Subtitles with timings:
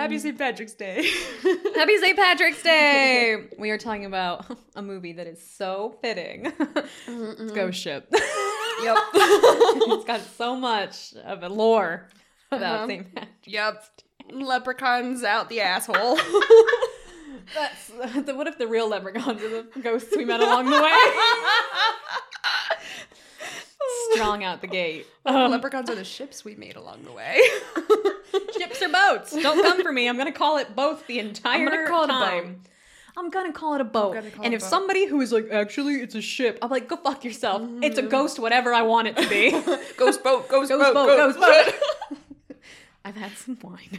[0.00, 0.38] Happy St.
[0.38, 1.06] Patrick's Day.
[1.74, 2.16] Happy St.
[2.16, 3.48] Patrick's Day!
[3.58, 6.52] We are talking about a movie that is so fitting.
[7.06, 8.06] It's Ghost Ship.
[8.10, 8.96] Yep.
[9.14, 12.08] it's got so much of a lore
[12.50, 12.86] about Uh-huh.
[12.86, 13.14] St.
[13.14, 13.46] Patrick's.
[13.48, 13.84] yep.
[14.30, 16.18] Leprechauns out the asshole.
[17.54, 17.90] That's,
[18.34, 20.96] what if the real leprechauns are the ghosts we met along the way?
[24.12, 25.06] Strong out the gate.
[25.26, 27.40] Um, Leprechauns are the ships we made along the way.
[28.58, 29.32] Ships or boats.
[29.32, 30.08] Don't come for me.
[30.08, 32.44] I'm gonna call it both the entire gonna call it a time.
[32.54, 32.56] boat.
[33.16, 34.16] I'm gonna call it a boat.
[34.42, 34.68] and if boat.
[34.70, 37.62] somebody who is like, actually, it's a ship, I'm like, go fuck yourself.
[37.82, 38.06] It's Mm-hmm.
[38.06, 39.50] a ghost, whatever I want it to be.
[39.96, 41.66] ghost boat, ghost, Ghost boat, boat, ghost, ghost
[42.10, 42.58] boat.
[43.04, 43.98] I've had some wine.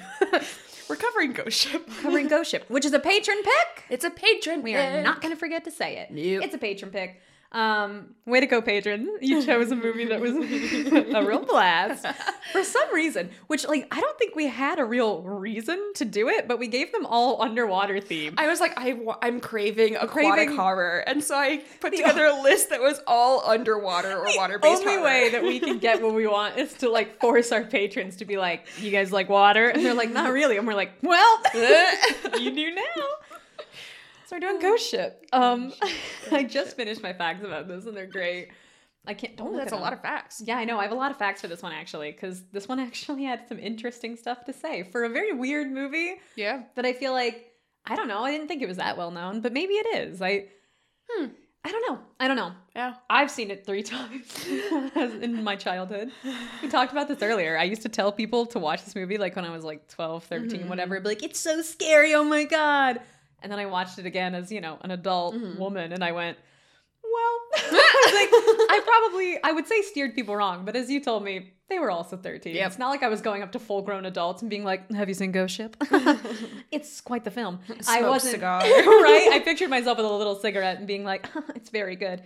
[0.88, 1.90] We're covering ghost ship.
[2.02, 3.86] Covering Ghost Ship, which is a patron pick.
[3.90, 4.62] It's a patron.
[4.62, 6.12] We are not going to forget to say it.
[6.12, 6.44] Nope.
[6.44, 7.20] It's a patron pick.
[7.54, 9.18] Um, way to go, patron!
[9.20, 10.32] You chose a movie that was
[11.16, 12.06] a real blast
[12.54, 13.30] for some reason.
[13.48, 16.68] Which, like, I don't think we had a real reason to do it, but we
[16.70, 18.36] gave them all underwater theme.
[18.38, 20.12] I was like, I, I'm craving aquatic
[20.48, 24.54] Craving- horror, and so I put together a list that was all underwater or water
[24.54, 25.04] the based only horror.
[25.04, 28.26] way that we can get what we want is to like force our patrons to
[28.26, 31.38] be like, "You guys like water?" And they're like, "Not really." And we're like, "Well,
[32.40, 33.04] you do now."
[34.32, 35.26] So we're doing Ghost Ship.
[35.34, 35.74] Um,
[36.32, 38.48] I just finished my facts about this, and they're great.
[39.06, 39.36] I can't.
[39.36, 40.42] Don't oh, that's at a lot of facts.
[40.46, 40.80] Yeah, I know.
[40.80, 43.46] I have a lot of facts for this one actually, because this one actually had
[43.50, 46.62] some interesting stuff to say for a very weird movie Yeah.
[46.76, 47.52] that I feel like
[47.86, 48.24] I don't know.
[48.24, 50.22] I didn't think it was that well known, but maybe it is.
[50.22, 50.46] I,
[51.12, 51.26] Hmm.
[51.66, 52.00] I don't know.
[52.18, 52.54] I don't know.
[52.74, 52.94] Yeah.
[53.10, 54.46] I've seen it three times
[55.22, 56.10] in my childhood.
[56.62, 57.58] We talked about this earlier.
[57.58, 60.24] I used to tell people to watch this movie like when I was like 12,
[60.24, 60.68] 13, Mhm.
[60.70, 61.02] whatever.
[61.02, 62.14] Be like, it's so scary.
[62.14, 63.02] Oh my God.
[63.42, 65.58] And then I watched it again as, you know, an adult Mhm.
[65.58, 66.38] woman and I went,
[67.04, 71.24] well, I like, I probably, I would say steered people wrong, but as you told
[71.24, 72.56] me, they were also 13.
[72.56, 72.68] Yep.
[72.68, 75.08] It's not like I was going up to full grown adults and being like, have
[75.08, 75.76] you seen Ghost Ship?
[76.72, 77.60] it's quite the film.
[77.88, 78.60] I wasn't, cigar.
[78.62, 79.30] right?
[79.32, 82.22] I pictured myself with a little cigarette and being like, it's very good.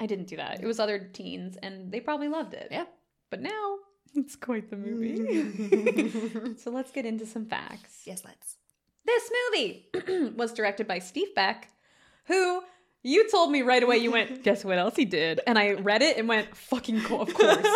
[0.00, 0.62] I didn't do that.
[0.62, 2.68] It was other teens and they probably loved it.
[2.70, 2.84] Yeah.
[3.30, 3.76] But now
[4.14, 6.56] it's quite the movie.
[6.56, 8.02] so let's get into some facts.
[8.06, 8.56] yes, let's.
[9.04, 11.68] This movie was directed by Steve Beck,
[12.26, 12.62] who
[13.02, 15.40] you told me right away you went, guess what else he did?
[15.46, 17.66] And I read it and went, fucking cool, of course.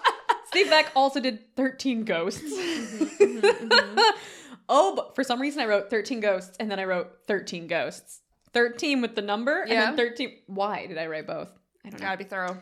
[0.46, 2.40] Steve Beck also did 13 Ghosts.
[2.40, 3.98] Mm-hmm, mm-hmm,
[4.68, 4.96] oh, mm-hmm.
[4.96, 8.20] but for some reason I wrote 13 Ghosts and then I wrote 13 Ghosts.
[8.54, 10.32] 13 with the number and then 13.
[10.46, 11.50] Why did I write both?
[11.84, 12.06] I don't know.
[12.06, 12.56] Gotta be thorough.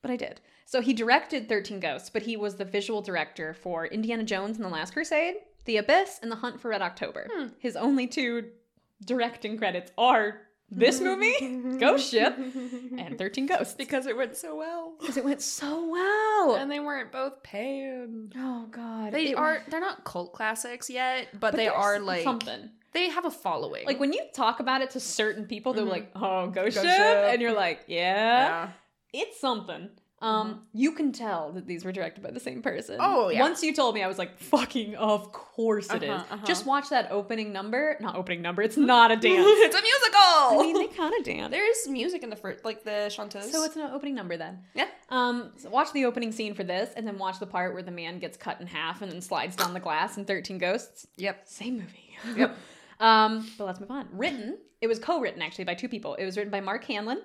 [0.00, 0.40] But I did.
[0.64, 4.64] So he directed 13 Ghosts, but he was the visual director for Indiana Jones and
[4.64, 5.34] the Last Crusade,
[5.64, 7.28] The Abyss, and The Hunt for Red October.
[7.32, 7.46] Hmm.
[7.58, 8.50] His only two
[9.04, 13.74] directing credits are this movie, Ghost Ship, and 13 Ghosts.
[13.74, 14.94] because it went so well.
[15.00, 16.54] Because it went so well.
[16.56, 18.32] And they weren't both paying.
[18.36, 19.12] oh, God.
[19.12, 22.70] They It- are they're not cult classics yet, but, they are like something.
[22.92, 23.84] they have a following.
[23.84, 25.90] Like when you talk about it to certain people, they're Mhm.
[25.90, 27.24] like, "Oh, Ghost, Ghost Ship," Ship.
[27.32, 28.70] and you're like, "Yeah, yeah.
[29.12, 29.90] it's something."
[30.22, 30.58] Um, Mhm.
[30.74, 32.98] you can tell that these were directed by the same person.
[33.00, 33.40] Oh, yeah.
[33.40, 36.46] Once you told me, I was like, "Fucking, of course it is." Uh-huh, uh-huh.
[36.46, 37.96] Just watch that opening number.
[38.00, 38.60] Not opening number.
[38.60, 39.46] It's not a dance.
[39.46, 40.20] it's a musical.
[40.20, 41.50] I mean, they kind of dance.
[41.50, 43.50] There's music in the first, like the chanteuse.
[43.50, 44.58] So it's an opening number then.
[44.74, 44.88] Yeah.
[45.08, 47.90] Um, so watch the opening scene for this, and then watch the part where the
[47.90, 51.06] man gets cut in half and then slides down the glass in Thirteen Ghosts.
[51.16, 51.48] yep.
[51.48, 52.16] Same movie.
[52.36, 52.54] Yep.
[53.00, 54.06] um, but let's move on.
[54.12, 54.58] Written.
[54.82, 56.14] It was co-written actually by two people.
[56.16, 57.22] It was written by Mark Hanlon.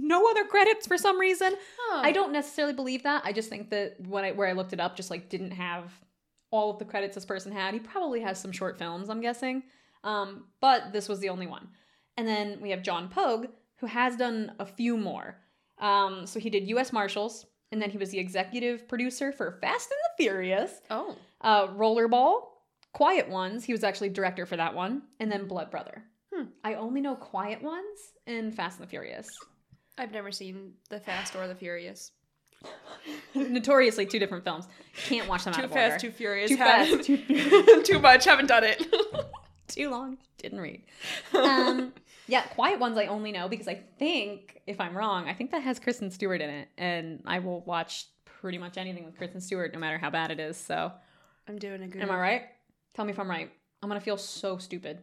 [0.00, 1.54] No other credits for some reason.
[1.92, 3.22] I don't necessarily believe that.
[3.24, 5.92] I just think that when I where I looked it up, just like didn't have
[6.50, 7.74] all of the credits this person had.
[7.74, 9.64] He probably has some short films, I'm guessing.
[10.04, 11.68] Um, but this was the only one.
[12.16, 13.46] And then we have John Pogue,
[13.76, 15.36] who has done a few more.
[15.78, 16.92] Um, so he did U.S.
[16.92, 21.16] Marshals, and then he was the executive producer for Fast and the Furious, Oh.
[21.42, 22.42] uh, Rollerball,
[22.92, 23.64] Quiet Ones.
[23.64, 26.02] He was actually director for that one, and then Blood Brother.
[26.34, 26.46] Hmm.
[26.64, 29.28] I only know Quiet Ones and Fast and the Furious.
[29.98, 32.12] I've never seen The Fast or the Furious.
[33.34, 34.66] Notoriously two different films.
[35.06, 36.00] Can't watch them out Too of fast, order.
[36.00, 36.50] too furious.
[36.50, 37.82] Too fast, too furious.
[37.88, 38.24] too much.
[38.24, 38.84] Haven't done it.
[39.68, 40.18] too long.
[40.38, 40.82] Didn't read.
[41.34, 41.92] Um,
[42.26, 45.62] yeah, Quiet Ones I only know because I think, if I'm wrong, I think that
[45.62, 49.72] has Kristen Stewart in it, and I will watch pretty much anything with Kristen Stewart,
[49.72, 50.56] no matter how bad it is.
[50.56, 50.92] So,
[51.48, 52.02] I'm doing a good.
[52.02, 52.42] am I right?
[52.94, 53.50] Tell me if I'm right.
[53.82, 54.98] I'm gonna feel so stupid.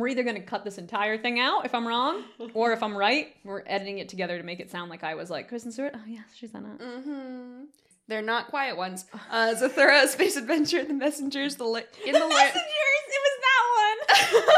[0.00, 2.24] We're either gonna cut this entire thing out if I'm wrong,
[2.54, 5.28] or if I'm right, we're editing it together to make it sound like I was
[5.30, 5.92] like Kristen Stewart.
[5.94, 6.78] Oh yeah, she's on it.
[6.78, 7.64] Mm-hmm.
[8.08, 9.04] They're not quiet ones.
[9.30, 12.52] Uh, Zathura, Space Adventure, The Messengers, the li- in the land.
[12.56, 14.42] It was that one.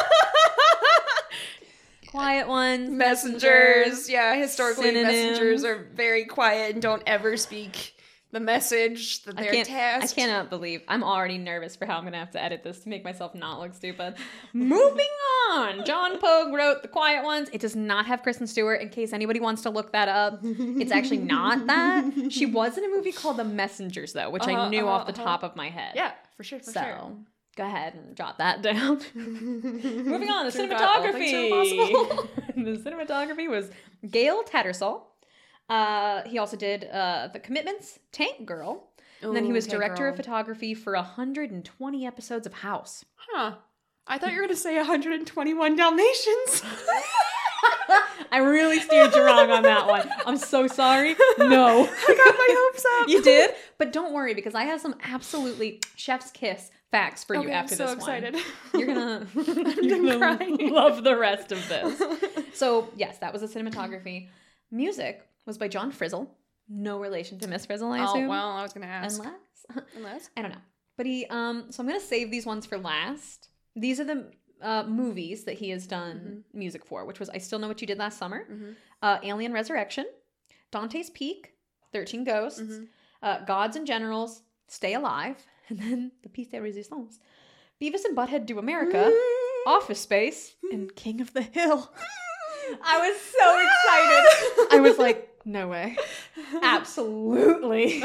[2.09, 4.09] Quiet ones, messengers.
[4.11, 5.12] Yeah, historically, Synonyms.
[5.12, 7.95] messengers are very quiet and don't ever speak
[8.32, 9.69] the message that they're can't.
[9.69, 10.12] tasked.
[10.19, 10.82] I cannot believe.
[10.88, 13.61] I'm already nervous for how I'm gonna have to edit this to make myself not
[13.61, 14.14] look stupid.
[14.52, 15.06] Moving
[15.52, 15.84] on.
[15.84, 17.49] John Pogue wrote The Quiet Ones.
[17.52, 18.81] It does not have Kristen Stewart.
[18.81, 22.11] In case anybody wants to look that up, it's actually not that.
[22.31, 25.06] She was in a movie called The Messengers, though, which I Uh-huh, knew uh-huh, off
[25.06, 25.25] the uh-huh.
[25.25, 25.93] top of my head.
[25.94, 27.12] Yeah, for sure, for So sure.
[27.56, 29.00] go ahead and jot that down.
[29.14, 32.55] Moving on, the Turns out all things are cinematography.
[32.85, 33.70] the cinematography was
[34.11, 35.02] Gale Tattersall.
[35.73, 38.91] Uh, he also did uh, The Commitments, Tank Girl.
[39.23, 43.07] And then he was director of photography for 120 episodes of House.
[43.17, 43.55] Huh.
[44.07, 46.63] I thought you were gonna say 121 Dalmatians.
[48.33, 50.11] I really steered you wrong on that one.
[50.27, 51.15] I'm so sorry.
[51.39, 51.85] No.
[52.09, 53.09] I got my hopes up.
[53.09, 53.53] you did?
[53.79, 57.75] But don't worry because I have some absolutely chef's kiss facts for you Okay, after
[57.75, 58.35] I'm so this excited.
[58.35, 58.43] one.
[58.75, 59.27] You're gonna,
[59.83, 60.71] you're gonna crying.
[60.71, 62.03] love the rest of this.
[62.53, 64.29] So yes, that was the cinematography.
[64.71, 66.29] Music was by John Frizzell.
[66.69, 68.25] No relation to Miss Frizzle, I oh assume.
[68.25, 69.19] Oh, well, I was gonna ask.
[69.21, 70.31] Unless Unless.
[70.37, 70.61] I don't know.
[70.97, 73.49] But he um so I'm gonna save these ones for last.
[73.77, 74.31] These are the
[74.61, 77.87] uh, movies that he has done music for, which was I Still Know What You
[77.87, 78.77] Did Last Summer, Mhm.
[79.03, 80.06] uh, Alien Resurrection,
[80.71, 81.55] Dante's Peak,
[81.93, 82.88] Thirteen Ghosts, Mhm.
[83.23, 87.19] uh, Gods and Generals, Stay Alive, and then The Piece de Resistance,
[87.81, 89.12] Beavis and Butthead Do America,
[89.67, 91.93] Office Space, and King of the Hill.
[92.83, 94.77] I was so excited.
[94.77, 95.97] I was like, no way.
[96.63, 98.03] Absolutely.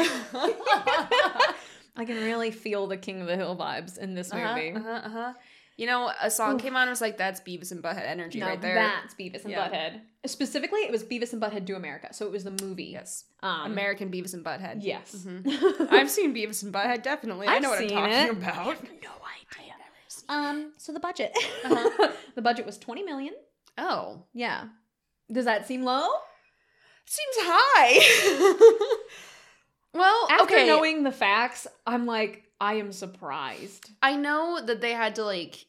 [1.99, 4.71] I can really feel the King of the Hill vibes in this Uh-huh, movie.
[4.73, 5.33] uh-huh, uh-huh.
[5.77, 6.83] You know, a song came on.
[6.83, 9.69] and was like, "That's Beavis and Butthead energy right there." that's Beavis and Yeah.
[9.69, 10.01] Butthead.
[10.25, 12.85] Specifically, it was Beavis and Butthead Do America, so it was the movie.
[12.85, 14.77] yes, Um, American Beavis and Butthead.
[14.81, 15.13] Yes.
[15.15, 15.87] Mhm.
[15.91, 17.03] I've seen Beavis and Butthead.
[17.03, 18.29] Definitely, I I've know what I'm talking it.
[18.31, 18.65] about.
[18.83, 19.11] no
[19.59, 19.73] idea.
[20.29, 20.73] Um.
[20.77, 21.31] So the budget.
[21.63, 22.11] Uh-huh.
[22.35, 23.35] the budget was twenty million.
[23.77, 24.65] Oh, Yeah.
[25.31, 26.07] Does that seem low?
[27.05, 28.97] seems high.
[29.93, 30.67] well, After okay.
[30.67, 33.89] knowing the facts, I'm like, I am surprised.
[34.01, 35.65] I know that they had to like.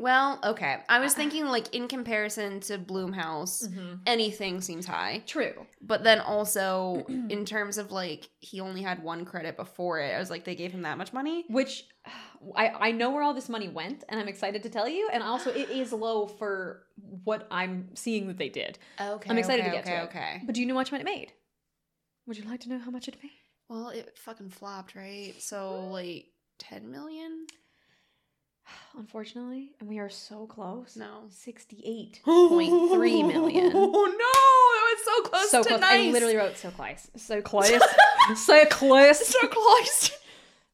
[0.00, 0.78] Well, okay.
[0.88, 1.22] I was uh-huh.
[1.22, 3.96] thinking like in comparison to Blumhouse, mm-hmm.
[4.06, 5.24] anything seems high.
[5.26, 5.66] True.
[5.82, 10.18] But then also in terms of like he only had one credit before it, I
[10.18, 11.44] was like they gave him that much money.
[11.48, 11.84] Which
[12.54, 15.08] I I know where all this money went, and I'm excited to tell you.
[15.12, 16.84] And also, it is low for
[17.24, 18.78] what I'm seeing that they did.
[19.00, 20.04] Okay, I'm excited to okay, get to okay, it.
[20.04, 20.42] Okay.
[20.46, 21.32] But do you know how much money it made?
[22.26, 23.32] Would you like to know how much it made?
[23.68, 25.34] Well, it fucking flopped, right?
[25.38, 26.26] So like
[26.58, 27.46] ten million?
[28.96, 30.96] Unfortunately, and we are so close.
[30.96, 31.24] No.
[31.30, 33.72] Sixty-eight point three million.
[33.74, 34.10] Oh no,
[34.74, 35.80] that was so close so to close.
[35.80, 36.08] nice.
[36.08, 37.08] I literally wrote so close.
[37.16, 37.70] So close.
[38.36, 39.26] so close.
[39.26, 40.10] so close.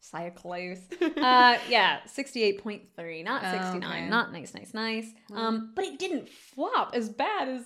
[0.00, 0.78] So close.
[1.00, 4.02] Uh, yeah, sixty-eight point three, not Oh, sixty-nine.
[4.02, 4.08] okay.
[4.08, 5.06] Not nice, nice, nice.
[5.32, 7.62] Um, but it didn't flop as bad as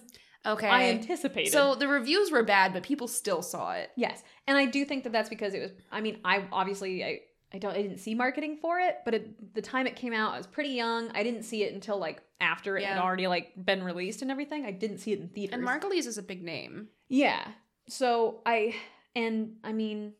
[0.46, 0.66] Okay.
[0.68, 1.52] I anticipated.
[1.52, 3.90] So the reviews were bad, but people still saw it.
[3.96, 5.72] Yes, and I do think that that's because it was.
[5.92, 7.20] I mean, I obviously I
[7.52, 10.34] I don't I didn't see marketing for it, but at the time it came out,
[10.34, 11.10] I was pretty young.
[11.14, 14.66] I didn't see it until like after it had already like been released and everything.
[14.66, 15.54] I didn't see it in theaters.
[15.54, 16.88] And Margulies is a big name.
[17.08, 17.46] yeah.
[17.88, 18.74] So I
[19.16, 20.12] and I mean.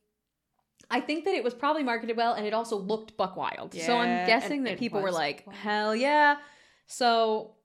[0.91, 3.75] I think that it was probably marketed well, and it also looked buck wild.
[3.75, 5.59] Yeah, so I'm guessing that people were like, wild.
[5.59, 6.37] "Hell yeah!"
[6.87, 7.57] So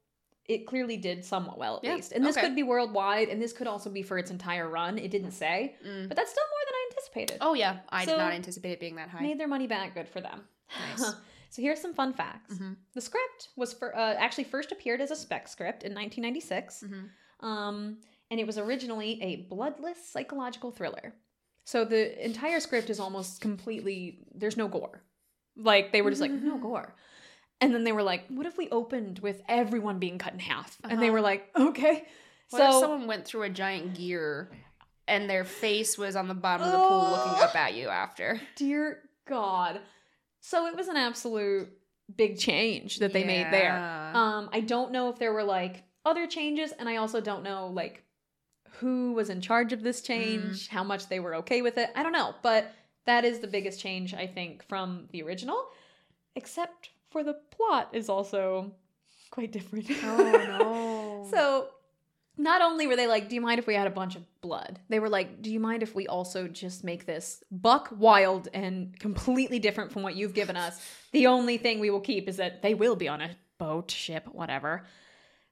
[0.45, 2.11] it clearly did somewhat well, at Yeah, least.
[2.11, 2.45] And this okay.
[2.45, 4.97] could be worldwide, and this could also be for its entire run.
[4.97, 6.09] It didn't say, Mm.
[6.09, 6.62] but that's still more
[6.93, 7.37] anticipated.
[7.41, 9.21] Oh yeah, I So- did not anticipate it being that high.
[9.21, 9.93] Made their money back.
[9.93, 10.47] Good for them.
[10.79, 11.13] Nice.
[11.49, 12.55] so here's some fun facts.
[12.55, 12.77] Mhm.
[12.93, 17.09] The script was for uh, actually first appeared as a spec script in 1996, Mhm.
[17.45, 17.97] um,
[18.31, 21.13] and it was originally a bloodless psychological thriller.
[21.65, 25.03] So the entire script is almost completely there's no gore.
[25.55, 26.95] Like they were just like no gore.
[27.61, 30.77] And then they were like, "What if we opened with everyone being cut in half?"
[30.83, 31.13] And they Uh-huh.
[31.13, 32.05] were like, "Okay."
[32.49, 34.51] What so if someone went through a giant gear
[35.07, 38.39] and their face was on the bottom of the pool looking up at you after?
[38.55, 39.79] dear God.
[40.39, 41.69] So it was an absolute
[42.15, 43.63] big change that they made there.
[43.63, 44.11] Yeah.
[44.13, 47.67] Um, I don't know if there were like other changes, and I also don't know
[47.67, 48.03] like
[48.79, 51.89] who was in charge of this change, how much they were okay with it.
[51.95, 52.73] I don't know, but
[53.05, 55.63] that is the biggest change I think from the original,
[56.35, 58.73] except for the plot is also
[59.29, 59.89] quite different.
[60.03, 60.17] Oh
[60.59, 61.27] no.
[61.31, 61.67] so
[62.37, 64.79] not only were they like, "Do you mind if we had a bunch of blood?"
[64.89, 68.97] They were like, "Do you mind if we also just make this buck wild and
[68.99, 70.81] completely different from what you've given us?
[71.11, 74.27] The only thing we will keep is that they will be on a boat, ship,
[74.31, 74.83] whatever."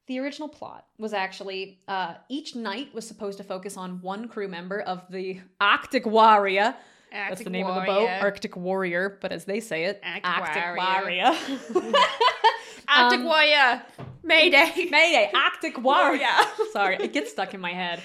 [0.07, 4.47] The original plot was actually uh, each night was supposed to focus on one crew
[4.47, 6.75] member of the Arctic Warrior.
[7.11, 11.25] That's the name of the boat, Arctic Warrior, but as they say it, Arctic Warrior.
[11.25, 11.95] Arctic
[12.87, 13.81] Um, Warrior.
[14.23, 14.71] Mayday.
[14.91, 16.09] Mayday, Arctic Warrior.
[16.19, 16.27] Warrior.
[16.73, 18.01] Sorry, it gets stuck in my head.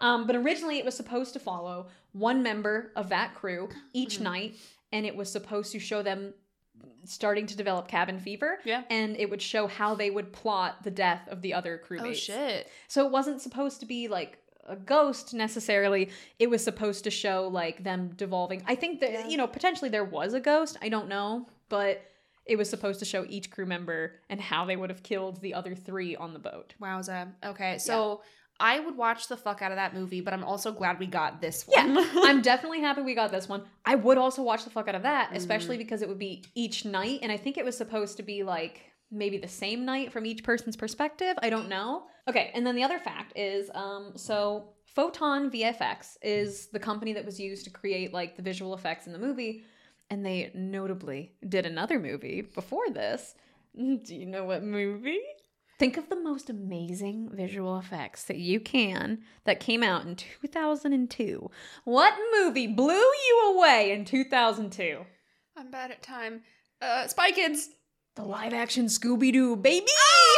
[0.00, 4.24] Um, but originally, it was supposed to follow one member of that crew each Mm-hmm.
[4.24, 4.54] night,
[4.92, 6.32] and it was supposed to show them
[7.04, 8.58] starting to develop cabin fever.
[8.64, 8.82] Yeah.
[8.90, 12.06] And it would show how they would plot the death of the other crewmates.
[12.10, 12.68] Oh shit.
[12.86, 16.10] So it wasn't supposed to be like a ghost necessarily.
[16.38, 18.62] It was supposed to show like them devolving.
[18.66, 19.28] I think that Yeah.
[19.28, 20.76] you know potentially there was a ghost.
[20.82, 22.02] I don't know, but
[22.48, 25.54] it was supposed to show each crew member and how they would have killed the
[25.54, 26.74] other three on the boat.
[26.80, 27.28] Wowza.
[27.44, 28.22] Okay, so
[28.60, 31.40] I would watch the fuck out of that movie, but I'm also glad we got
[31.40, 31.98] this Yeah, one.
[32.24, 33.62] I'm definitely happy we got this one.
[33.84, 35.84] I would also watch the fuck out of that, especially Mm-hmm.
[35.84, 38.80] because it would be each night, and I think it was supposed to be like
[39.10, 41.34] maybe the same night from each person's perspective.
[41.40, 42.04] I don't know.
[42.28, 47.24] Okay, and then the other fact is, um, so Photon VFX is the company that
[47.24, 49.64] was used to create like the visual effects in the movie,
[50.10, 53.34] and they notably did another movie before this.
[53.76, 55.20] Do you know what movie?
[55.78, 61.50] Think of the most amazing visual effects that you can that came out in 2002.
[61.84, 65.04] What movie blew you away in 2002?
[65.56, 66.42] I'm bad at time.
[66.82, 67.68] Uh, Spy Kids.
[68.16, 69.86] The live action Scooby Doo, baby!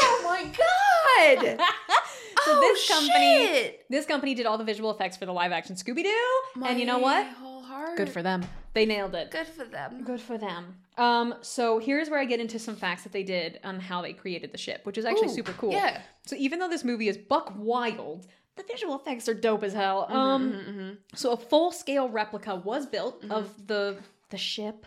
[0.03, 1.59] Oh my god!
[2.45, 3.87] so oh, this company shit.
[3.89, 6.63] this company did all the visual effects for the live action Scooby Doo.
[6.63, 7.25] And you know what?
[7.25, 7.97] My whole heart.
[7.97, 8.45] Good for them.
[8.73, 9.31] They nailed it.
[9.31, 10.05] Good for them.
[10.05, 10.77] Good for them.
[10.97, 14.13] Um, so here's where I get into some facts that they did on how they
[14.13, 15.73] created the ship, which is actually Ooh, super cool.
[15.73, 16.03] Yeah.
[16.27, 20.07] So even though this movie is buck wild, the visual effects are dope as hell.
[20.09, 20.97] Um, Mhm, mhm.
[21.17, 23.33] so a full scale replica was built Mm-hmm.
[23.33, 23.99] of the
[24.31, 24.87] the ship.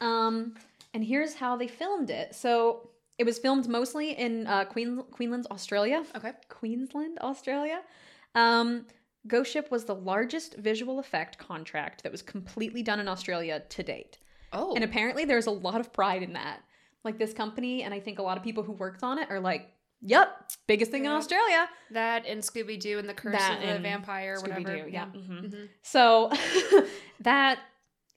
[0.00, 0.54] Um,
[0.94, 2.34] and here's how they filmed it.
[2.34, 6.04] So it was filmed mostly in uh, Queen Queensland, Australia.
[6.16, 6.32] Okay.
[6.48, 7.80] Queensland, Australia.
[8.34, 8.86] Um,
[9.26, 13.82] Ghost Ship was the largest visual effect contract that was completely done in Australia to
[13.82, 14.18] date.
[14.52, 14.74] Oh.
[14.74, 16.60] And apparently there's a lot of pride in that.
[17.04, 19.40] Like this company, and I think a lot of people who worked on it are
[19.40, 19.68] like,
[20.00, 21.68] yep, biggest thing in Australia.
[21.90, 24.60] that and Scooby Doo and the Curse That of the Vampire, whatever.
[24.60, 25.06] Scooby-Doo, yeah.
[25.06, 25.50] mhm.
[25.52, 25.68] Mhm.
[25.82, 26.30] So
[27.20, 27.58] that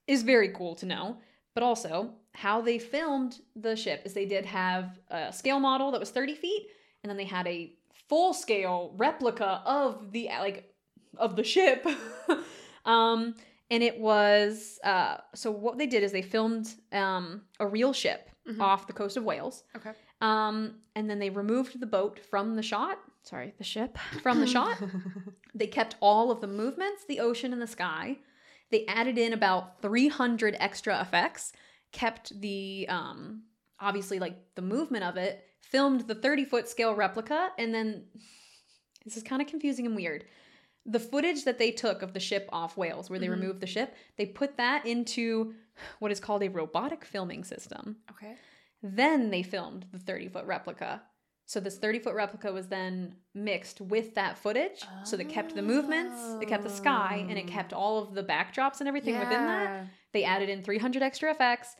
[0.08, 1.18] is very cool to know.
[1.56, 6.00] But also, how they filmed the ship is they did have a scale model that
[6.00, 6.68] was 30 feet,
[7.02, 7.74] and then they had a
[8.10, 10.75] full scale replica of the like
[11.18, 11.86] of the ship.
[12.86, 13.36] um,
[13.72, 18.30] and it was uh, so what they did is they filmed um, a real ship
[18.48, 18.62] Mhm.
[18.62, 19.64] off the coast of Wales.
[19.76, 19.90] Okay.
[20.22, 23.00] Um, and then they removed the boat from the shot.
[23.24, 24.78] Sorry, the ship from the shot.
[25.56, 28.18] They kept all of the movements, the ocean, and the sky.
[28.72, 31.54] They added in about 300 extra effects,
[31.92, 33.44] kept the, um,
[33.80, 38.04] obviously, like the movement of it, filmed the 30 foot scale replica, and then
[39.06, 40.26] this is kind of confusing and weird.
[40.86, 43.32] The footage that they took of the ship off Wales, where they Mhm.
[43.42, 45.56] removed the ship, they put that into
[46.00, 47.98] what is called a robotic filming system.
[48.12, 48.38] Okay.
[48.84, 51.01] Then they filmed the 30 foot replica.
[51.48, 54.84] So this 30 foot replica was then mixed with that footage.
[55.04, 57.51] So they kept the movements, it kept the sky, and it Oh.
[57.51, 59.88] kept all of the backdrops and everything within that.
[60.12, 61.75] They added in 300 extra effects,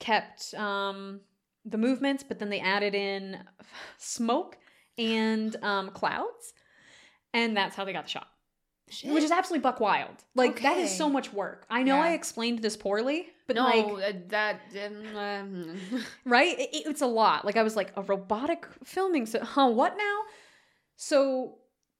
[0.00, 1.20] kept um,
[1.64, 3.44] the movements, but then they added in
[3.98, 4.58] smoke
[4.96, 6.54] and um, clouds.
[7.32, 8.28] And that's how they got the shot.
[8.90, 9.12] Shit.
[9.12, 10.24] Which is absolutely buck wild.
[10.34, 11.66] Like, that is so much work.
[11.68, 12.04] I know Yeah.
[12.04, 15.80] I explained this poorly, but no, like, uh, that um, um,
[16.24, 16.58] right?
[16.58, 17.44] It- it's a lot.
[17.44, 19.26] Like I was like a robotic filming.
[19.26, 19.68] So, huh?
[19.68, 20.20] What now?
[20.96, 21.58] So,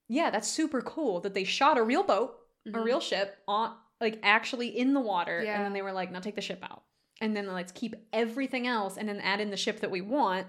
[0.08, 2.84] yeah, that's super cool that they shot a real boat, a Mhm.
[2.84, 6.36] real ship on like actually in the water, and then they were like, "Now take
[6.36, 6.84] the ship out,"
[7.20, 10.46] and then let's keep everything else, and then add in the ship that we want,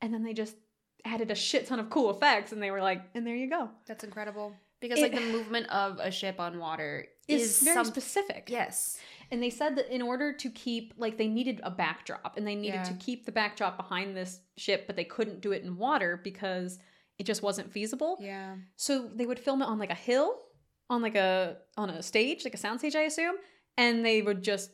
[0.00, 0.56] and then they just
[1.04, 3.70] added a shit ton of cool effects, and they were like, "And there you go."
[3.86, 7.74] that's incredible because It- like the movement of a ship on water Is is, very
[7.74, 8.48] some- specific.
[8.50, 8.98] Yes.
[9.30, 12.54] And they said that in order to keep, like, they needed a backdrop and they
[12.54, 12.82] needed Yeah.
[12.84, 16.78] to keep the backdrop behind this ship, but they couldn't do it in water because
[17.18, 18.16] it just wasn't feasible.
[18.20, 18.56] Yeah.
[18.76, 20.40] So they would film it on like a hill,
[20.88, 23.34] on like a on a stage, like a soundstage, I assume,
[23.76, 24.70] and they would just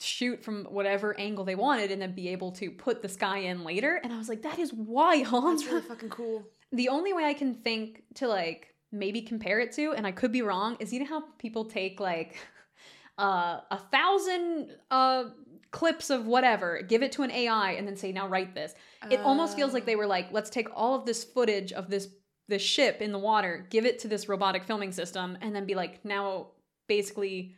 [0.00, 3.64] shoot from whatever angle they wanted and then be able to put the sky in
[3.64, 3.96] later.
[3.96, 5.58] And I was like, that is wild.
[5.58, 6.46] That's really fucking cool.
[6.72, 10.32] the only way I can think to like maybe compare it to, and I could
[10.32, 12.36] be wrong, is you know how people take like
[13.18, 15.24] uh, a thousand uh,
[15.70, 18.74] clips of whatever, give it to an AI, and then say, now write this.
[19.10, 22.08] It almost feels like they were like, let's take all of this footage of this
[22.48, 25.76] this ship in the water, give it to this robotic filming system, and then be
[25.76, 26.48] like, now
[26.88, 27.54] basically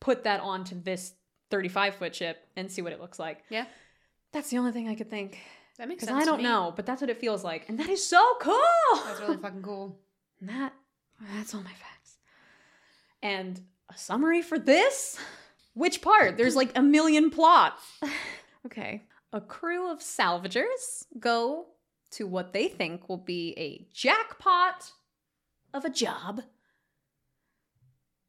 [0.00, 1.14] put that onto this
[1.52, 3.44] 35 foot ship and see what it looks like.
[3.50, 3.66] Yeah.
[4.32, 5.38] That's the only thing I could think.
[5.78, 6.12] That makes sense.
[6.12, 6.26] Because.
[6.26, 7.68] I don't know, but that's what it feels like.
[7.68, 8.58] And that is so cool.
[9.06, 10.00] That's really fucking cool.
[10.42, 10.72] And that
[11.36, 12.18] that's all my facts.
[13.22, 15.16] And a summary for this?
[15.74, 16.36] Which part?
[16.36, 17.80] There's like a million plots.
[18.66, 19.04] okay.
[19.32, 21.66] A crew of salvagers go
[22.10, 24.90] to what they think will be a jackpot
[25.72, 26.42] of a job,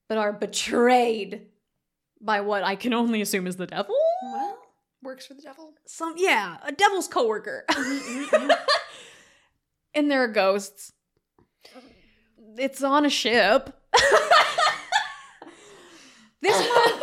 [0.08, 1.48] but are betrayed
[2.22, 3.96] by what I can only assume is the devil.
[4.22, 4.60] Well,
[5.02, 5.74] works for the devil.
[5.88, 7.66] Some yeah, a devil's coworker.
[9.96, 10.94] and there are ghosts.
[12.58, 13.76] It's on a ship.
[16.42, 17.02] this one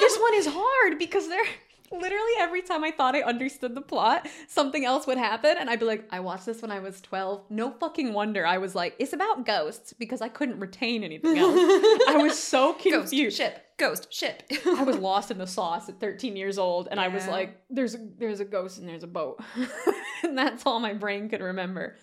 [0.00, 1.44] this one is hard because there
[1.92, 5.78] literally every time I thought I understood the plot, something else would happen and I'd
[5.78, 7.50] be like, I watched this when I was 12.
[7.50, 11.54] No fucking wonder I was like, it's about ghosts because I couldn't retain anything else.
[12.08, 12.94] I was so cute.
[13.00, 13.36] Ghost confused.
[13.36, 13.66] ship.
[13.76, 14.42] Ghost ship.
[14.66, 17.32] I was lost in the sauce at 13 years old, and I was Yeah.
[17.32, 19.40] like, "There's a there's a ghost and there's a boat,"
[20.22, 21.96] and that's all my brain could remember.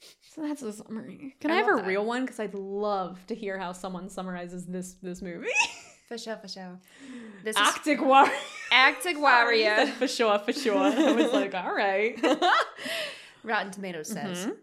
[0.30, 1.34] So that's a summary.
[1.40, 1.86] Can I, I have a that.
[1.86, 2.22] real one?
[2.24, 5.48] Because I'd love to hear how someone summarizes this this movie.
[6.06, 6.78] for sure, for sure.
[7.44, 8.30] This is Arctic Warrior.
[8.70, 9.86] Arctic Warrior.
[9.98, 10.76] for sure, for sure.
[10.78, 12.16] I was like, all right.
[13.42, 14.46] Rotten Tomatoes says.
[14.46, 14.56] Mhm.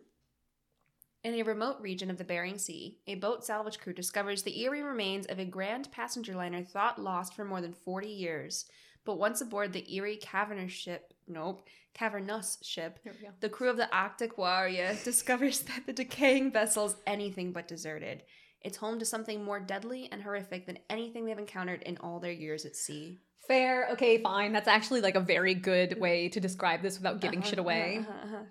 [1.24, 4.84] In a remote region of the Bering Sea, a boat salvage crew discovers the eerie
[4.84, 8.65] remains of a grand passenger liner thought lost for more than 40 years.
[9.06, 13.34] But once aboard the eerie cavernous ship, nope, cavernous ship, There we go.
[13.39, 18.24] the crew of the Arctic Warrior discovers that the decaying vessel is anything but deserted.
[18.62, 22.32] It's home to something more deadly and horrific than anything they've encountered in all their
[22.32, 23.20] years at sea.
[23.48, 23.89] Fair.
[23.91, 24.53] Okay, fine.
[24.53, 28.00] That's actually like a very good way to describe this without giving shit away.
[28.00, 28.44] Uh-huh, uh-huh.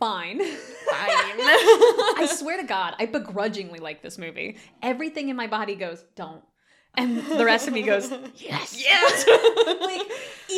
[0.00, 0.38] Fine.
[0.38, 0.48] Fine.
[0.90, 4.58] I swear to God, I begrudgingly like this movie.
[4.82, 6.42] Everything in my body goes, don't.
[6.96, 8.76] And the rest of me goes, yes.
[8.76, 9.26] yes.
[9.80, 10.02] like,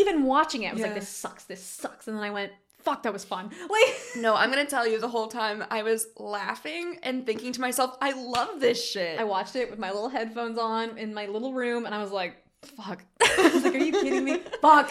[0.00, 0.98] even watching it, I was like, Yeah.
[1.00, 2.08] this sucks, this sucks.
[2.08, 2.52] And then I went,
[2.82, 3.50] fuck, that was fun.
[3.70, 7.60] Like, No, I'm gonna tell you the whole time I was laughing and thinking to
[7.60, 9.20] myself, I love this shit.
[9.20, 12.10] I watched it with my little headphones on in my little room, and I was
[12.10, 12.36] like,
[12.76, 13.02] fuck.
[13.22, 14.38] I was like, are you kidding me?
[14.60, 14.90] Fuck.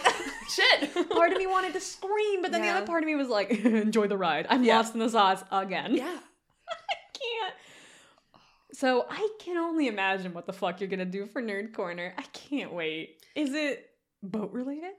[0.50, 1.10] shit.
[1.12, 3.52] part of me wanted to scream, but then the other part of me was like,
[3.52, 4.48] enjoy the ride.
[4.50, 4.78] I'm Yeah.
[4.78, 5.94] lost in the sauce again.
[5.96, 6.18] yeah.
[6.68, 7.54] I can't.
[8.74, 12.14] So I can only imagine what the fuck you're gonna do for Nerd Corner.
[12.18, 13.22] I can't wait.
[13.36, 13.89] Is it
[14.24, 14.94] boat related?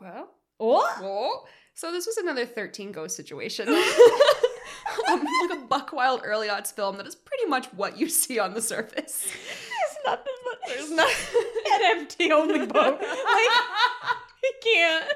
[0.00, 1.44] Well, Oh, oh.
[1.74, 3.68] So this was another 13 ghost situation.
[5.08, 8.38] um, like a buck wild early odds film that is pretty much what you see
[8.38, 9.28] on the surface.
[9.28, 11.08] there's nothing but There's not
[11.72, 13.00] an empty only boat.
[13.00, 15.12] Like I can't.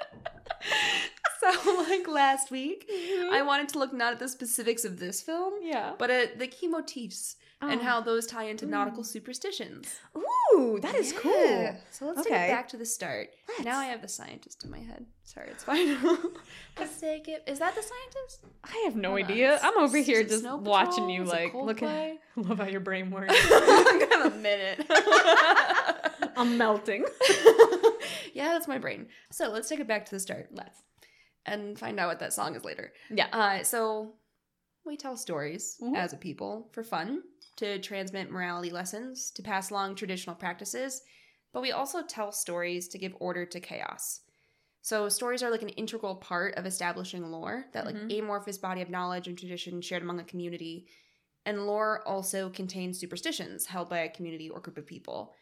[1.40, 2.90] So like last week,
[3.30, 5.92] I wanted to look not at the specifics of this film, yeah.
[5.96, 7.84] but at the key motifs and Oh.
[7.84, 8.70] how those tie into Mm.
[8.70, 9.98] nautical superstitions.
[10.16, 11.18] Ooh, that is Yeah.
[11.18, 11.76] cool.
[11.90, 13.30] So let's take it back to the start.
[13.48, 13.64] Let's.
[13.64, 15.06] Now I have the scientist in my head.
[15.24, 15.98] Sorry, it's fine.
[16.78, 17.42] let's take it.
[17.46, 18.44] Is that the scientist?
[18.64, 19.30] I have no Hold on.
[19.30, 19.58] idea.
[19.62, 21.10] I'm over Is here just watching Patrol?
[21.10, 23.34] you like look at love how your brain works.
[23.36, 24.86] I'm gonna a minute.
[26.36, 27.04] I'm melting.
[28.34, 29.08] yeah, that's my brain.
[29.30, 30.82] So let's take it back to the start Let's.
[31.46, 32.92] and find out what that song is later.
[33.10, 33.26] Yeah.
[33.32, 34.14] Uh, so
[34.84, 35.96] we tell stories Mhm.
[35.96, 37.22] as a people for fun,
[37.58, 41.02] to transmit morality lessons, to pass along traditional practices,
[41.52, 44.20] but we also tell stories to give order to chaos.
[44.82, 48.18] So stories are like an integral part of establishing lore, that like Mhm.
[48.18, 50.88] amorphous body of knowledge and tradition shared among a community.
[51.46, 55.34] And lore also contains superstitions held by a community or group of people.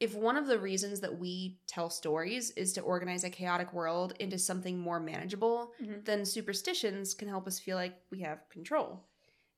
[0.00, 4.14] If one of the reasons that we tell stories is to organize a chaotic world
[4.20, 6.04] into something more manageable, Mhm.
[6.04, 9.08] then superstitions can help us feel like we have control.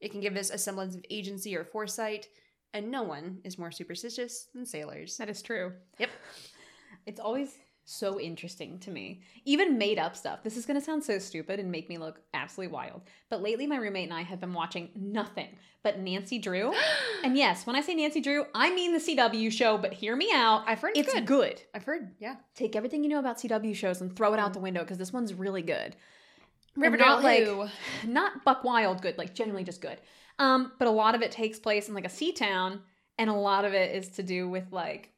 [0.01, 2.29] It can give us a semblance of agency or foresight,
[2.73, 5.17] and no one is more superstitious than sailors.
[5.17, 5.73] That is true.
[5.99, 6.11] Yep.
[7.07, 9.23] It's always so interesting to me.
[9.45, 10.43] Even made up stuff.
[10.43, 13.03] This is going to sound so stupid and make me look absolutely wild.
[13.31, 15.49] But lately, my roommate and I have been watching nothing
[15.83, 16.73] but Nancy Drew.
[17.25, 20.31] and yes, when I say Nancy Drew, I mean the CW show, but hear me
[20.33, 20.65] out.
[20.67, 21.27] I've heard It's good.
[21.27, 21.63] good.
[21.75, 22.37] I've heard, yeah.
[22.55, 24.55] Take everything you know about CW shows and throw it out mm.
[24.55, 25.97] the window because this one's really good.
[26.77, 27.67] Riverdale, not like who?
[28.07, 29.99] not buck wild good, like generally just good.
[30.39, 32.81] Um, but a lot of it takes place in like a sea town,
[33.19, 35.13] and a lot of it is to do with like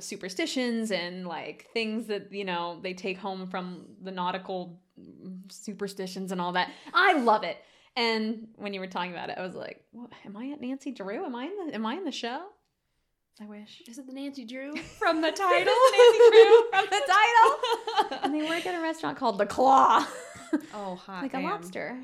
[0.00, 6.32] superstitions and like things that you know they take home from the nautical mm, superstitions
[6.32, 6.70] and all that.
[6.94, 7.58] I love it.
[7.94, 10.92] And when you were talking about it, I was like, what, "Am I at Nancy
[10.92, 11.24] Drew?
[11.24, 12.42] Am I in the Am I in the show?"
[13.40, 13.82] I wish.
[13.86, 15.74] Is it the Nancy Drew from the title?
[15.92, 18.18] Nancy Drew from the title.
[18.22, 20.06] and they work at a restaurant called the Claw.
[20.74, 21.44] oh, hot like a damn.
[21.44, 21.98] lobster.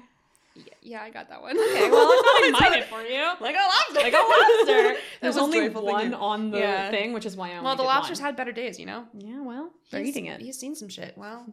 [0.54, 1.58] Yeah, yeah, I got that one.
[1.58, 3.22] Okay, well, I thought I mined it for you.
[3.40, 4.00] Like a lobster.
[4.00, 5.00] Like a lobster.
[5.22, 6.14] There's only one thinking.
[6.14, 6.90] on the Yeah.
[6.90, 8.26] thing, which is why I only Well, the did lobsters one.
[8.26, 9.06] had better days, you know.
[9.14, 10.42] Yeah, well, they're He's- eating it.
[10.42, 11.16] He's seen some shit.
[11.16, 11.46] Well,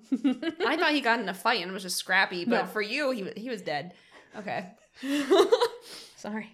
[0.66, 2.66] I thought he got in a fight and it was just scrappy, but No.
[2.66, 3.94] for you, he he was dead.
[4.38, 4.66] Okay.
[6.18, 6.50] Sorry.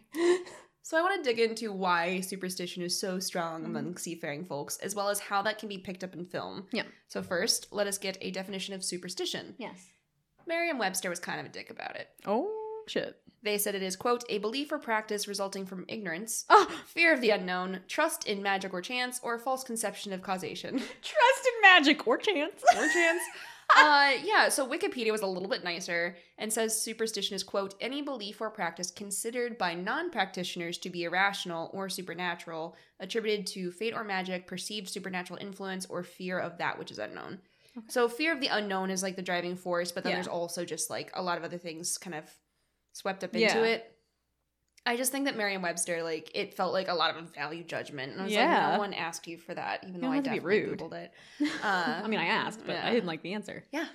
[0.84, 3.76] so I want to dig into why superstition is so strong mm-hmm.
[3.76, 6.68] among seafaring folks, as well as how that can be picked up in film.
[6.72, 6.84] Yeah.
[7.08, 9.56] So first, let us get a definition of superstition.
[9.58, 9.80] Yes.
[10.48, 12.08] Merriam-Webster was kind of a dick about it.
[12.26, 13.18] Oh shit.
[13.44, 17.22] They said it is, quote, a belief or practice resulting from ignorance, Oh, fear of
[17.22, 20.72] the unknown, trust in magic or chance, or false conception of causation.
[20.80, 22.64] trust in magic or chance.
[22.76, 23.22] or chance.
[23.78, 28.02] uh, yeah, so Wikipedia was a little bit nicer and says superstition is, quote, any
[28.02, 33.94] belief or practice considered by non practitioners to be irrational or supernatural, attributed to fate
[33.94, 37.40] or magic, perceived supernatural influence, or fear of that which is unknown.
[37.90, 40.18] So, fear of the unknown is like the driving force, but then Yeah.
[40.18, 42.24] there's also just like a lot of other things kind of
[42.94, 43.48] swept up Yeah.
[43.50, 43.92] into it.
[44.88, 48.12] I just think that Merriam Webster, like, it felt like a lot of value judgment.
[48.12, 50.22] And I was like, no one asked you for that, even You though I to
[50.22, 50.80] be definitely rude.
[50.80, 51.12] Googled it.
[51.64, 52.88] Uh, I mean, I asked, but yeah.
[52.88, 53.64] I didn't like the answer.
[53.72, 53.88] Yeah.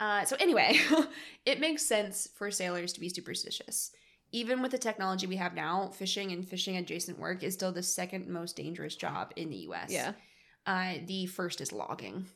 [0.00, 0.78] Uh, so anyway,
[1.46, 3.92] it makes sense for sailors to be superstitious.
[4.32, 7.82] Even with the technology we have now, fishing and fishing adjacent work is still the
[7.82, 9.90] second most dangerous job in the U.S.
[9.92, 10.12] Yeah.
[10.66, 12.26] Uh, the first is logging.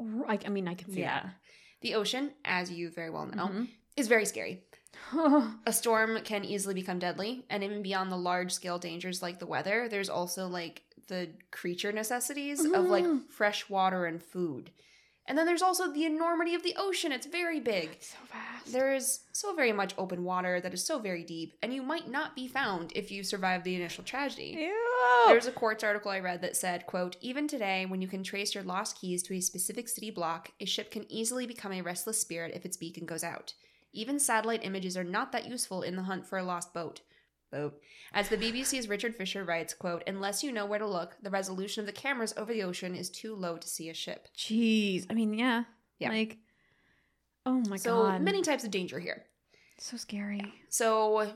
[0.00, 1.34] I, I mean, I can see that
[1.80, 3.68] The ocean, as you very well know, Mhm.
[3.96, 4.64] is very scary.
[5.66, 9.46] A storm can easily become deadly, and even beyond the large scale dangers like the
[9.46, 13.30] weather, there's also like the creature necessities of like Mhm.
[13.30, 14.70] fresh water and food.
[15.28, 17.12] And then there's also the enormity of the ocean.
[17.12, 17.98] It's very big.
[18.00, 18.72] so fast.
[18.72, 22.10] There is so very much open water that is so very deep, and you might
[22.10, 24.56] not be found if you survive the initial tragedy.
[24.58, 25.24] Ew.
[25.26, 28.54] There's a Quartz article I read that said, quote, even today, when you can trace
[28.54, 32.20] your lost keys to a specific city block, a ship can easily become a restless
[32.20, 33.52] spirit if its beacon goes out.
[33.92, 37.00] Even satellite images are not that useful in the hunt for a lost boat.
[37.50, 37.80] Boat.
[38.12, 41.80] As the BBC's Richard Fisher writes, quote, unless you know where to look, the resolution
[41.80, 44.28] of the cameras over the ocean is too low to see a ship.
[44.36, 45.06] Jeez.
[45.10, 45.64] I mean, yeah.
[45.98, 46.10] Yeah.
[46.10, 46.38] Like,
[47.46, 48.18] oh my so god.
[48.18, 49.24] So many types of danger here.
[49.78, 50.52] So scary.
[50.68, 51.30] So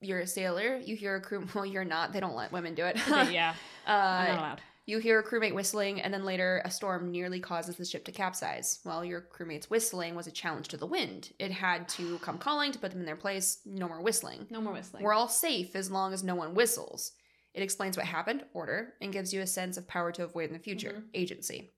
[0.00, 2.84] you're a sailor, you hear a crew well, you're not, they don't let women do
[2.84, 2.96] it.
[3.08, 3.54] Okay, yeah.
[3.86, 4.60] I'm not uh, allowed.
[4.86, 8.12] You hear a crewmate whistling, and then later a storm nearly causes the ship to
[8.12, 8.78] capsize.
[8.84, 11.32] While your crewmate's whistling was a challenge to the wind.
[11.38, 13.58] It had to come calling to put them in their place.
[13.66, 14.46] No more whistling.
[14.48, 15.02] No more whistling.
[15.02, 17.12] We're all safe as long as no one whistles.
[17.52, 20.52] It explains what happened, order, and gives you a sense of power to avoid in
[20.52, 21.08] the future, Mhm.
[21.14, 21.72] agency.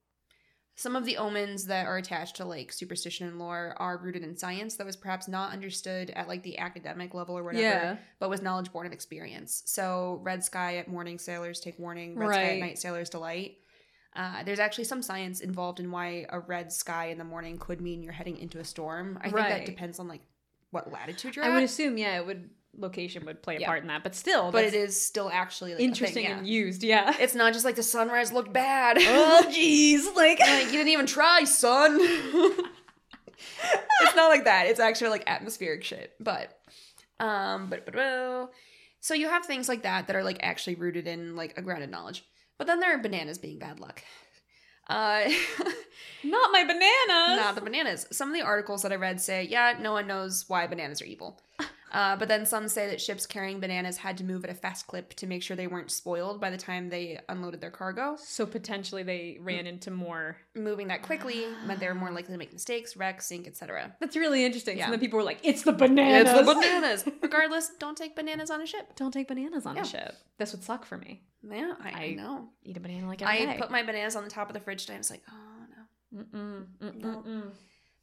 [0.79, 4.37] Some of the omens that are attached to like superstition and lore are rooted in
[4.37, 7.97] science that was perhaps not understood at like the academic level or whatever, yeah.
[8.21, 9.65] but was knowledge born of experience.
[9.67, 12.17] So, red sky at morning, sailors take warning.
[12.17, 13.57] Red sky at night, sailors delight.
[14.15, 17.81] Uh, there's actually some science involved in why a red sky in the morning could
[17.81, 19.19] mean you're heading into a storm.
[19.21, 20.23] I think that depends on like
[20.71, 21.55] what latitude you're I at.
[21.55, 23.67] would assume, yeah, it would location would play a Yeah.
[23.67, 26.83] part in that, but still, but it is still actually like, interesting thing, and used.
[26.83, 27.15] Yeah.
[27.19, 28.99] It's not just like the sunrise looked bad.
[29.01, 30.05] oh, jeez.
[30.17, 31.99] Like, Like, you didn't even try, son.
[32.01, 34.67] it's not like that.
[34.67, 36.15] It's actually like atmospheric shit.
[36.21, 36.59] But,
[37.21, 38.51] um, but, but, but,
[39.01, 41.91] so you have things like that that are like actually rooted in like a grounded
[41.91, 42.25] knowledge.
[42.59, 44.03] But then there are bananas being bad luck.
[44.89, 45.29] Uh,
[46.25, 47.41] not my bananas.
[47.41, 48.07] not the bananas.
[48.11, 51.05] Some of the articles that I read say, yeah, no one knows why bananas are
[51.05, 51.41] evil.
[51.93, 54.87] Uh, but then some say that ships carrying bananas had to move at a fast
[54.87, 58.17] clip to make sure they weren't spoiled by the time they unloaded their cargo.
[58.19, 60.37] So potentially they ran into more.
[60.55, 63.95] moving that quickly meant they were more likely to make mistakes, wreck, sink, etc.
[64.01, 64.77] That's really interesting.
[64.79, 64.87] Yeah.
[64.87, 67.05] So then people were like, "It's the bananas." It's the bananas.
[67.23, 68.95] Regardless, don't take bananas on a ship.
[68.97, 69.83] Don't take bananas on Yeah.
[69.83, 70.15] a ship.
[70.39, 71.23] This would suck for me.
[71.43, 72.49] Yeah, I, I know.
[72.65, 73.57] Eat a banana like I day.
[73.59, 74.95] put my bananas on the top of the fridge today.
[74.95, 75.35] I was like, oh
[76.13, 76.23] no.
[76.23, 77.53] Mm-mm, mm-mm, No.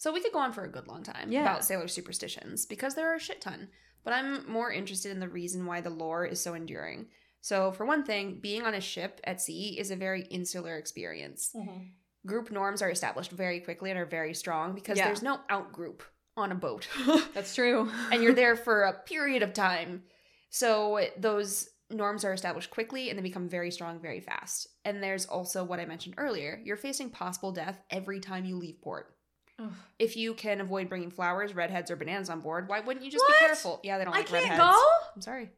[0.06, 1.42] So we could go on for a good long time Yeah.
[1.42, 3.70] about sailor superstitions because there are a shit ton.
[4.04, 7.08] But I'm more interested in the reason why the lore is so enduring.
[7.42, 11.50] So for one thing, being on a ship at sea is a very insular experience.
[11.56, 11.86] Mm-hmm.
[12.28, 15.06] Group norms are established very quickly and are very strong because Yeah.
[15.08, 16.04] there's no out group
[16.38, 16.88] on a boat.
[17.34, 17.90] That's true.
[18.12, 20.04] and you're there for a period of time.
[20.52, 24.68] So those norms are established quickly and they become very strong very fast.
[24.84, 28.84] And there's also what I mentioned earlier you're facing possible death every time you leave
[28.84, 29.15] port.
[29.60, 29.72] Ugh.
[30.00, 33.24] If you can avoid bringing flowers, redheads, or bananas on board, why wouldn't you just
[33.28, 33.40] What?
[33.40, 33.80] be careful?
[33.84, 34.60] Yeah, they don't I like can't redheads.
[34.60, 34.82] go.
[35.16, 35.50] I'm sorry.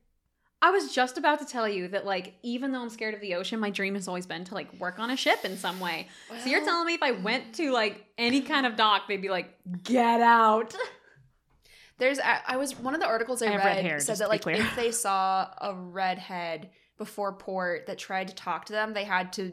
[0.62, 3.36] I was just about to tell you that, like, even though I'm scared of the
[3.36, 6.08] ocean, my dream has always been to like work on a ship in some way.
[6.40, 9.30] so you're telling me if I went to like any kind of dock, they'd be
[9.30, 10.76] like, "Get out."
[12.00, 14.46] There's, I, I was one of the articles I, I read hair, said that like
[14.46, 19.34] if they saw a redhead before port that tried to talk to them, they had
[19.34, 19.52] to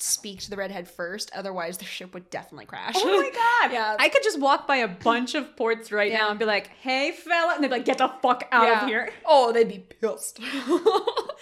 [0.00, 2.94] speak to the redhead first, otherwise their ship would definitely crash.
[2.96, 3.30] Oh my
[3.68, 3.72] god!
[3.72, 3.96] Yeah.
[3.98, 7.12] I could just walk by a bunch of ports right now and be like, "Hey,
[7.12, 8.82] fella," and they'd be like, "Get the fuck out Yeah.
[8.82, 10.40] of here." oh, they'd be pissed.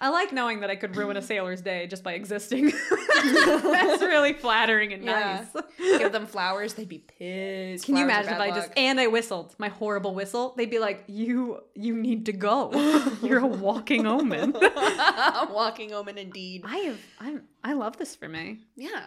[0.00, 2.72] I like knowing that I could ruin a sailor's day just by existing.
[3.22, 5.44] That's really flattering and Yeah.
[5.54, 5.64] nice.
[5.98, 7.84] Give them flowers, they'd be pissed.
[7.84, 10.54] Can you Flowers imagine if I just and I whistled my horrible whistle?
[10.56, 12.70] They'd be like, "You, you need to go.
[13.22, 14.54] You're a walking omen."
[15.50, 16.62] walking omen indeed.
[16.64, 18.60] I have, I'm, I love this for me.
[18.76, 19.04] Yeah.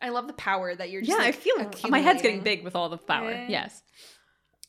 [0.00, 2.62] I love the power that you're just yeah, I like, feel my head's getting big
[2.64, 3.46] with all the power.
[3.48, 3.82] Yes.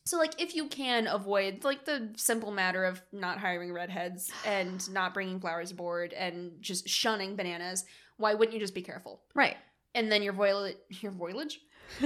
[0.08, 4.90] So like if you can avoid like the simple matter of not hiring redheads and
[4.92, 7.84] not bringing flowers aboard and just shunning bananas,
[8.16, 9.24] why wouldn't you just be careful?
[9.36, 9.58] Right.
[9.94, 11.60] And then your voyage your voyage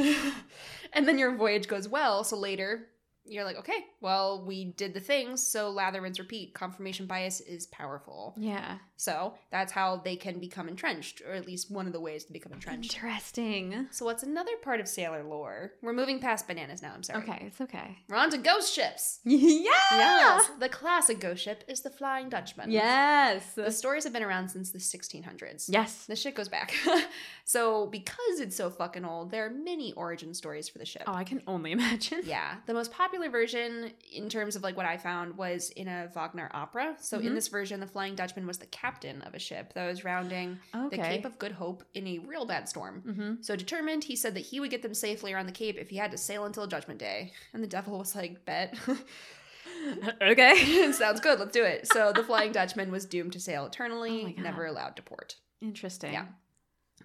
[0.93, 2.87] and then your voyage goes well, so later
[3.23, 6.55] you're like, okay, well, we did the things, so lather, rinse, repeat.
[6.55, 8.35] Confirmation bias is powerful.
[8.37, 8.77] Yeah.
[9.01, 12.31] So that's how they can become entrenched, or at least one of the ways to
[12.31, 12.93] become entrenched.
[12.93, 13.87] Interesting.
[13.89, 15.71] So what's another part of sailor lore?
[15.81, 17.23] We're moving past bananas now, I'm sorry.
[17.23, 17.97] Okay, it's okay.
[18.07, 19.17] We're on to ghost ships.
[19.25, 19.71] yeah.
[19.91, 22.69] Yes, the classic ghost ship is the Flying Dutchman.
[22.69, 23.55] Yes.
[23.55, 25.65] The stories have been around since the 1600s.
[25.67, 26.05] Yes.
[26.05, 26.71] The shit goes back.
[27.43, 31.03] so, because it's so fucking old, there are many origin stories for the ship.
[31.07, 32.21] Oh, I can only imagine.
[32.23, 36.11] Yeah, the most popular version in terms of like what I found was in a
[36.13, 36.95] Wagner opera.
[36.99, 37.35] So in Mhm.
[37.35, 38.90] this version, the Flying Dutchman was the captain
[39.25, 40.95] of a ship that was rounding Okay.
[40.97, 43.03] the Cape of Good Hope in a real bad storm.
[43.07, 43.33] mm-hmm.
[43.41, 45.97] So determined, he said that he would get them safely around the Cape if he
[45.97, 47.31] had to sail until Judgment Day.
[47.53, 48.75] And the devil was like, "Bet."
[50.21, 50.91] okay.
[50.91, 51.39] Sounds good.
[51.39, 51.87] Let's do it.
[51.91, 54.43] So the Flying Dutchman was doomed to sail Oh eternally, God.
[54.43, 55.35] never allowed to port.
[55.61, 56.13] Interesting.
[56.13, 56.25] Yeah.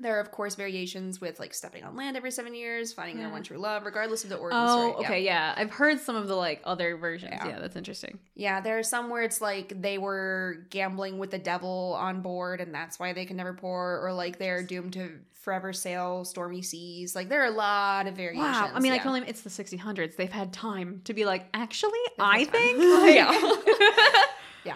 [0.01, 3.27] There are, of course, variations with like stepping on land every seven years, finding their
[3.27, 3.35] hmm.
[3.35, 5.05] one true love, regardless of the origin Oh, story.
[5.05, 5.55] okay, yeah.
[5.57, 7.33] I've heard some of the like other versions.
[7.33, 7.49] Yeah.
[7.49, 8.19] Yeah, that's interesting.
[8.35, 12.61] Yeah, there are some where it's like they were gambling with the devil on board
[12.61, 15.11] and that's why they can never pour, or like they're doomed to
[15.47, 17.15] forever sail stormy seas.
[17.15, 18.57] Like there are a lot of variations.
[18.57, 18.73] Wow.
[18.75, 20.17] I mean, I can only it's the 1600s.
[20.17, 22.79] They've had time to be like, actually, They've I think
[23.15, 24.23] Yeah.
[24.65, 24.75] Yeah.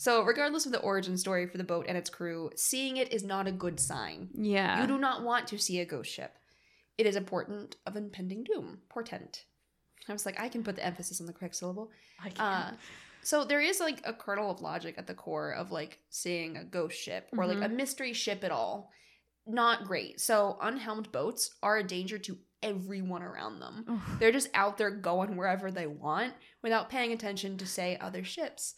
[0.00, 3.22] So, regardless of the origin story for the boat and its crew, seeing it is
[3.22, 4.30] not a good sign.
[4.32, 4.80] yeah.
[4.80, 6.38] You do not want to see a ghost ship.
[6.96, 8.78] It is a portent of impending doom.
[8.88, 9.44] Portent.
[10.08, 11.90] I was like, I can put the emphasis on the correct syllable.
[12.18, 12.40] I can't.
[12.40, 12.70] Uh,
[13.20, 16.64] so there is like a kernel of logic at the core of like seeing a
[16.64, 18.90] ghost ship or like a mystery ship at all.
[19.46, 20.18] Not great.
[20.18, 24.00] So unhelmed boats are a danger to everyone around them.
[24.18, 26.32] They're just out there going wherever they want
[26.62, 28.76] without paying attention to say other ships.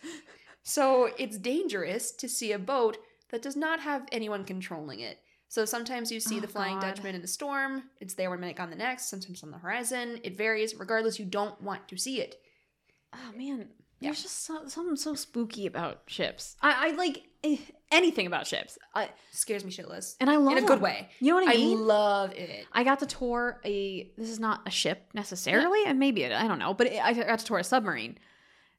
[0.63, 2.99] So it's dangerous to see a boat
[3.31, 5.19] that does not have anyone controlling it.
[5.49, 6.95] So sometimes you see Oh, the Flying God.
[6.95, 7.85] Dutchman in the storm.
[8.01, 9.11] It's there one minute, gone the next.
[9.11, 10.19] Sometimes on the horizon.
[10.23, 10.75] It varies.
[10.75, 12.37] Regardless, you don't want to see it.
[13.13, 13.69] oh man,
[14.01, 14.09] Yeah.
[14.11, 16.57] there's just so, something so spooky about ships.
[16.63, 17.59] I, I like eh,
[17.91, 18.79] anything about ships.
[18.95, 20.17] I, scares me shitless.
[20.21, 21.11] and I love In a good way.
[21.21, 21.79] You know what I mean?
[21.79, 22.67] I love it.
[22.73, 24.11] I got to tour a.
[24.17, 27.13] This is not a ship necessarily, and maybe it, I don't know, but it, I
[27.13, 28.17] got to tour a submarine.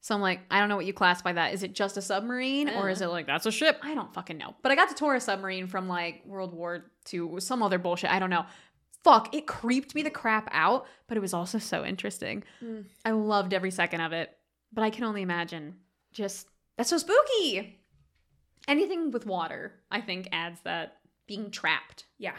[0.03, 1.53] So I'm like, I don't know what you classify that.
[1.53, 3.05] Is it just a submarine, or is Uh.
[3.05, 3.79] it like that's a ship?
[3.83, 4.53] I don't fucking know.
[4.61, 8.11] But I got to tour a submarine from like World War II, some other bullshit.
[8.11, 8.45] I don't know.
[9.05, 12.43] Fuck, it creeped me the crap out, but it was also so interesting.
[12.61, 12.83] Mm.
[13.05, 14.29] I loved every second of it.
[14.73, 15.75] But I can only imagine.
[16.11, 17.79] Just that's so spooky.
[18.67, 22.05] Anything with water, I think, adds that being trapped.
[22.17, 22.35] Yeah.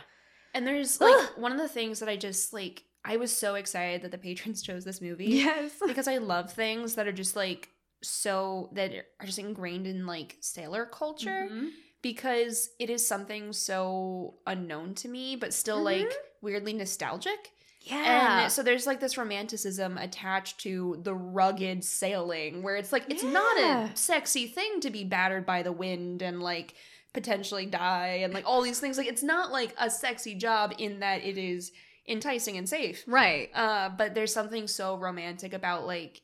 [0.53, 4.03] And there's like one of the things that I just like, I was so excited
[4.03, 5.27] that the patrons chose this movie.
[5.27, 5.73] Yes.
[5.87, 7.69] because I love things that are just like
[8.03, 11.71] so that are just ingrained in like sailor culture Mhm.
[12.03, 16.13] because it is something so unknown to me but still like
[16.43, 17.51] weirdly nostalgic.
[17.81, 18.43] Yeah.
[18.45, 23.23] And so there's like this romanticism attached to the rugged sailing where it's like it's
[23.23, 26.75] not a sexy thing to be battered by the wind and like
[27.13, 31.01] potentially die and like all these things like it's not like a sexy job in
[31.01, 31.73] that it is
[32.07, 33.05] enticing and safe.
[33.07, 33.51] right.
[33.55, 36.23] Uh but there's something so romantic about like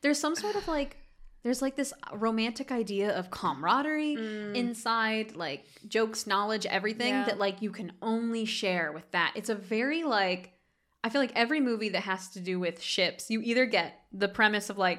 [0.00, 0.96] there's some sort of like
[1.44, 7.24] there's like this romantic idea of camaraderie mm, inside like jokes knowledge everything Yeah.
[7.26, 10.52] that like you can only share with that it's a very like
[11.04, 14.28] i feel like every movie that has to do with ships you either get the
[14.28, 14.98] premise of like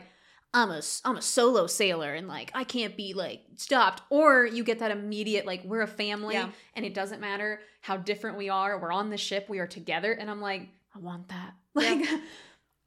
[0.53, 4.01] i'm a i'm a solo sailor and like i can't be like stopped.
[4.09, 6.49] Or you get that immediate like we're a family Yeah.
[6.75, 10.11] and it doesn't matter how different we are we're on the ship we are together.
[10.11, 11.53] And i'm like i want that.
[11.79, 11.89] Yeah.
[11.93, 12.05] like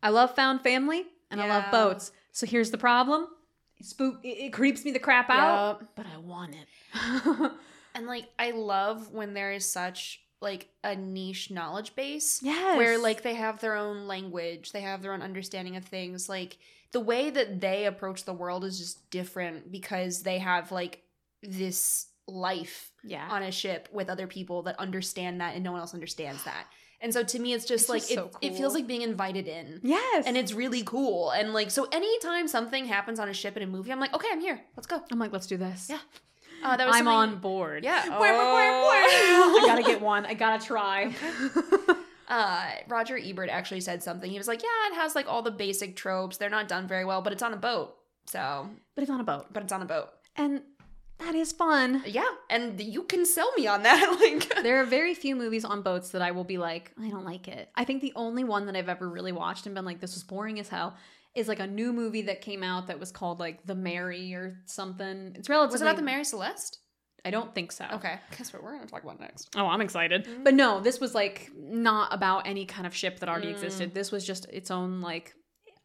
[0.03, 2.13] i love found family and i love boats.
[2.33, 3.29] So here's the problem.
[3.79, 7.53] It spook it, it creeps me the crap out but i want it.
[7.95, 12.77] And like I love when there is such like a niche knowledge base yes.
[12.77, 16.29] where like they have their own language, they have their own understanding of things.
[16.29, 16.59] Like
[16.93, 21.03] the way that they approach the world is just different because they have like
[21.43, 23.27] this life Yeah.
[23.31, 26.67] on a ship with other people that understand that and no one else understands that.
[27.01, 29.49] And so to me it's just It's like it, so it feels like being invited
[29.49, 29.81] in.
[29.83, 30.25] yes.
[30.27, 31.31] And it's really cool.
[31.31, 34.29] And like so anytime something happens on a ship in a movie, I'm like, okay,
[34.31, 34.61] I'm here.
[34.77, 35.03] Let's go.
[35.11, 35.89] I'm like, let's do this.
[35.91, 35.99] Yeah.
[36.65, 37.83] Uh, that was I'm on board.
[37.83, 38.05] Yeah.
[38.09, 40.27] I gotta get one.
[40.27, 41.13] I gotta try.
[42.29, 44.31] uh Roger Ebert actually said something.
[44.31, 46.37] He was like, "Yeah, it has like all the basic tropes.
[46.37, 49.25] They're not done very well, but it's on a boat." So, but it's on a
[49.25, 49.47] boat.
[49.53, 50.09] but it's on a boat.
[50.37, 50.63] And
[51.19, 52.03] that is fun.
[52.07, 54.17] Yeah, and you can sell me on that.
[54.21, 57.25] like, There are very few movies on boats that I will be like, I don't
[57.25, 57.69] like it.
[57.77, 60.25] I think the only one that I've ever really watched and been like, this was
[60.25, 60.97] boring as hell
[61.35, 64.59] is like a new movie that came out that was called like The Mary or
[64.67, 65.33] something.
[65.35, 65.75] It's relatively.
[65.75, 66.79] was it about the Mary Celeste?
[67.25, 67.85] I don't think so.
[67.93, 69.51] Okay, guess what we're gonna talk about next.
[69.57, 70.25] Oh, I'm excited.
[70.27, 70.45] Mhm.
[70.45, 73.53] But no, this was like not about any kind of ship that already Mm.
[73.53, 73.95] existed.
[73.95, 75.35] This was just its own like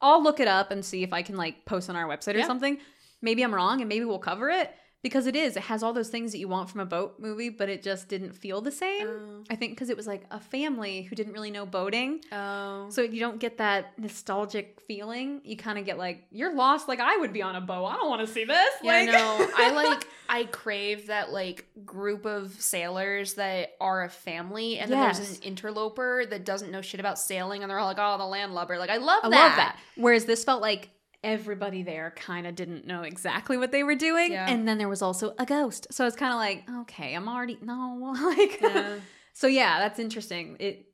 [0.02, 2.40] I'll look it up and see if I can like post on our website or
[2.40, 2.48] Yeah.
[2.48, 2.80] something.
[3.22, 4.72] Maybe I'm wrong and maybe we'll cover it
[5.04, 5.56] because it is.
[5.56, 8.08] It has all those things that you want from a boat movie, but it just
[8.08, 9.08] didn't feel the same.
[9.08, 9.44] Oh.
[9.50, 12.22] I think because it was like a family who didn't really know boating.
[12.32, 12.88] Oh.
[12.90, 15.42] So you don't get that nostalgic feeling.
[15.44, 17.86] You kind of get like, you're lost like I would be on a boat.
[17.86, 18.70] I don't want to see this.
[18.82, 19.50] Yeah, I like, know.
[19.56, 25.00] I like I crave that like group of sailors that are a family and then
[25.00, 28.26] there's an interloper that doesn't know shit about sailing and they're all like, oh the
[28.26, 28.78] landlubber.
[28.80, 29.36] Like I love I that.
[29.36, 29.80] love that.
[29.96, 30.90] Whereas this felt like
[31.28, 34.32] everybody there kind of didn't know exactly what they were doing.
[34.32, 34.50] Yeah.
[34.50, 35.88] And then there was also a ghost.
[35.92, 38.96] So it's kind of like, okay, I'm already no like Yeah.
[39.34, 40.56] So yeah, that's interesting.
[40.60, 40.86] It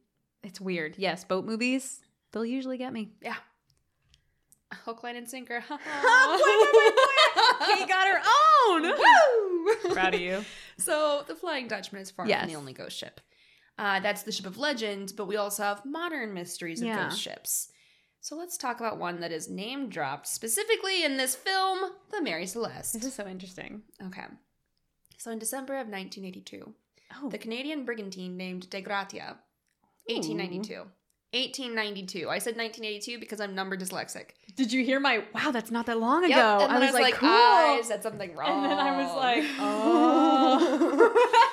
[0.44, 0.96] it's weird.
[0.98, 3.12] Yes, boat movies, they'll usually get me.
[3.22, 3.36] Yeah.
[4.86, 5.64] Hook, line, and sinker.
[5.68, 5.78] Kate
[7.88, 8.22] got her
[8.70, 8.82] own.
[8.84, 9.94] Woo!
[9.94, 10.44] Proud of you.
[10.80, 12.42] So the Flying Dutchman is far Yes.
[12.42, 13.22] from the only ghost ship.
[13.78, 17.04] Uh, that's the ship of legend, but we also have modern mysteries of Yeah.
[17.08, 17.70] ghost ships.
[18.24, 22.46] So let's talk about one that is name dropped specifically in this film, the Mary
[22.46, 22.94] Celeste.
[22.94, 23.82] This is so interesting.
[24.02, 24.24] Okay.
[25.18, 26.74] So in December of 1982,
[27.22, 29.40] Oh, the Canadian brigantine named Dei Gratia,
[30.08, 30.74] 1892.
[31.34, 32.30] 1892.
[32.30, 34.28] I said 1982 because I'm number dyslexic.
[34.56, 35.26] did you hear my?
[35.36, 36.60] Wow, that's not that long Yep, ago.
[36.62, 37.28] And then I was, like, cool.
[37.30, 38.64] I said something wrong.
[38.64, 41.50] and then I was like, oh.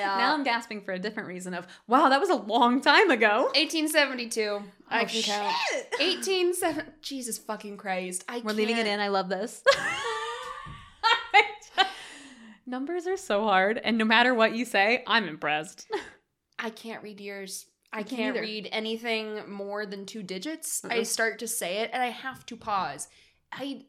[0.00, 0.16] Yeah.
[0.16, 3.44] now I'm gasping for a different reason of, wow, that was a long time ago.
[3.54, 4.62] 1872.
[4.88, 5.54] I Oh, can count.
[5.98, 6.84] 187.
[7.02, 8.24] Jesus fucking Christ.
[8.28, 9.00] I We're leaving it in.
[9.00, 9.62] I love this.
[12.66, 15.88] Numbers are so hard, and no matter what you say, I'm impressed.
[16.58, 17.66] I can't read yours.
[17.92, 20.84] I can't can't read anything more than two digits.
[20.84, 21.04] I Uh-uh.
[21.04, 23.08] start to say it and I have to pause.
[23.50, 23.86] I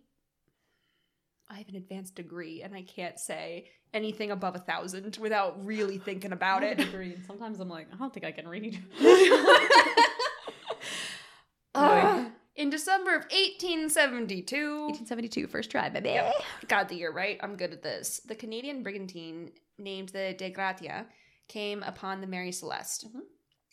[1.47, 5.97] I have an advanced degree and I can't say anything above a thousand without really
[5.97, 6.79] thinking about it.
[7.27, 8.79] Sometimes I'm like, I don't think I can read.
[11.75, 12.27] Ugh.
[12.57, 16.09] In December of 1872, 1872, first try, baby.
[16.09, 16.33] Yep.
[16.67, 17.39] got the year right.
[17.41, 18.19] I'm good at this.
[18.25, 21.05] The Canadian brigantine named the Dei Gratia
[21.47, 23.21] came upon the Mary Celeste, Mhm.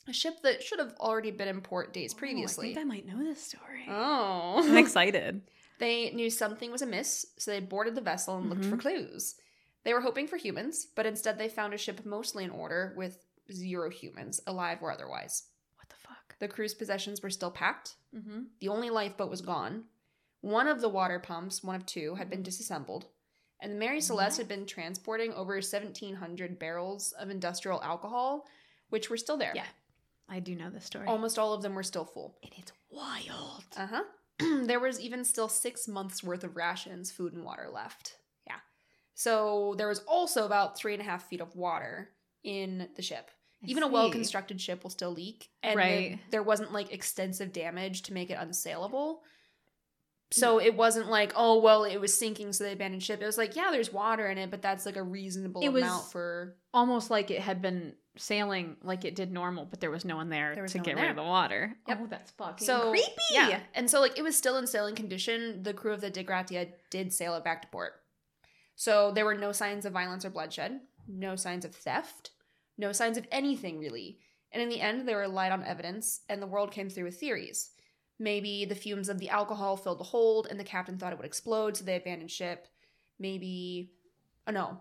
[0.08, 2.74] a ship that should have already been in port days Oh, I previously.
[2.74, 3.84] think I might know this story.
[3.88, 4.62] Oh.
[4.64, 5.42] I'm excited.
[5.80, 8.80] They knew something was amiss, so they boarded the vessel and looked for Mhm.
[8.80, 9.36] clues.
[9.88, 13.24] They were hoping for humans, but instead they found a ship mostly in order with
[13.50, 15.44] zero humans, alive or otherwise.
[15.76, 16.38] What the fuck?
[16.40, 17.94] The crew's possessions were still packed.
[18.14, 18.40] Mm-hmm.
[18.60, 19.84] The only lifeboat was gone.
[20.42, 23.06] One of the water pumps, one of two, had been disassembled.
[23.62, 28.44] And the Mary Celeste had been transporting over 1,700 barrels of industrial alcohol,
[28.90, 29.54] which were still there.
[29.54, 29.64] Yeah.
[30.28, 31.06] I do know the story.
[31.06, 32.36] Almost all of them were still full.
[32.42, 33.64] and it's wild.
[33.74, 34.04] Uh huh.
[34.66, 38.17] there was even still six months worth of rations, food, and water left.
[39.18, 42.08] So there was also about three and a half feet of water
[42.44, 43.32] in the ship.
[43.64, 45.50] I even a well constructed ship will still leak.
[45.60, 46.20] And Right.
[46.30, 49.24] there wasn't like extensive damage to make it unsailable.
[50.30, 50.66] So mm.
[50.66, 53.20] it wasn't like, oh, well, it was sinking, so they abandoned ship.
[53.20, 55.82] It was like, yeah, there's water in it, but that's like a reasonable It was-
[55.82, 56.54] amount for.
[56.72, 60.28] Almost like it had been sailing like it did normal, but there was no one
[60.28, 61.76] there There to no get one rid of the water.
[61.88, 61.98] Yep.
[62.02, 63.08] Oh, that's fucking So creepy.
[63.32, 63.58] Yeah.
[63.74, 65.64] And so, like, it was still in sailing condition.
[65.64, 67.94] The crew of the Dei Gratia did sail it back to port.
[68.78, 72.30] So there were no signs of violence or bloodshed, no signs of theft,
[72.78, 74.20] no signs of anything really.
[74.52, 77.18] And in the end, they were light on evidence, and the world came through with
[77.18, 77.70] theories.
[78.20, 81.26] Maybe the fumes of the alcohol filled the hold, and the captain thought it would
[81.26, 82.68] explode, so they abandoned ship.
[83.18, 83.90] Maybe,
[84.46, 84.78] oh no,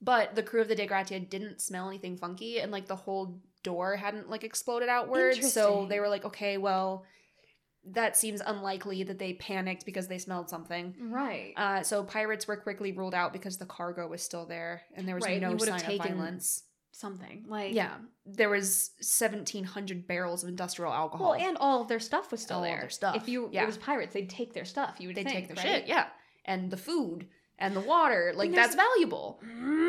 [0.00, 3.40] but the crew of the Dei Gratia didn't smell anything funky, and like the whole
[3.64, 5.42] door hadn't like exploded outward.
[5.42, 7.04] So they were like, okay, well,
[7.84, 10.94] that seems unlikely that they panicked because they smelled something.
[11.00, 11.52] Right.
[11.56, 15.16] Uh, so pirates were quickly ruled out because the cargo was still there and there
[15.16, 16.62] was Right, no you would have sign of violence.
[16.94, 17.94] Something like Yeah,
[18.26, 21.30] there was seventeen hundred barrels of industrial alcohol.
[21.30, 22.80] Well, and all of their stuff was still All of there.
[22.80, 23.62] their stuff, If you yeah.
[23.62, 24.96] it was pirates, they'd take their stuff.
[24.98, 25.64] You would they take their right?
[25.80, 26.08] shit, yeah,
[26.44, 27.28] and the food.
[27.58, 28.32] and the water.
[28.36, 29.40] Like that's valuable.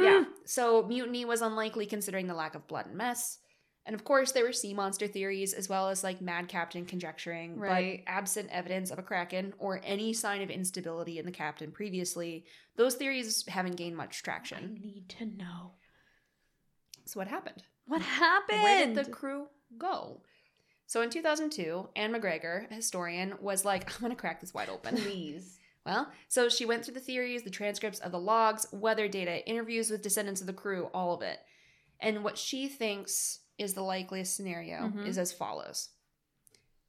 [0.01, 0.23] Yeah.
[0.45, 3.39] So mutiny was unlikely considering the lack of blood and mess.
[3.85, 7.59] And of course, there were sea monster theories as well as like Mad Captain conjecturing.
[7.59, 8.01] Right.
[8.05, 12.45] But absent evidence of a kraken or any sign of instability in the captain previously,
[12.77, 14.79] those theories haven't gained much traction.
[14.81, 15.73] I need to know
[17.05, 17.63] So what happened?
[17.85, 18.63] what happened.
[18.63, 20.21] Where did the crew go?
[20.87, 24.69] So in 2002, Anne McGregor, a historian, was like, I'm going to crack this wide
[24.69, 24.95] open.
[24.97, 25.59] Please.
[25.85, 29.89] Well, so she went through the theories, the transcripts of the logs, weather data, interviews
[29.89, 31.39] with descendants of the crew, all of it.
[31.99, 35.05] And what she thinks is the likeliest scenario Mhm.
[35.07, 35.89] is as follows.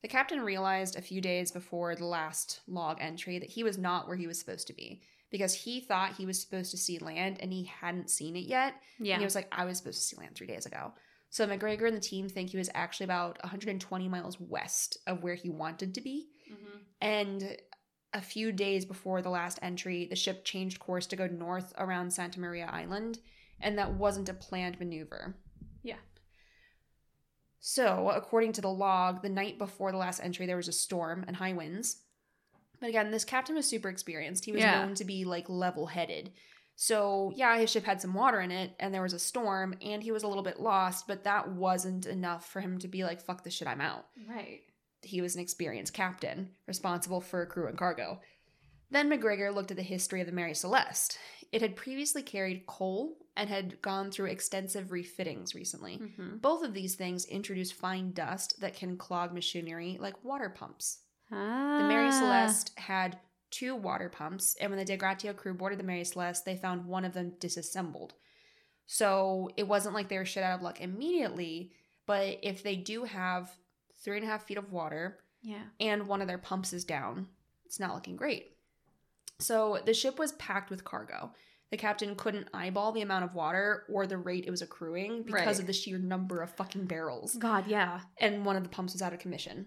[0.03, 4.07] The captain realized a few days before the last log entry that he was not
[4.07, 7.39] where he was supposed to be because he thought he was supposed to see land
[7.41, 8.75] and he hadn't seen it yet.
[8.99, 9.15] Yeah.
[9.15, 10.93] And he was like, I was supposed to see land three days ago.
[11.31, 15.35] So McGregor and the team think he was actually about 120 miles west of where
[15.35, 16.29] he wanted to be.
[16.51, 16.81] Mhm.
[17.01, 17.57] And
[18.13, 22.13] a few days before the last entry, the ship changed course to go north around
[22.13, 23.19] Santa Maria Island,
[23.59, 25.35] and that wasn't a planned maneuver.
[27.67, 31.25] So, according to the log, the night before the last entry, there was a storm
[31.27, 32.03] and high winds.
[32.79, 34.45] But again, this captain was super experienced.
[34.45, 34.83] He was Yeah.
[34.85, 36.35] known to be like level headed.
[36.77, 40.03] So, yeah, his ship had some water in it, and there was a storm, and
[40.03, 43.23] he was a little bit lost, but that wasn't enough for him to be like,
[43.23, 44.61] fuck this shit, I'm out Right.
[45.01, 48.21] he was an experienced captain, responsible for crew and cargo.
[48.91, 51.19] Then McGregor looked at the history of the Mary Celeste.
[51.51, 55.99] It had previously carried coal and had gone through extensive refittings recently.
[55.99, 56.37] Mm-hmm.
[56.37, 60.99] Both of these things introduce fine dust that can clog machinery like water pumps.
[61.33, 61.79] Ah.
[61.83, 63.19] The Mary Celeste had
[63.51, 66.87] two water pumps, and when the Dei Gratia crew boarded the Mary Celeste, they found
[66.87, 68.15] one of them disassembled.
[68.87, 71.73] So it wasn't like they were shit out of luck immediately,
[72.07, 73.51] but if they do have
[74.03, 75.63] three and a half feet of water, Yeah.
[75.81, 77.29] and one of their pumps is down.
[77.65, 78.57] It's not looking great.
[79.39, 81.33] So the ship was packed with cargo.
[81.75, 85.45] The captain couldn't eyeball the amount of water or the rate it was accruing because
[85.45, 85.59] Right.
[85.59, 87.35] of the sheer number of fucking barrels.
[87.35, 88.03] God, yeah.
[88.19, 89.67] And one of the pumps was out of commission.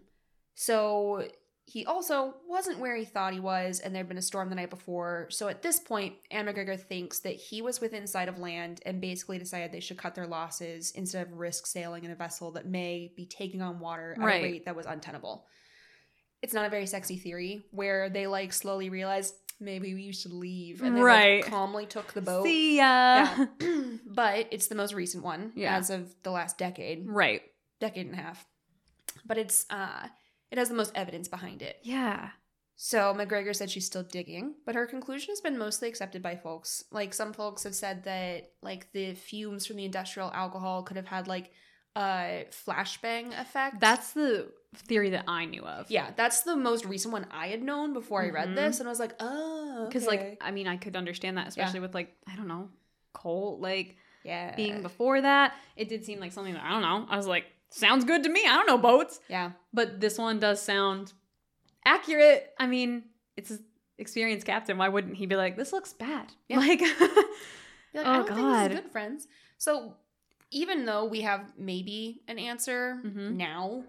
[0.56, 1.28] So
[1.66, 4.70] he also wasn't where he thought he was, and there'd been a storm the night
[4.70, 5.28] before.
[5.32, 9.02] So at this point, Anne McGregor thinks that he was within sight of land and
[9.02, 12.66] basically decided they should cut their losses instead of risk sailing in a vessel that
[12.66, 14.42] may be taking on water at Right.
[14.42, 15.46] a rate that was untenable.
[16.42, 20.82] It's not a very sexy theory where they like slowly realize maybe we should leave
[20.82, 21.42] and they Right.
[21.44, 22.44] like, calmly took the boat.
[22.46, 22.84] See ya.
[22.84, 23.46] Yeah.
[24.06, 25.76] but it's the most recent one Yeah.
[25.78, 27.42] as of the last decade right.
[27.80, 28.46] decade and a half.
[29.26, 30.08] But it's uh
[30.52, 31.78] it has the most evidence behind it.
[31.84, 32.30] Yeah.
[32.80, 36.84] So McGregor said she's still digging, but her conclusion has been mostly accepted by folks.
[36.92, 41.08] Like some folks have said that like the fumes from the industrial alcohol could have
[41.08, 41.52] had like
[41.98, 43.80] a flashbang effect.
[43.80, 45.90] That's the theory that I knew of.
[45.90, 48.82] yeah, that's the most recent one I had known before I read this, mm-hmm.
[48.82, 50.18] and I was like, oh, Because, okay.
[50.32, 52.70] like, I mean, I could understand that, especially with, like, I don't know,
[53.14, 55.56] coal, like, yeah, being before that.
[55.76, 57.08] It did seem like something that, I don't know.
[57.10, 58.42] I was like, sounds good to me.
[58.46, 59.20] I don't know boats.
[59.30, 61.14] yeah, But this one does sound
[61.86, 62.54] accurate.
[62.60, 63.04] I mean,
[63.38, 63.64] it's an
[63.98, 64.78] experienced captain.
[64.78, 66.34] Why wouldn't he be like, this looks bad?
[66.50, 66.60] Yeah.
[66.60, 66.92] Like, like,
[67.96, 68.72] Oh, I don't think God.
[68.72, 69.28] this is good, friends.
[69.58, 69.94] So
[70.52, 73.36] even though we have maybe an answer Mhm.
[73.36, 73.84] now,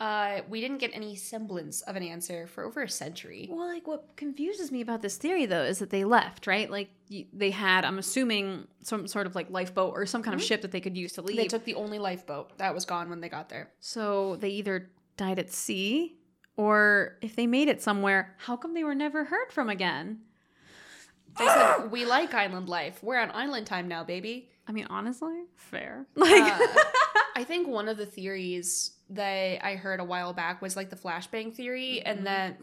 [0.00, 3.48] uh, we didn't get any semblance of an answer for over a century.
[3.50, 6.68] Well, like what confuses me about this theory though is that they left, right?
[6.68, 10.40] Like y- they had, I'm assuming, some sort of like lifeboat or some kind Mhm.
[10.40, 11.36] of ship that they could use to leave.
[11.36, 13.72] They took the only lifeboat that was gone when they got there.
[13.78, 16.18] so they either died at sea,
[16.56, 20.22] or if they made it somewhere, how come they were never heard from again?
[21.38, 23.02] They said, "We like island life.
[23.02, 26.06] We're on island time now, baby." I mean, honestly, fair.
[26.14, 26.82] Like, Uh,
[27.36, 30.96] I think one of the theories that I heard a while back was like the
[30.96, 32.10] flashbang theory, Mhm.
[32.10, 32.60] and that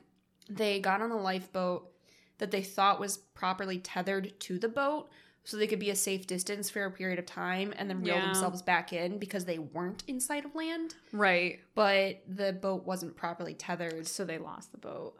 [0.49, 1.91] they got on a lifeboat
[2.39, 5.09] that they thought was properly tethered to the boat
[5.43, 8.15] so they could be a safe distance for a period of time and then reel
[8.15, 8.25] Yeah.
[8.25, 10.95] themselves back in because they weren't inside of land.
[11.11, 11.59] right.
[11.75, 15.15] But the boat wasn't properly tethered So they lost the boat.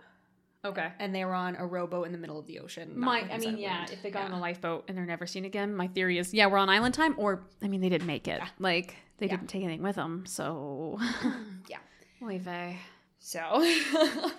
[0.64, 0.90] Okay.
[1.00, 2.94] and they were on a rowboat in the middle of the ocean.
[2.98, 4.38] My, I mean, yeah, if they got on Yeah.
[4.38, 7.16] a lifeboat and they're never seen again, my theory is, yeah, we're on island time,
[7.18, 8.40] or, I mean, they didn't make it.
[8.40, 8.48] Yeah.
[8.60, 9.38] Like, they Yeah.
[9.38, 11.00] didn't take anything with them, so.
[11.68, 11.78] yeah.
[12.24, 12.78] Oy vey.
[13.20, 13.64] So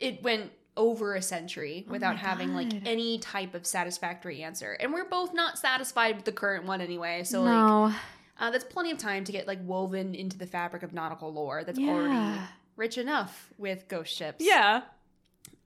[0.00, 4.72] it went over a century Oh without my having like any type of satisfactory answer.
[4.72, 7.22] And we're both not satisfied with the current one anyway.
[7.24, 7.94] So like
[8.40, 11.62] uh, that's plenty of time to get like woven into the fabric of nautical lore
[11.64, 12.40] that's already
[12.76, 14.44] rich enough with ghost ships.
[14.44, 14.82] Yeah.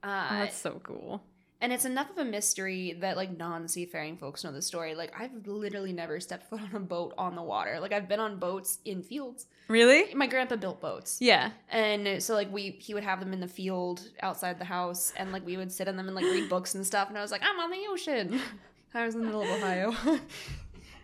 [0.03, 1.23] Uh, Oh, that's so cool.
[1.61, 4.95] And it's enough of a mystery that like non-seafaring folks know the story.
[4.95, 7.81] Like I've literally never stepped foot on a boat on the water.
[7.81, 9.47] Like I've been on boats in fields.
[9.67, 10.15] Really?
[10.15, 11.19] My grandpa built boats.
[11.21, 11.51] Yeah.
[11.69, 15.33] And so like we he would have them in the field outside the house and
[15.33, 17.33] like we would sit on them and like read books and stuff and I was
[17.33, 18.41] like, I'm on the ocean.
[18.95, 19.91] I was in the middle of Ohio.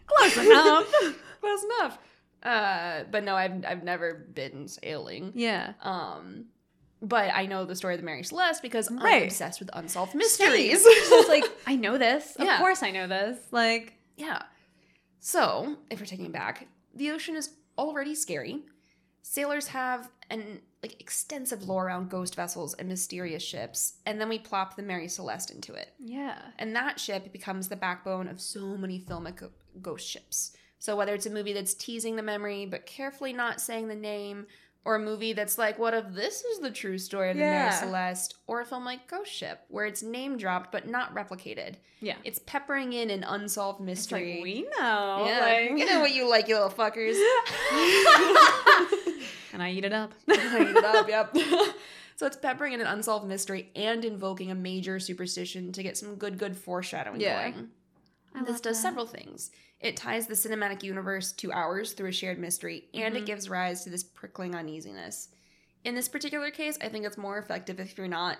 [0.06, 0.86] Close enough.
[1.40, 1.98] Close enough.
[2.44, 5.32] Uh but no, I've I've never been sailing.
[5.34, 5.72] yeah.
[5.82, 6.44] Um
[7.04, 9.16] but I know the story of the Mary Celeste because Right.
[9.16, 10.82] I'm obsessed with unsolved mysteries.
[10.82, 12.34] so it's like, I know this.
[12.36, 12.58] Of Yeah.
[12.58, 13.38] course I know this.
[13.52, 14.42] Like, Yeah.
[15.20, 18.62] So, if we're taking it back, the ocean is already scary.
[19.22, 24.38] Sailors have an like extensive lore around ghost vessels and mysterious ships, and then we
[24.38, 25.94] plop the Mary Celeste into it.
[25.98, 26.38] yeah.
[26.58, 29.48] And that ship becomes the backbone of so many filmic
[29.80, 30.54] ghost ships.
[30.78, 34.46] So whether it's a movie that's teasing the memory but carefully not saying the name,
[34.84, 37.54] or a movie that's like, what if this is the true story of the Mary
[37.54, 37.70] Yeah.
[37.70, 41.76] Celeste, or a film like Ghost Ship, where it's name dropped but not replicated.
[42.00, 42.16] Yeah.
[42.24, 44.34] It's peppering in an unsolved It's mystery.
[44.34, 45.24] like, we know.
[45.26, 47.14] Yeah, Like, you know what you like, you little fuckers.
[49.52, 50.12] and I eat it up.
[50.28, 51.34] Hang it up, yep.
[52.16, 56.16] so it's peppering in an unsolved mystery and invoking a major superstition to get some
[56.16, 57.50] good, good foreshadowing Yeah.
[57.50, 57.68] going.
[58.34, 58.82] I this love does that.
[58.82, 59.50] several things.
[59.84, 63.18] It ties the cinematic universe to ours through a shared mystery, and Mhm.
[63.18, 65.28] it gives rise to this prickling uneasiness.
[65.84, 68.38] In this particular case, I think it's more effective if you're not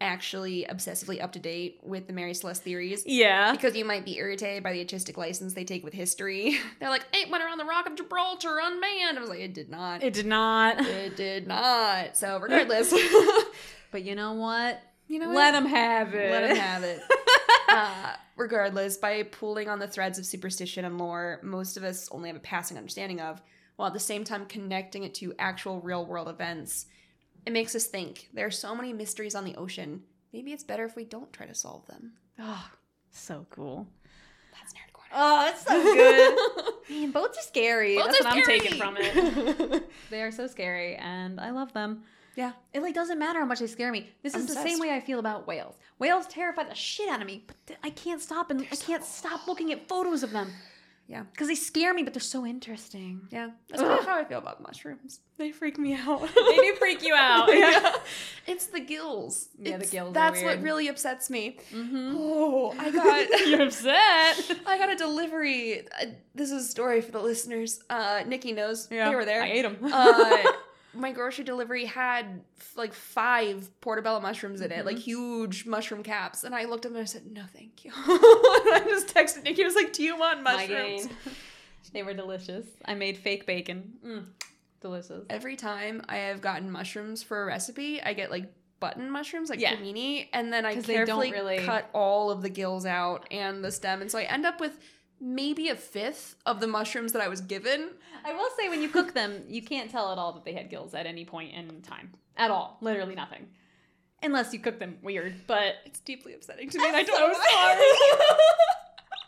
[0.00, 3.02] actually obsessively up to date with the Mary Celeste theories.
[3.04, 3.52] Yeah.
[3.52, 6.56] Because you might be irritated by the artistic license they take with history.
[6.80, 9.18] They're like, it went around the Rock of Gibraltar unmanned.
[9.18, 10.02] I was like, it did not.
[10.02, 10.80] It did not.
[10.80, 12.16] It did not.
[12.16, 12.90] So regardless,
[13.90, 14.80] But you know what?
[15.10, 16.30] you know, Let them have it.
[16.30, 17.00] let them have it.
[17.78, 22.28] Uh, regardless, by pulling on the threads of superstition and lore, most of us only
[22.28, 23.40] have a passing understanding of,
[23.76, 26.86] while at the same time connecting it to actual real world events.
[27.46, 30.02] It makes us think there are so many mysteries on the ocean.
[30.32, 32.14] Maybe it's better if we don't try to solve them.
[32.38, 32.68] Oh,
[33.12, 33.86] so cool.
[34.52, 35.10] That's nerd corner.
[35.14, 36.74] Oh, it's so good.
[36.90, 37.96] Man, boats are scary.
[37.96, 39.84] That's are what I'm taking from it.
[40.10, 42.02] They are so scary, and I love them.
[42.42, 42.52] Yeah.
[42.72, 44.00] It like doesn't matter how much they scare me.
[44.22, 44.66] This is the obsessed.
[44.68, 45.74] same way I feel about whales.
[45.98, 49.04] Whales terrify the shit out of me, but th- I can't stop and I can't
[49.04, 50.50] stop looking at photos of them.
[51.10, 51.22] Yeah.
[51.32, 53.22] because they scare me, but they're so interesting.
[53.30, 53.48] Yeah.
[53.70, 55.20] That's kind of how I feel about mushrooms.
[55.38, 56.20] They freak me out.
[56.34, 57.48] They do freak you out.
[57.64, 57.94] yeah.
[58.46, 59.48] It's the gills.
[59.58, 61.56] Yeah, the It's- gills are That's what really upsets me.
[61.72, 62.14] Mm-hmm.
[62.14, 63.46] Oh, I got.
[63.48, 64.58] You're upset.
[64.66, 65.80] I got a delivery.
[66.00, 67.80] Uh, this is a story for the listeners.
[67.88, 69.08] Uh, Nikki knows Yeah.
[69.08, 69.42] they were there.
[69.42, 69.78] I ate them.
[69.90, 70.36] uh,
[70.98, 72.42] my grocery delivery had
[72.76, 74.86] like five portobello mushrooms in it, Mm-hmm.
[74.86, 76.44] like huge mushroom caps.
[76.44, 79.44] And I looked at them and I said, "No, thank you." and I just texted
[79.44, 79.62] Nikki.
[79.62, 81.08] I was like, "Do you want mushrooms?"
[81.92, 82.66] they were delicious.
[82.84, 83.92] I made fake bacon.
[84.04, 84.24] Mm,
[84.80, 85.24] delicious.
[85.30, 89.60] Every time I have gotten mushrooms for a recipe, I get like button mushrooms, like
[89.60, 89.74] Yeah.
[90.32, 93.64] and then I 'Cause they don't carefully really- cut all of the gills out and
[93.64, 94.78] the stem, and so I end up with
[95.20, 97.90] maybe a fifth of the mushrooms that I was given.
[98.24, 100.70] I will say, when you cook them, you can't tell at all that they had
[100.70, 102.12] gills at any point in time.
[102.36, 102.78] At all.
[102.80, 103.48] Literally nothing.
[104.22, 106.88] Unless you cook them weird, but It's deeply upsetting to me.
[106.88, 107.96] I'm I don't so know why.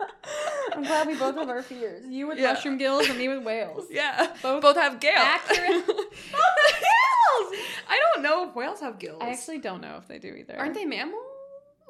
[0.72, 2.06] I'm glad we both have our fears.
[2.06, 2.52] You with Yeah.
[2.54, 3.86] mushroom gills and me with whales.
[3.90, 5.16] yeah, Both both, have gills.
[5.18, 5.84] accurate.
[7.88, 9.18] I don't know if whales have gills.
[9.20, 10.56] I actually don't know if they do either.
[10.58, 11.22] aren't they mammals?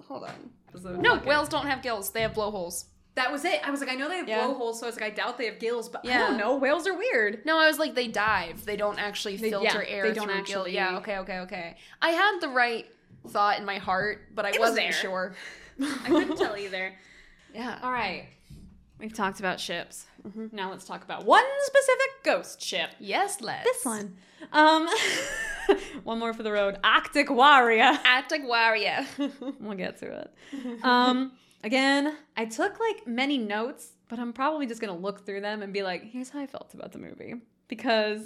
[0.09, 1.01] Hold on.
[1.03, 2.11] No, whales don't have gills.
[2.11, 2.87] They have blowholes.
[3.17, 3.61] That was it.
[3.67, 4.47] I was like, I know they have Yeah.
[4.47, 6.57] blowholes, so I was like, I doubt they have gills, but I don't know.
[6.57, 7.45] Whales are weird.
[7.45, 8.65] No, I was like, they dive.
[8.65, 10.37] They don't actually They- filter yeah, air they don't gill.
[10.37, 11.77] actually- Yeah, okay, okay, okay.
[12.01, 12.87] I had the right
[13.29, 14.93] thought in my heart, but I It was wasn't there.
[14.93, 15.35] sure.
[15.83, 16.95] I couldn't tell either.
[17.53, 17.79] Yeah.
[17.83, 18.29] All right.
[18.99, 20.07] We've talked about ships.
[20.29, 20.53] Mhm.
[20.53, 22.91] Now let's talk about one specific ghost ship.
[23.01, 23.65] Yes, let's.
[23.65, 24.17] This one.
[24.53, 24.89] Um,
[26.05, 26.79] one more for the road.
[26.85, 27.99] Arctic Warrior.
[28.05, 29.07] Arctic Warrior.
[29.59, 30.85] We'll get to it.
[30.85, 31.33] Um,
[31.65, 35.73] again, I took like many notes, but I'm probably just gonna look through them and
[35.73, 37.35] be like, here's how I felt about the movie.
[37.69, 38.21] Because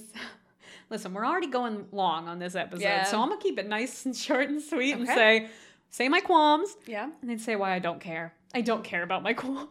[0.90, 3.04] listen, we're already going long on this episode, Yeah.
[3.04, 5.48] so I'm gonna keep it nice and short and sweet and say,
[5.90, 7.10] say my qualms, yeah.
[7.20, 8.34] and then say why I don't care.
[8.54, 9.68] I don't care about my qualms.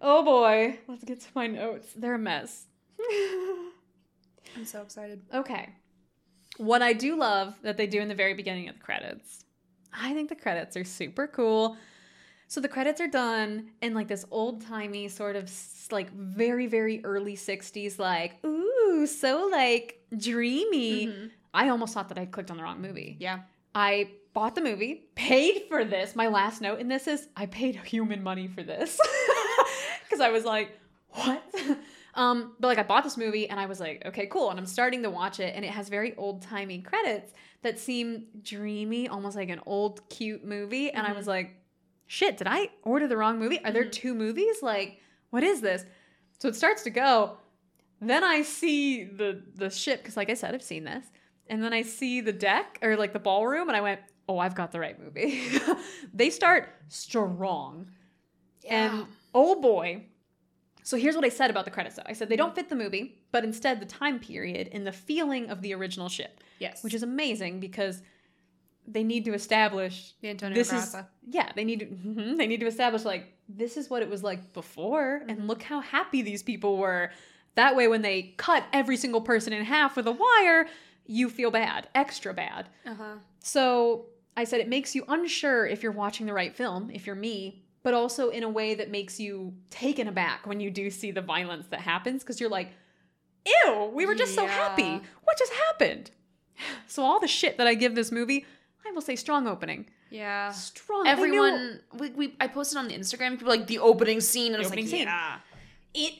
[0.00, 1.88] oh boy, let's get to my notes.
[1.96, 2.66] They're a mess.
[4.56, 5.22] I'm so excited.
[5.32, 5.70] Okay.
[6.58, 9.43] What I do love that they do in the very beginning of the credits.
[9.94, 11.76] I think the credits are super cool.
[12.48, 15.50] So the credits are done in like this old timey sort of
[15.90, 21.06] like very, very early 60s, like, ooh, so like dreamy.
[21.06, 21.30] Mhm.
[21.54, 23.16] I almost thought that I clicked on the wrong movie.
[23.18, 23.40] Yeah.
[23.74, 26.14] I bought the movie, paid for this.
[26.16, 28.98] My last note in this is I paid human money for this.
[30.04, 30.78] Because I was like,
[31.10, 31.42] what?
[32.14, 34.50] Um, but like I bought this movie and I was like, okay, cool.
[34.50, 38.26] And I'm starting to watch it, and it has very old timey credits that seem
[38.42, 40.90] dreamy, almost like an old cute movie.
[40.90, 41.18] And I Mm-hmm.
[41.18, 41.56] was like,
[42.06, 43.58] shit, did I order the wrong movie?
[43.64, 43.92] Are there Mhm.
[43.92, 44.62] two movies?
[44.62, 45.00] Like,
[45.30, 45.84] what is this?
[46.38, 47.38] So it starts to go.
[48.00, 51.06] Then I see the the ship because, like I said, I've seen this.
[51.48, 54.54] And then I see the deck or like the ballroom, and I went, "Oh, I've
[54.54, 55.42] got the right movie."
[56.14, 57.90] they start strong,
[58.68, 60.06] and oh boy.
[60.84, 61.96] So here's what I said about the credits.
[61.96, 64.92] Though I said they don't fit the movie, but instead the time period and the
[64.92, 68.02] feeling of the original ship, yes, which is amazing because
[68.86, 70.94] they need to establish the Antonio this is
[71.30, 74.22] yeah they need to mhm, they need to establish like this is what it was
[74.22, 75.30] like before Mhm.
[75.30, 77.10] and look how happy these people were
[77.54, 80.68] that way when they cut every single person in half with a wire
[81.06, 83.14] you feel bad extra bad uh-huh.
[83.40, 84.04] so
[84.36, 87.63] i said it makes you unsure if you're watching the right film if you're me
[87.84, 91.20] but also in a way that makes you taken aback when you do see the
[91.22, 92.70] violence that happens because you're like
[93.46, 96.10] ew we were just so happy what just happened
[96.88, 98.44] so all the shit that i give this movie
[98.86, 100.50] i will say strong opening Yeah.
[100.52, 101.06] strong.
[101.08, 103.30] Everyone, we, we, I posted on the Instagram.
[103.38, 105.06] People like the opening scene, and I was like, scene.
[105.08, 105.38] yeah,
[105.92, 106.14] it.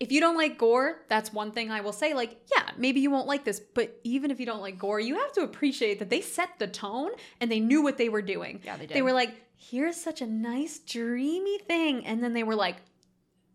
[0.00, 2.12] If you don't like gore, that's one thing I will say.
[2.12, 5.14] Like, yeah, maybe you won't like this, but even if you don't like gore, you
[5.22, 8.60] have to appreciate that they set the tone and they knew what they were doing.
[8.64, 8.96] yeah, they did.
[8.96, 12.76] They were like, "Here's such a nice, dreamy thing," and then they were like,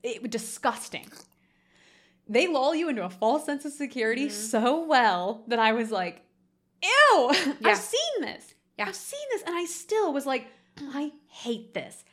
[0.04, 1.08] "It was disgusting."
[2.28, 4.32] They lull you into a false sense of security Mhm.
[4.32, 6.22] so well that I was like,
[6.84, 7.70] "Ew, Yeah.
[7.72, 8.54] I've seen this.
[8.78, 8.88] Yeah.
[8.88, 10.48] I've seen this," and I still was like,
[10.80, 12.04] "I hate this,"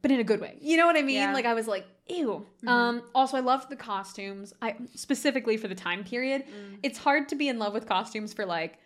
[0.00, 0.56] but in a good way.
[0.60, 1.16] You know what I mean?
[1.16, 1.32] Yeah.
[1.34, 2.68] Like I was like, "Ew." Mhm.
[2.68, 3.02] Um.
[3.14, 4.52] Also, I loved the costumes.
[4.62, 6.44] I specifically for the time period.
[6.46, 6.78] Mm.
[6.82, 8.78] It's hard to be in love with costumes for like.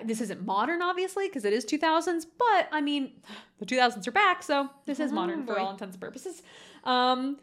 [0.00, 2.26] I, this isn't modern, obviously, because it is 2000s.
[2.38, 3.12] But I mean,
[3.58, 6.42] the 2000s are back, so this is Oh, modern for all intents and purposes.
[6.84, 7.38] Um,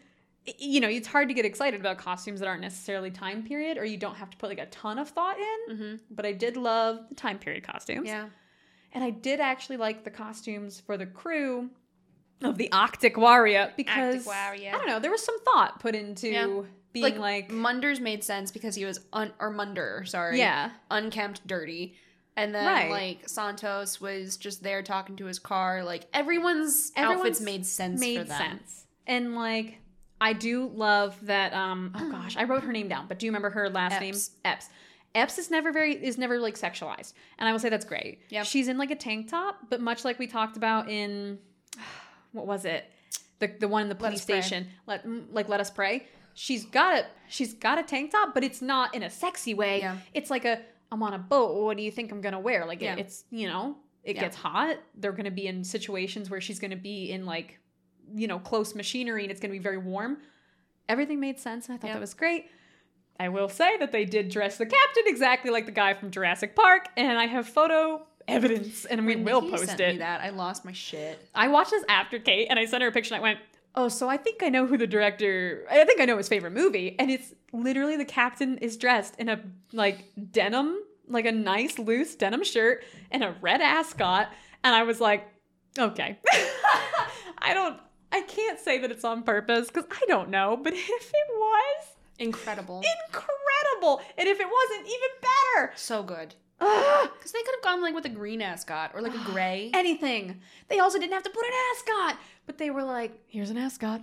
[0.58, 3.86] you know, it's hard to get excited about costumes that aren't necessarily time period, or
[3.86, 5.76] you don't have to put like a ton of thought in.
[5.78, 6.00] Mhm.
[6.10, 8.28] But I did love the time period costumes, Yeah.
[8.94, 11.70] and I did actually like the costumes for the crew
[12.44, 14.70] of the Arctic Warrior because Warrior.
[14.74, 16.62] I don't know, there was some thought put into Yeah.
[16.92, 21.96] being like, Munders made sense because he was un or Munder, sorry, yeah, unkempt, dirty.
[22.38, 22.90] And then Right.
[22.90, 25.84] like Santos was just there talking to his car.
[25.84, 28.28] Like everyone's, Everyone's outfits made sense for made them.
[28.28, 28.86] sense.
[29.08, 29.78] And like
[30.22, 33.32] I do love that um oh gosh, I wrote her name down, but do you
[33.32, 34.14] remember her last name?
[34.14, 34.32] Epps.
[34.46, 34.70] Epps.
[35.14, 37.14] Epps is never very is never like sexualized.
[37.38, 38.20] And I will say that's great.
[38.30, 38.46] Yep.
[38.46, 41.38] She's in like a tank top, but much like we talked about in
[42.32, 42.86] what was it?
[43.40, 44.42] The the one in the Let police Pray.
[44.42, 44.68] station.
[44.88, 46.08] Let mm, like let us pray.
[46.34, 49.80] She's got a she's got a tank top, but it's not in a sexy way.
[49.80, 49.98] Yeah.
[50.14, 50.62] It's like a
[50.92, 51.64] I'm on a boat.
[51.64, 52.66] What do you think I'm gonna wear?
[52.66, 52.96] Like it- Yeah.
[52.98, 54.22] it's you know it Yeah.
[54.24, 54.78] gets hot.
[54.96, 57.60] They're gonna be in situations where she's gonna be in like
[58.14, 60.18] you know close machinery and it's gonna be very warm.
[60.90, 61.94] Everything made sense, and I thought Yeah.
[61.94, 62.48] that was great.
[63.20, 66.56] I will say that they did dress the captain exactly like the guy from Jurassic
[66.56, 70.00] Park, and I have photo evidence, and we When will post it.
[70.00, 71.20] That I lost my shit.
[71.36, 73.40] I watched this after Kate, and I sent her a picture, and I went,
[73.76, 75.66] "Oh, so I think I know who the director.
[75.70, 79.30] I think I know his favorite movie, and it's literally the captain is dressed in
[79.30, 79.40] a
[79.74, 84.30] like denim, like a nice loose denim shirt and a red ascot."
[84.64, 85.28] And I was like,
[85.78, 86.20] "Okay,
[87.38, 87.80] I don't."
[88.14, 91.86] I can't say that it's on purpose because I don't know, but if it was,
[92.20, 92.84] Incredible.
[93.08, 94.02] incredible.
[94.18, 95.72] And if it wasn't, even better.
[95.78, 96.36] so good.
[96.62, 99.72] Ugh, Because they could have gone like with a green ascot or like a gray.
[99.74, 100.40] anything.
[100.70, 104.02] They also didn't have to put an ascot, but they were like, "Here's an ascot."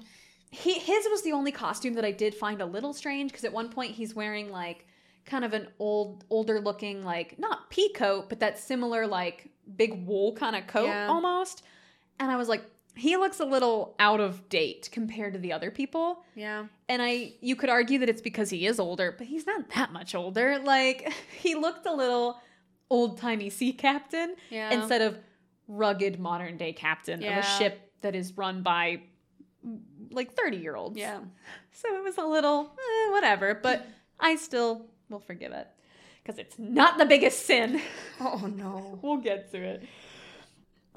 [0.50, 3.52] He his was the only costume that I did find a little strange because at
[3.52, 4.86] one point he's wearing like
[5.26, 10.06] kind of an old older looking like not pea coat, but that similar like big
[10.06, 11.06] wool kind of coat Yeah.
[11.08, 11.62] almost.
[12.18, 12.64] And I was like,
[12.96, 16.24] he looks a little out of date compared to the other people.
[16.34, 16.64] yeah.
[16.88, 19.92] And I you could argue that it's because he is older, but he's not that
[19.92, 20.58] much older.
[20.58, 22.40] Like he looked a little
[22.90, 24.70] old-timey sea captain Yeah.
[24.72, 25.18] instead of
[25.66, 29.02] rugged modern day captain of a ship that is run by
[30.10, 30.96] like 30 year olds.
[30.98, 31.20] yeah.
[31.72, 33.86] So it was a little eh, whatever, but
[34.18, 35.68] I still will forgive it
[36.22, 37.80] because it's not the biggest sin.
[38.20, 38.98] Oh no.
[39.02, 39.82] we'll get to it.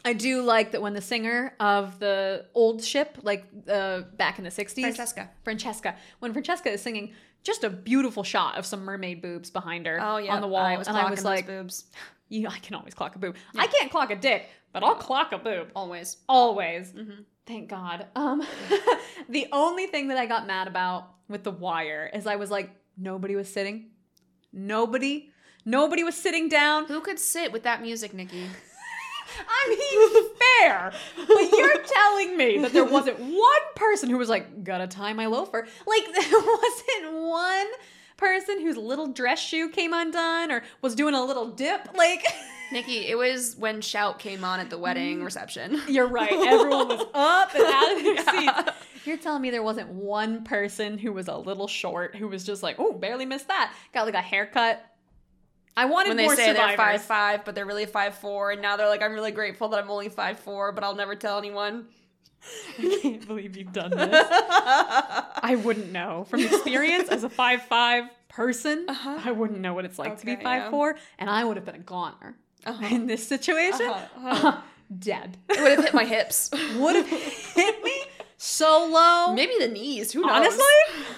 [0.03, 4.43] I do like that when the singer of the old ship, like uh, back in
[4.43, 5.29] the 60s, Francesca.
[5.43, 7.13] Francesca, when Francesca is singing,
[7.43, 10.33] just a beautiful shot of some mermaid boobs behind her Oh yeah.
[10.35, 10.61] on the wall.
[10.65, 11.85] I was and I was like, boobs.
[12.29, 13.35] you, I can always clock a boob.
[13.57, 15.69] I can't clock a dick, but I'll clock a boob.
[15.75, 16.17] Always.
[16.29, 16.91] Always.
[16.93, 17.25] Mhm.
[17.47, 18.05] Thank God.
[18.15, 18.43] Um,
[19.29, 22.69] the only thing that I got mad about with The Wire is I was like,
[22.97, 23.87] nobody was sitting.
[24.53, 25.29] Nobody.
[25.65, 26.85] Nobody was sitting down.
[26.85, 28.45] Who could sit with that music, Nikki?
[29.47, 30.29] I mean,
[30.61, 30.91] fair.
[31.27, 35.25] But you're telling me that there wasn't one person who was like, gotta tie my
[35.27, 35.67] loafer.
[35.85, 37.67] Like, there wasn't one
[38.17, 41.89] person whose little dress shoe came undone or was doing a little dip.
[41.95, 42.23] Like,
[42.71, 44.81] Nikki, it was when Shout came on at the Mm.
[44.81, 45.81] wedding reception.
[45.87, 46.31] you're right.
[46.31, 48.61] Everyone was up and out of their Yeah.
[48.63, 48.77] seats.
[49.03, 52.61] You're telling me there wasn't one person who was a little short who was just
[52.61, 53.73] like, oh, barely missed that.
[53.93, 54.85] Got like a haircut.
[55.77, 56.67] I wanted when they more say survivors.
[56.67, 59.69] they're five five, but they're really five four, and now they're like, I'm really grateful
[59.69, 61.85] that I'm only five four, but I'll never tell anyone.
[62.79, 64.27] I can't believe you've done this.
[64.29, 68.85] I wouldn't know from experience as a five five person.
[68.87, 69.19] Uh-huh.
[69.23, 70.69] I wouldn't know what it's like to be five yeah.
[70.69, 72.85] four, and I would have been a goner Uh-huh.
[72.95, 73.87] in this situation.
[73.87, 74.61] Uh-huh, uh-huh.
[74.99, 75.37] Dead.
[75.49, 76.49] It would have hit my hips.
[76.75, 77.93] Would have hit me
[78.43, 79.35] so low.
[79.35, 80.11] Maybe the knees.
[80.13, 80.31] Who knows?
[80.31, 80.65] Honestly,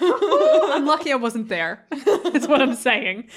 [0.02, 1.84] I'm lucky I wasn't there.
[2.04, 3.28] That's what I'm saying.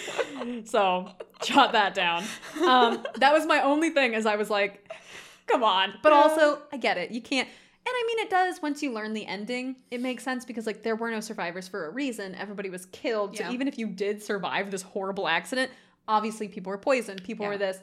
[0.66, 1.10] So
[1.42, 2.26] jot that down.
[2.66, 4.14] Um, that was my only thing.
[4.14, 4.92] As I was like,
[5.48, 5.94] come on.
[6.04, 7.12] But also, I get it.
[7.12, 7.48] You can't.
[7.48, 9.78] And I mean, it does once you learn the ending.
[9.90, 12.36] It makes sense because like there were no survivors for a reason.
[12.36, 13.40] Everybody was killed.
[13.40, 13.48] Yeah.
[13.48, 15.72] So even if you did survive this horrible accident,
[16.10, 17.24] obviously people were poisoned.
[17.24, 17.52] People Yeah.
[17.52, 17.80] were this.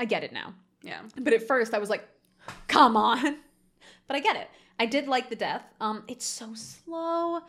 [0.00, 0.54] I get it now.
[0.82, 1.00] yeah.
[1.20, 2.08] But at first, I was like,
[2.66, 3.36] "Come on!"
[4.06, 4.48] But I get it.
[4.78, 5.62] I did like the death.
[5.80, 7.40] Um, it's so slow,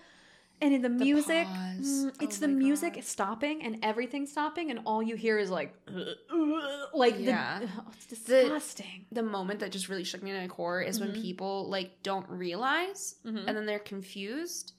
[0.62, 2.06] and in the, music, pause.
[2.06, 3.04] mm, it's Oh the music God.
[3.04, 5.74] stopping and everything stopping, and all you hear is like,
[6.94, 7.60] like Yeah.
[7.62, 9.06] the, oh, it's disgusting.
[9.12, 11.22] The moment that just really shook me to my core is when Mhm.
[11.22, 13.46] people like don't realize, Mhm.
[13.48, 14.74] and then they're confused,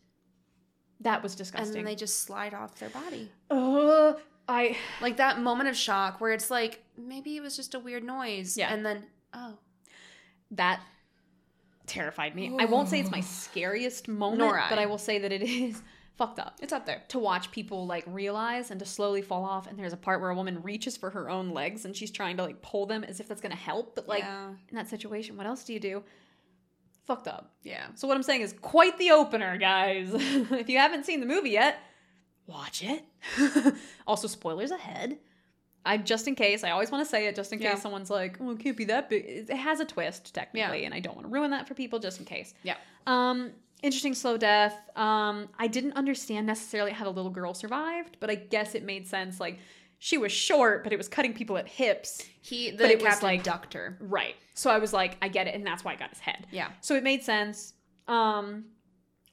[1.01, 1.69] that was disgusting.
[1.69, 3.31] and then they just slide off their body.
[3.51, 4.19] oh,
[4.49, 8.05] I Like that moment of shock where it's like maybe it was just a weird
[8.05, 8.73] noise, Yeah.
[8.73, 9.59] and then oh,
[10.53, 10.81] that
[11.87, 12.55] terrified me.
[12.59, 14.69] I won't say it's my scariest moment, Nor I.
[14.69, 15.83] but I will say that it is
[16.17, 16.59] fucked up.
[16.63, 17.03] it's up there.
[17.09, 20.31] to watch people like realize and to slowly fall off and there's a part where
[20.31, 23.21] a woman reaches for her own legs and she's trying to like pull them as
[23.21, 26.03] if that's gonna help but like yeah, in that situation what else do you do
[27.07, 27.89] fucked up yeah.
[27.95, 31.51] so what i'm saying is quite the opener guys if you haven't seen the movie
[31.51, 31.79] yet
[32.47, 33.05] watch it
[34.07, 35.19] also spoilers ahead
[35.87, 37.79] I just in case I always want to say it just in case Yeah.
[37.79, 41.01] someone's like oh it can't be that big it has a twist technically and I
[41.01, 42.77] don't want to ruin that for people just in case Yeah.
[43.07, 44.75] um, interesting slow death.
[44.97, 49.07] Um, I didn't understand necessarily how the little girl survived, but I guess it made
[49.07, 49.39] sense.
[49.39, 49.59] Like
[49.99, 52.23] she was short, but it was cutting people at hips.
[52.43, 53.97] He the But it was, like- ducked her.
[54.01, 54.35] Right.
[54.55, 56.47] So I was like, I get it, and that's why I got his head.
[56.51, 56.69] Yeah.
[56.81, 57.75] So it made sense.
[58.09, 58.65] Um,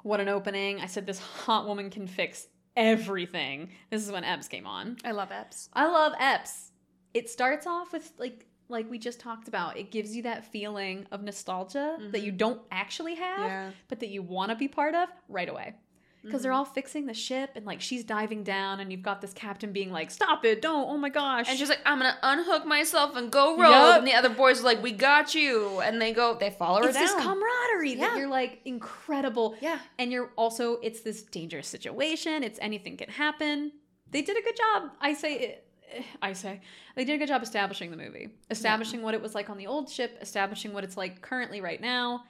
[0.03, 0.81] what an opening!
[0.81, 3.69] I said this hot woman can fix everything.
[3.89, 4.97] This is when Epps came on.
[5.03, 5.69] I love Epps.
[5.73, 6.71] I love Epps.
[7.13, 9.77] It starts off with like like we just talked about.
[9.77, 12.25] It gives you that feeling of nostalgia that mm-hmm.
[12.25, 13.71] you don't actually have Yeah.
[13.87, 15.75] but that you want to be part of right away.
[16.23, 16.55] Because they're Mhm.
[16.55, 19.91] all fixing the ship and like she's diving down and you've got this captain being
[19.91, 21.49] like, Stop it, don't, oh my gosh.
[21.49, 23.59] And she's like, I'm gonna unhook myself and go rogue.
[23.71, 23.97] Yup.
[23.99, 25.81] And the other boys are like, We got you.
[25.81, 27.05] And they go, they follow her it's down.
[27.05, 29.55] this camaraderie that you're like incredible.
[29.61, 29.79] yeah.
[29.99, 32.43] And you're also, it's this dangerous situation.
[32.43, 33.71] It's anything can happen.
[34.11, 34.91] They did a good job.
[35.01, 35.59] I say,
[35.91, 36.61] eh, I say,
[36.95, 39.67] they did a good job establishing the movie, establishing what it was like on the
[39.67, 42.23] old ship, establishing what it's like currently right now,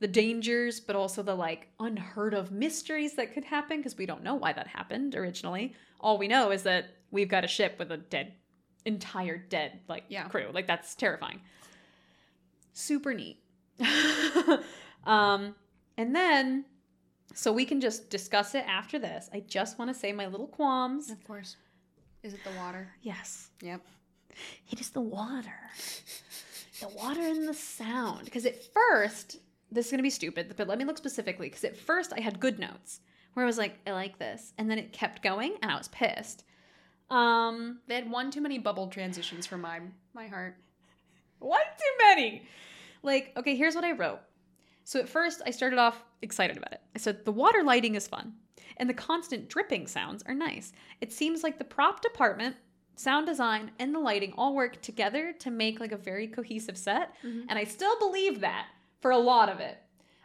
[0.00, 4.22] the dangers, but also the like unheard of mysteries that could happen because we don't
[4.22, 5.74] know why that happened originally.
[6.00, 8.32] All we know is that we've got a ship with a dead,
[8.86, 10.26] entire dead like Yeah.
[10.28, 10.48] crew.
[10.52, 11.40] Like that's terrifying.
[12.72, 13.42] Super neat.
[15.04, 15.54] um,
[15.96, 16.64] and then,
[17.34, 19.28] so we can just discuss it after this.
[19.32, 21.10] I just want to say my little qualms.
[21.10, 21.56] Of course.
[22.22, 22.88] Is it the water?
[23.02, 23.50] Yes.
[23.62, 23.82] Yep.
[24.70, 25.70] It is the water.
[26.80, 28.24] The water and the sound.
[28.24, 29.38] Because at first,
[29.72, 31.48] this is going to be stupid, but let me look specifically.
[31.48, 33.00] Because at first, I had good notes
[33.34, 34.52] where I was like, I like this.
[34.58, 36.44] And then it kept going, and I was pissed.
[37.10, 39.80] Um, They had one too many bubble transitions for my
[40.14, 40.56] my heart.
[41.38, 42.42] one too many.
[43.02, 44.20] Like, okay, here's what I wrote.
[44.84, 46.80] So at first, I started off excited about it.
[46.94, 48.34] I said, the water lighting is fun,
[48.76, 50.72] and the constant dripping sounds are nice.
[51.00, 52.56] It seems like the prop department,
[52.96, 57.14] sound design, and the lighting all work together to make like a very cohesive set.
[57.24, 57.46] Mhm.
[57.48, 58.66] And I still believe that
[59.00, 59.78] for a lot of it.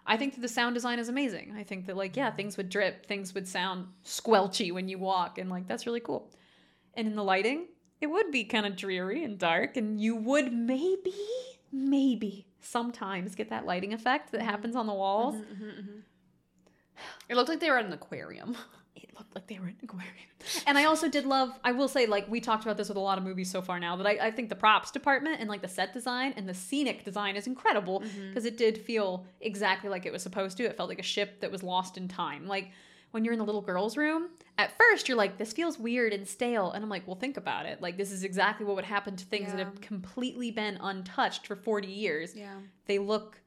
[0.07, 1.53] I think that the sound design is amazing.
[1.57, 5.37] I think that, like, yeah, things would drip, things would sound squelchy when you walk,
[5.39, 6.31] and like, that's really cool.
[6.93, 7.67] And in the lighting,
[8.01, 11.13] it would be kind of dreary and dark, and you would maybe,
[11.71, 15.35] maybe sometimes get that lighting effect that happens on the walls.
[15.35, 16.01] Mhm, mhm, mhm.
[17.27, 18.55] It looked like they were at an aquarium.
[18.95, 20.11] It looked like they were in an aquarium.
[20.67, 23.01] And I also did love, I will say, like, we talked about this with a
[23.01, 25.61] lot of movies so far now, but I, I think the props department and, like,
[25.61, 28.29] the set design and the scenic design is incredible mm-hmm.
[28.29, 30.63] because it did feel exactly like it was supposed to.
[30.63, 32.47] It felt like a ship that was lost in time.
[32.47, 32.71] Like,
[33.15, 34.27] when you're in the little girl's room,
[34.57, 36.71] at first you're like, this feels weird and stale.
[36.71, 37.81] And I'm like, well, think about it.
[37.81, 41.55] Like, this is exactly what would happen to things that have completely been untouched for
[41.55, 42.35] 40 years.
[42.35, 42.55] Yeah.
[42.87, 43.39] They look,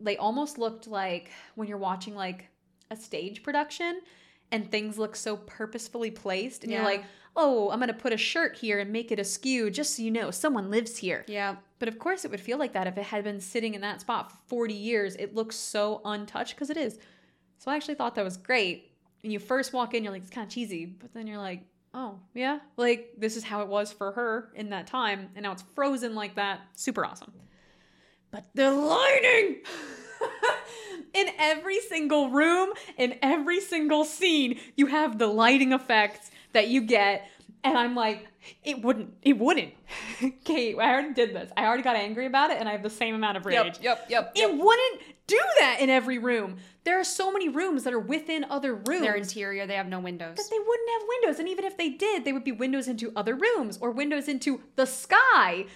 [0.00, 2.48] they almost looked like when you're watching like
[2.90, 4.00] a stage production
[4.52, 6.62] and things look so purposefully placed.
[6.62, 6.78] And Yeah.
[6.78, 9.96] you're like, oh, I'm going to put a shirt here and make it askew just
[9.96, 11.24] so you know someone lives here.
[11.28, 11.56] Yeah.
[11.78, 14.00] But of course, it would feel like that if it had been sitting in that
[14.00, 15.16] spot for 40 years.
[15.16, 16.98] It looks so untouched because it is.
[17.58, 18.92] So I actually thought that was great.
[19.22, 20.86] And you first walk in, you're like, it's kind of cheesy.
[20.86, 24.70] But then you're like, oh, yeah, like this is how it was for her in
[24.70, 25.28] that time.
[25.34, 26.60] And now it's frozen like that.
[26.74, 27.32] Super awesome.
[28.30, 29.56] But the lighting!
[31.14, 36.82] in every single room, in every single scene, you have the lighting effects that you
[36.82, 37.28] get.
[37.64, 38.26] And I'm like,
[38.62, 39.14] it wouldn't.
[39.22, 39.74] It wouldn't.
[40.44, 41.50] Kate, I already did this.
[41.56, 43.56] I already got angry about it, and I have the same amount of rage.
[43.56, 43.78] Yep.
[43.82, 44.06] Yep.
[44.08, 44.32] Yep.
[44.36, 46.58] It wouldn't do that in every room.
[46.84, 49.98] There are so many rooms that are within other rooms Their interior, they have no
[49.98, 50.36] windows.
[50.36, 51.40] that they wouldn't have windows.
[51.40, 54.60] And even if they did, they would be windows into other rooms or windows into
[54.76, 55.66] the sky.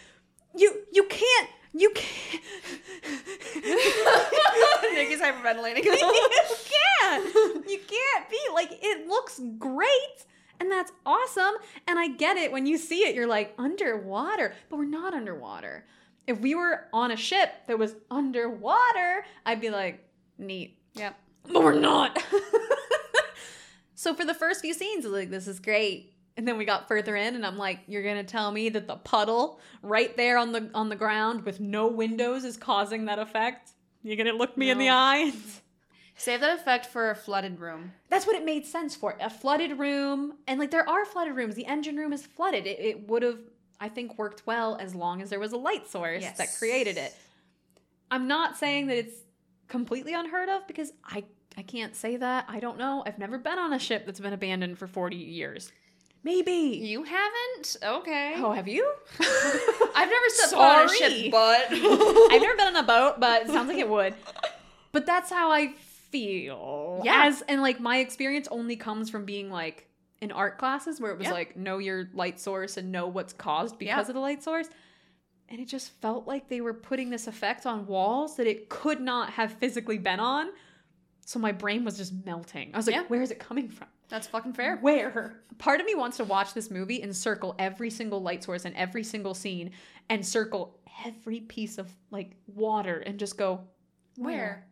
[0.57, 2.43] You you can't you can't
[4.95, 5.85] Nikki's hyperventilating.
[5.85, 5.97] you
[7.01, 7.35] can't.
[7.69, 10.27] You can't be like it looks great
[10.61, 11.55] and that's awesome.
[11.89, 15.87] And I get it when you see it, you're like underwater, but we're not underwater.
[16.27, 20.07] If we were on a ship that was underwater, I'd be like,
[20.39, 20.79] neat.
[20.95, 21.19] yep.
[21.51, 22.23] But we're not.
[23.95, 26.13] so for the first few scenes, I was like, this is great.
[26.41, 28.97] And then we got further in, and I'm like, you're gonna tell me that the
[28.97, 33.73] puddle right there on the on the ground with no windows is causing that effect?
[34.03, 34.95] You're gonna look me in the No.
[34.95, 35.33] eye?
[36.17, 37.93] Save that effect for a flooded room.
[38.09, 39.19] That's what it made sense for.
[39.21, 41.57] A flooded room, and like there are flooded rooms.
[41.57, 42.67] The engine room is flooded.
[42.67, 43.41] It, it would have,
[43.79, 47.15] I think, worked well as long as there was a light source that created it.
[48.11, 49.17] I'm not saying that it's
[49.69, 51.25] completely unheard of because I
[51.59, 52.47] I can't say that.
[52.49, 53.03] I don't know.
[53.05, 55.71] I've never been on a ship that's been abandoned for 40 years.
[56.23, 56.53] Maybe.
[56.83, 57.77] You haven't?
[57.83, 58.35] Okay.
[58.37, 58.93] Oh, have you?
[59.21, 63.49] I've never stepped on a ship, but I've never been on a boat, but it
[63.49, 64.15] sounds like it would.
[64.93, 65.73] But that's how I
[66.11, 67.01] feel.
[67.05, 67.23] Yeah.
[67.27, 69.87] As and like my experience only comes from being like
[70.21, 71.33] in art classes where it was Yeah.
[71.33, 74.09] like know your light source and know what's caused because Yeah.
[74.11, 74.69] of the light source.
[75.49, 79.01] And it just felt like they were putting this effect on walls that it could
[79.01, 80.51] not have physically been on.
[81.25, 82.71] So my brain was just melting.
[82.75, 83.03] I was like, Yeah.
[83.09, 83.89] where is it coming from?
[84.11, 84.77] That's fucking fair.
[84.79, 85.41] Where?
[85.59, 88.75] Part of me wants to watch this movie and circle every single light source and
[88.77, 89.71] every single scene
[90.09, 93.61] and circle every piece of like water and just go,
[94.17, 94.67] Where?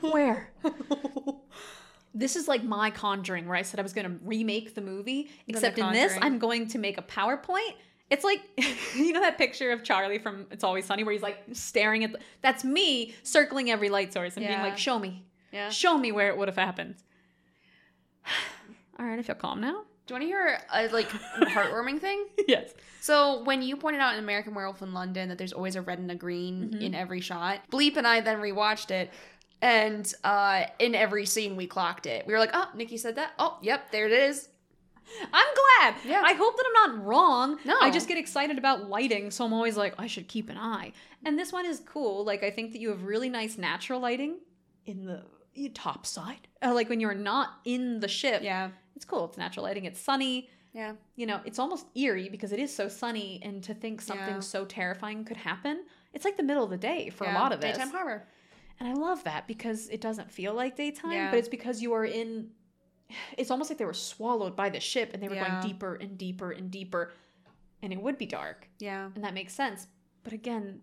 [0.00, 0.50] Where?
[2.14, 5.30] this is like my conjuring where I said I was going to remake the movie,
[5.46, 7.74] The except in this, I'm going to make a PowerPoint.
[8.10, 8.40] It's like,
[8.96, 12.12] you know that picture of Charlie from It's Always Sunny where he's like staring at
[12.12, 15.70] the, that's me circling every light source and being like, show me, Yeah.
[15.70, 16.96] show me where it would have happened.
[18.98, 19.82] All right, I feel calm now.
[20.06, 21.08] Do you want to hear a like
[21.48, 22.26] heartwarming thing?
[22.46, 22.72] yes.
[23.00, 25.98] So when you pointed out in American Werewolf in London that there's always a red
[25.98, 26.80] and a green Mhm.
[26.82, 29.10] in every shot, Bleep and I then rewatched it,
[29.62, 32.26] and uh, in every scene we clocked it.
[32.26, 33.32] We were like, "Oh, Nikki said that.
[33.38, 34.48] Oh, yep, there it is."
[35.32, 35.94] I'm glad.
[36.06, 36.22] Yeah.
[36.24, 37.58] I hope that I'm not wrong.
[37.66, 37.76] No.
[37.80, 40.92] I just get excited about lighting, so I'm always like, I should keep an eye.
[41.26, 42.24] And this one is cool.
[42.24, 44.36] Like, I think that you have really nice natural lighting
[44.86, 46.48] in the top side.
[46.62, 49.24] Uh, like, when you're not in the ship, Yeah, it's cool.
[49.26, 49.84] It's natural lighting.
[49.84, 50.48] It's sunny.
[50.72, 54.34] yeah, You know, it's almost eerie because it is so sunny, and to think something
[54.36, 54.40] Yeah.
[54.40, 57.60] so terrifying could happen, it's like the middle of the day for a lot of
[57.60, 57.76] this.
[57.76, 58.26] daytime horror.
[58.80, 61.30] And I love that because it doesn't feel like daytime, Yeah.
[61.30, 62.50] but it's because you are in.
[63.38, 65.48] It's almost like they were swallowed by the ship and they were Yeah.
[65.60, 67.12] going deeper and deeper and deeper.
[67.82, 68.68] And it would be dark.
[68.80, 69.86] Yeah, And that makes sense.
[70.24, 70.80] But again,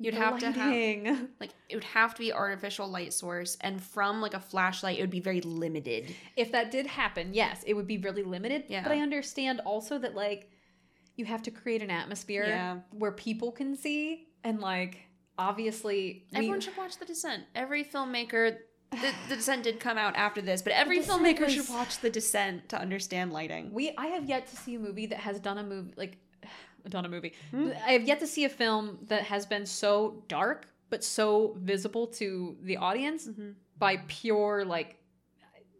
[0.00, 3.82] You'd the have to have- like it would have to be artificial light source, and
[3.82, 6.14] from like a flashlight, it would be very limited.
[6.36, 8.64] If that did happen, yes, it would be really limited.
[8.68, 8.82] Yeah.
[8.82, 10.50] But I understand also that, like,
[11.16, 12.78] you have to create an atmosphere Yeah.
[12.92, 14.28] where people can see.
[14.44, 14.98] And, like,
[15.36, 17.44] obviously, we- Everyone should watch The Descent.
[17.54, 18.58] Every filmmaker.
[18.90, 22.08] The, the Descent did come out after this, but every filmmaker was- should watch The
[22.10, 23.72] Descent to understand lighting.
[23.72, 26.18] We I have yet to see a movie that has done a movie like
[26.88, 27.32] done a movie.
[27.50, 27.70] Hmm.
[27.86, 32.06] I have yet to see a film that has been so dark but so visible
[32.06, 33.54] to the audience Mhm.
[33.78, 34.96] by pure like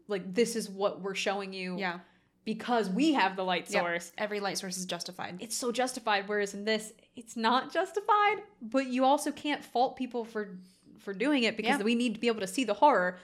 [0.06, 2.00] like this is what we're showing you Yeah,
[2.44, 3.82] because we have the light Yep.
[3.82, 4.12] source.
[4.18, 5.36] every light source is justified.
[5.40, 10.24] It's so justified whereas in this it's not justified, but you also can't fault people
[10.24, 10.58] for
[10.98, 11.84] for doing it because Yeah.
[11.84, 13.18] we need to be able to see the horror.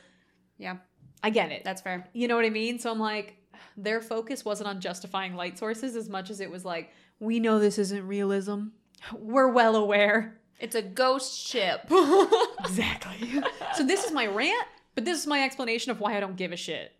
[0.59, 0.77] Yeah,
[1.23, 1.65] I get it.
[1.65, 2.09] that's fair.
[2.13, 2.79] You know what I mean?
[2.79, 3.37] So I'm like,
[3.77, 7.59] their focus wasn't on justifying light sources as much as it was like, we know
[7.59, 8.67] this isn't realism.
[9.13, 10.39] We're well aware.
[10.61, 11.91] It's a ghost ship.
[12.65, 13.43] Exactly.
[13.75, 16.51] so this is my rant, but this is my explanation of why I don't give
[16.51, 16.93] a shit.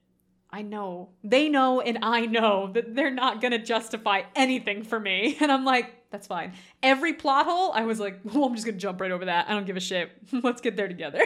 [0.51, 1.09] I know.
[1.25, 5.37] They know and I know that they're not going to justify anything for me.
[5.41, 6.53] And I'm like, that's fine.
[6.83, 9.49] Every plot hole, I was like, well, I'm just going to jump right over that.
[9.49, 10.11] I don't give a shit.
[10.45, 11.23] Let's get there together.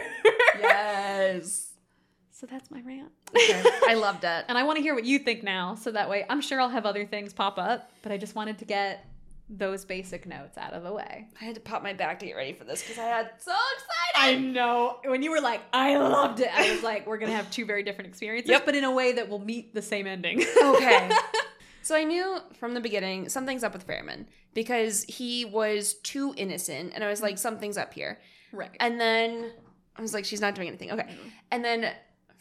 [0.59, 1.68] Yes.
[2.39, 3.11] So that's my rant.
[3.35, 3.63] Okay.
[3.85, 4.45] I loved it.
[4.47, 5.75] And I want to hear what you think now.
[5.75, 8.59] So that way, I'm sure I'll have other things pop up, but I just wanted
[8.59, 9.05] to get
[9.49, 11.27] those basic notes out of the way.
[11.41, 13.51] I had to pop my back to get ready for this because I had so
[13.51, 14.15] excited.
[14.15, 14.99] I know.
[15.03, 17.65] When you were like, I loved it, I was like, we're going to have two
[17.65, 18.65] very different experiences, Yep.
[18.65, 20.43] but in a way that will meet the same ending.
[20.63, 21.09] okay.
[21.81, 26.91] So I knew from the beginning something's up with Ferriman because he was too innocent,
[26.93, 27.39] and I was like, mm.
[27.39, 28.19] something's up here.
[28.51, 28.69] right.
[28.79, 29.53] And then
[29.95, 30.91] I was like, she's not doing anything.
[30.91, 31.03] Okay.
[31.03, 31.31] Mm.
[31.51, 31.91] And then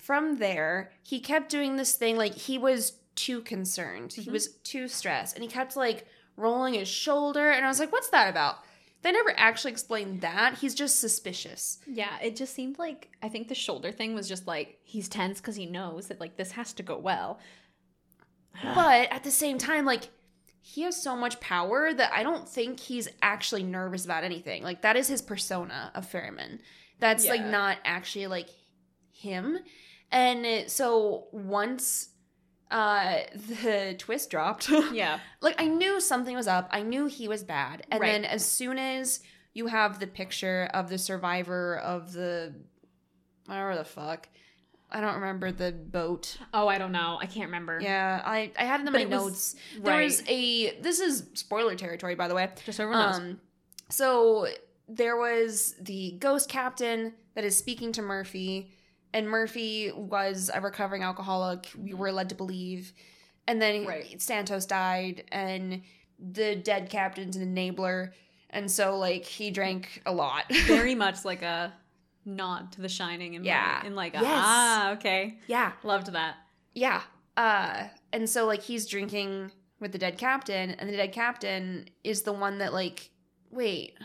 [0.09, 4.15] from there, he kept doing this thing like he was too concerned.
[4.15, 4.33] He Mhm.
[4.33, 8.09] was too stressed, and he kept like rolling his shoulder, and I was like, what's
[8.09, 8.57] that about?
[9.03, 10.59] They never actually explained that.
[10.61, 11.79] He's just suspicious.
[11.87, 15.43] Yeah, it just seemed like I think the shoulder thing was just like he's tense
[15.43, 17.39] because he knows that like this has to go well.
[18.75, 20.09] But at the same time, like
[20.63, 24.63] he has so much power that I don't think he's actually nervous about anything.
[24.63, 26.61] Like that is his persona of Ferriman.
[26.99, 28.49] That's like not actually like
[29.13, 29.59] him.
[30.11, 32.09] And so once
[32.71, 36.69] uh the twist dropped, yeah, like I knew something was up.
[36.71, 37.87] I knew he was bad.
[37.91, 38.13] And Right.
[38.13, 39.21] then as soon as
[39.55, 42.55] you have the picture of the survivor of the
[43.47, 44.29] whatever the fuck.
[44.91, 46.39] I don't remember the boat.
[46.55, 47.19] Oh, I don't know.
[47.21, 47.79] I can't remember.
[47.81, 49.57] Yeah, I I had it in But my it was- notes.
[49.81, 50.05] There right.
[50.05, 52.49] was a this is spoiler territory by the way.
[52.65, 53.19] Just so everyone knows.
[53.19, 53.41] Um
[53.91, 54.47] so
[54.89, 58.73] there was the ghost captain that is speaking to Murphy
[59.15, 62.93] and Murphy was a recovering alcoholic we were led to believe.
[63.47, 64.21] And then Right.
[64.21, 65.83] Santos died and
[66.19, 68.13] the dead captain's an enabler
[68.51, 70.45] and so like he drank a lot.
[70.67, 71.73] Very much like a
[72.25, 73.81] nod to The Shining, and Yeah.
[73.85, 74.43] and like a, Yes.
[74.45, 75.73] ah, okay, yeah.
[75.83, 76.37] loved that.
[76.75, 77.03] Yeah.
[77.37, 82.23] Uh and so like he's drinking with the dead captain and the dead captain is
[82.23, 83.11] the one that like
[83.51, 83.97] wait,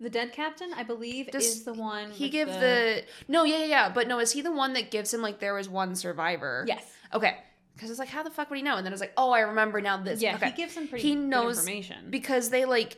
[0.00, 3.02] The dead captain, I believe, Does is the one he give the...
[3.28, 5.54] No, yeah, yeah, yeah, but no, is he the one that gives him like there
[5.54, 6.64] was one survivor?
[6.68, 6.84] yes,
[7.14, 7.38] Okay.
[7.78, 8.76] Cuz it's like how the fuck would he know?
[8.76, 10.36] And then it's like, "Oh, I remember now this." yeah.
[10.36, 10.46] Okay.
[10.46, 12.10] He gives him pretty He good knows information.
[12.10, 12.96] because they like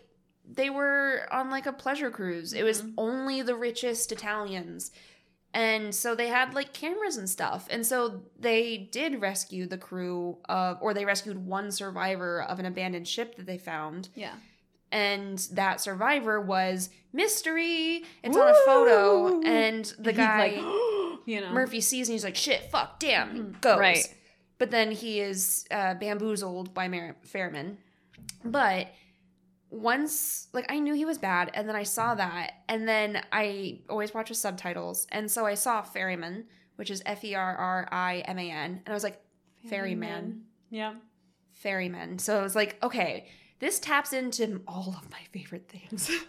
[0.51, 2.53] they were on like a pleasure cruise.
[2.53, 2.95] It was Mhm.
[2.97, 4.93] only the richest Italians.
[5.55, 7.67] And so they had like cameras and stuff.
[7.71, 12.67] And so they did rescue the crew of or they rescued one survivor of an
[12.67, 14.11] abandoned ship that they found.
[14.15, 14.35] yeah,
[14.91, 18.05] And that survivor was mystery.
[18.23, 20.55] It's on a photo and the And guy like,
[21.27, 23.61] you know, Murphy sees and he's like, "Shit, fuck, damn." Mhm.
[23.61, 23.79] goes.
[23.79, 24.15] Right.
[24.59, 27.77] But then he is uh, bamboozled by Mer- Fairman.
[28.45, 28.89] But
[29.71, 33.81] once, like, I knew he was bad, and then I saw that, and then I
[33.89, 36.45] always watch with subtitles, and so I saw Ferriman,
[36.77, 39.21] which is F E R R I M A N, and I was like,
[39.69, 40.95] Ferryman, Yeah,
[41.53, 42.19] Ferryman.
[42.19, 43.29] So I was like, okay,
[43.61, 46.11] this taps into all of my favorite things.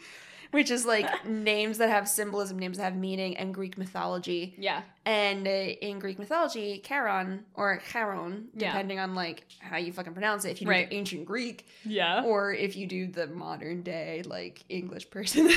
[0.52, 4.56] Which is like names that have symbolism, names that have meaning, and Greek mythology.
[4.58, 8.72] yeah, And uh, in Greek mythology, Charon or Charon, Yeah.
[8.72, 10.88] depending on like how you fucking pronounce it, if you do Right.
[10.90, 12.24] ancient Greek yeah.
[12.24, 15.52] or if you do the modern day like English person,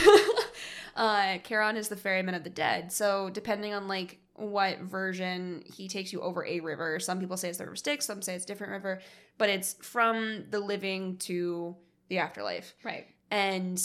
[0.97, 2.93] uh, Charon is the ferryman of the dead.
[2.93, 7.49] So depending on like what version he takes you over a river, some people say
[7.49, 9.01] it's the river Styx, some say it's a different river,
[9.43, 11.75] but it's from the living to
[12.09, 13.07] the afterlife right.
[13.33, 13.83] and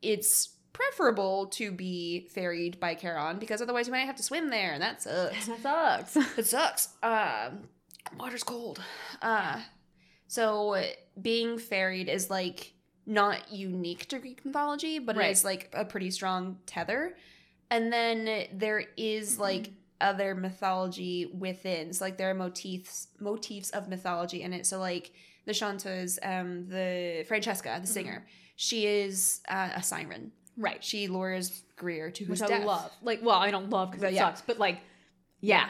[0.00, 4.72] it's preferable to be ferried by Charon because otherwise you might have to swim there,
[4.74, 5.48] and that sucks.
[5.62, 6.16] That sucks.
[6.38, 6.88] it sucks.
[7.02, 7.68] Um,
[8.18, 8.80] water's cold.
[9.22, 9.60] Uh,
[10.28, 10.80] so
[11.20, 12.74] being ferried is like
[13.06, 15.28] not unique to Greek mythology, but Right.
[15.28, 17.16] it is like a pretty strong tether.
[17.70, 19.70] And then there is like
[20.00, 21.92] other mythology within.
[21.92, 24.66] So like there are motifs motifs of mythology in it.
[24.66, 25.12] So like
[25.46, 28.26] the chanteuse, um, the Francesca, the singer,
[28.56, 30.32] she is uh, a siren.
[30.56, 30.82] Right.
[30.82, 32.62] She lures Greer to his Which death.
[32.62, 32.90] I love.
[33.02, 34.28] Like, well, I don't love because it yeah.
[34.28, 34.80] sucks, but like,
[35.40, 35.68] Yeah.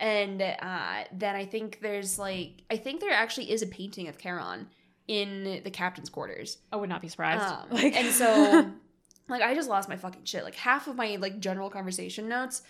[0.00, 4.18] And uh, then I think there's like I think there actually is a painting of
[4.18, 4.68] Charon
[5.08, 6.58] in the captain's quarters.
[6.72, 7.42] I would not be surprised.
[7.42, 8.70] Um, like, and so
[9.28, 10.44] like I just lost my fucking shit.
[10.44, 12.62] Like half of my like general conversation notes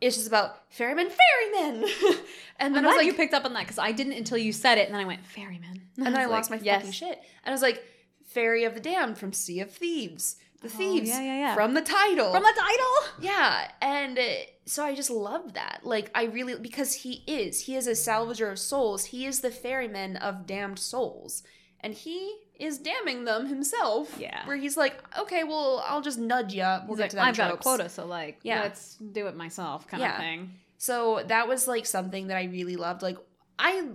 [0.00, 1.84] is just about ferryman, ferryman.
[2.58, 4.14] and I'm then I was glad like you picked up on that because I didn't
[4.14, 6.60] until you said it, and then I went ferryman, and then I was lost like,
[6.60, 6.80] my yes.
[6.80, 7.18] fucking shit.
[7.44, 7.82] And I was like,
[8.26, 10.36] Ferry of the Damned from Sea of Thieves.
[10.60, 11.54] The Oh, Thieves yeah, yeah, yeah.
[11.54, 12.32] from the title.
[12.32, 13.20] from the title.
[13.20, 14.22] Yeah, and uh,
[14.66, 15.80] so I just loved that.
[15.84, 17.60] Like I really because he is.
[17.62, 19.06] He is a salvager of souls.
[19.06, 21.42] He is the ferryman of damned souls.
[21.80, 24.16] And he is damning them himself.
[24.18, 24.46] Yeah.
[24.46, 26.62] Where he's like, "Okay, well, I'll just nudge you.
[26.62, 28.62] We'll He's get like, to that I've got a quota, so like, Yeah.
[28.62, 30.12] let's do it myself, kind Yeah.
[30.12, 30.52] of thing.
[30.78, 33.02] So that was like something that I really loved.
[33.02, 33.18] Like
[33.58, 33.88] I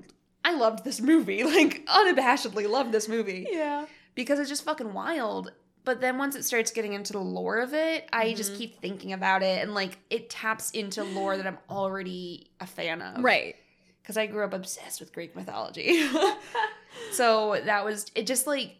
[0.43, 1.43] I loved this movie.
[1.55, 3.85] Like unabashedly loved this movie Yeah.
[4.15, 5.51] because it's just fucking wild.
[5.85, 8.57] But then once it starts getting into the lore of it, I just Mhm.
[8.57, 13.01] keep thinking about it and like it taps into lore that I'm already a fan
[13.01, 13.23] of.
[13.23, 13.55] Right.
[14.01, 16.07] Because I grew up obsessed with Greek mythology.
[17.11, 18.75] so that was it just like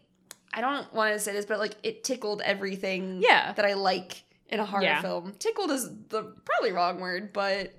[0.52, 3.52] I don't want to say this, but like it tickled everything Yeah.
[3.52, 5.00] that I like in a horror Yeah.
[5.00, 5.32] film.
[5.38, 7.72] Tickled is the probably wrong word, but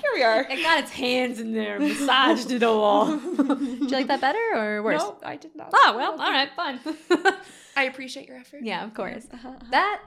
[0.00, 0.42] here we are.
[0.42, 3.16] It got its hands in there, massaged it all.
[3.36, 5.00] Did you like that better or worse?
[5.02, 5.70] No, I did not.
[5.74, 6.78] Oh, well, all right, fine.
[7.76, 8.60] I appreciate your effort.
[8.62, 9.26] yeah, of course.
[9.32, 9.52] Uh-huh.
[9.70, 10.00] That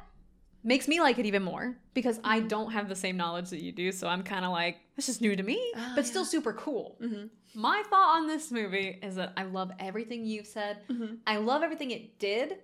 [0.64, 3.72] makes me like it even more because I don't have the same knowledge that you
[3.72, 3.92] do.
[3.92, 6.98] So I'm kind of like, this is new to me, Oh, but still super cool.
[7.02, 7.26] Mm-hmm.
[7.60, 10.78] My thought on this movie is that I love everything you've said.
[10.90, 11.16] Mm-hmm.
[11.28, 12.58] I love everything it did.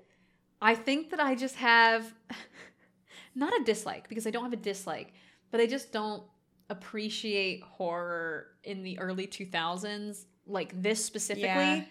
[0.62, 2.14] I think that I just have
[3.36, 5.14] not a dislike because I don't have a dislike,
[5.52, 6.24] but I just don't
[6.70, 11.84] appreciate horror in the early 2000s like this specifically Yeah.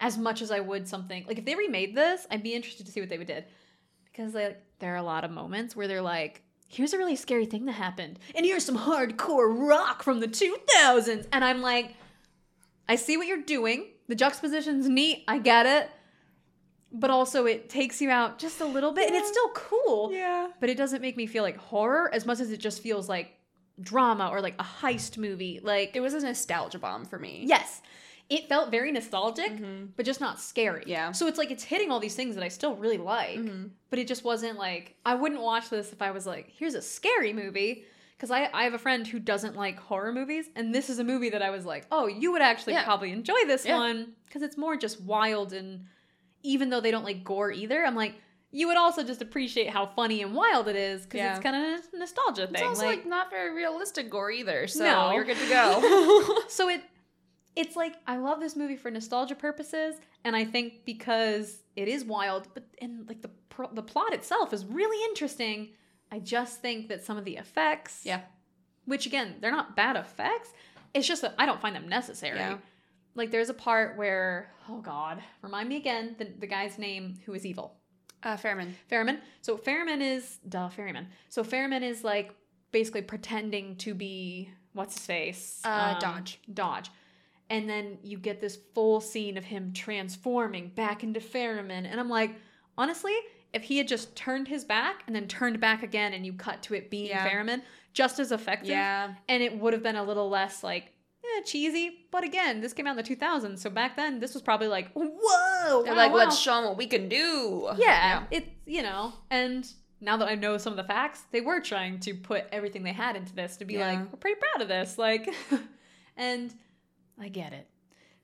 [0.00, 2.92] as much as I would something like if they remade this, I'd be interested to
[2.92, 3.44] see what they would did
[4.04, 7.46] because like there are a lot of moments where they're like here's a really scary
[7.46, 11.94] thing that happened and here's some hardcore rock from the 2000s and I'm like
[12.88, 13.86] I see what you're doing.
[14.08, 15.22] The juxtaposition's neat.
[15.28, 15.88] I get it.
[16.92, 20.12] But also it takes you out just a little bit and it's still cool.
[20.12, 20.48] Yeah.
[20.60, 23.32] But it doesn't make me feel like horror as much as it just feels like
[23.80, 25.60] drama or like a heist movie.
[25.62, 27.44] Like It was a nostalgia bomb for me.
[27.46, 27.80] yes,
[28.34, 29.88] it felt very nostalgic, Mhm.
[29.96, 30.84] but just not scary.
[30.86, 31.12] Yeah.
[31.12, 33.70] So it's like it's hitting all these things that I still really like, Mhm.
[33.90, 36.82] but it just wasn't like I wouldn't watch this if I was like, here's a
[36.82, 37.84] scary movie.
[38.16, 41.04] Because I, I have a friend who doesn't like horror movies, and this is a
[41.04, 42.84] movie that I was like, oh, you would actually Yeah.
[42.84, 43.78] probably enjoy this Yeah.
[43.78, 45.86] one because it's more just wild and
[46.44, 48.14] even though they don't like gore either, I'm like,
[48.52, 51.32] you would also just appreciate how funny and wild it is because Yeah.
[51.34, 52.68] it's kind of a nostalgia It's thing.
[52.68, 55.12] also like, not very realistic gore either, so No.
[55.14, 56.38] you're good to go.
[56.48, 56.82] so it
[57.56, 62.04] it's like I love this movie for nostalgia purposes, and I think because it is
[62.04, 63.30] wild, but and like the
[63.72, 65.70] the plot itself is really interesting.
[66.10, 68.20] I just think that some of the effects, yeah.
[68.84, 70.52] which again they're not bad effects,
[70.94, 72.38] it's just that I don't find them necessary.
[72.38, 72.58] Yeah.
[73.14, 77.34] Like there's a part where oh god, remind me again the the guy's name who
[77.34, 77.76] is evil.
[78.22, 78.72] Uh, Fairman.
[78.90, 79.18] Ferriman.
[79.40, 81.06] So Fairman is duh Ferriman.
[81.28, 82.34] So Fairman is like
[82.70, 85.60] basically pretending to be what's his face?
[85.64, 86.38] Uh, Dodge.
[86.52, 86.90] Dodge.
[87.52, 91.86] And then you get this full scene of him transforming back into Ferriman.
[91.86, 92.34] And I'm like,
[92.78, 93.12] honestly,
[93.52, 96.62] if he had just turned his back and then turned back again and you cut
[96.62, 97.58] to it being Yeah.
[97.92, 98.70] Just as effective.
[98.70, 99.12] Yeah.
[99.28, 102.06] And it would have been a little less like eh, cheesy.
[102.10, 103.58] But again, this came out in the 2000s.
[103.58, 105.82] So back then, this was probably like, whoa.
[105.82, 106.16] They're wow, like, wow.
[106.16, 107.68] let's show them what we can do.
[107.76, 111.60] Yeah, it's you know, and now that I know some of the facts, they were
[111.60, 113.90] trying to put everything they had into this to be Yeah.
[113.90, 115.28] like, we're pretty proud of this, like,
[116.16, 116.54] and
[117.22, 117.68] I get it.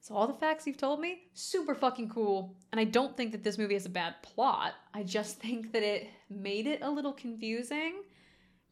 [0.01, 3.43] So all the facts you've told me, super fucking cool, and I don't think that
[3.45, 4.75] this movie has a bad plot.
[4.95, 8.03] I just think that it made it a little confusing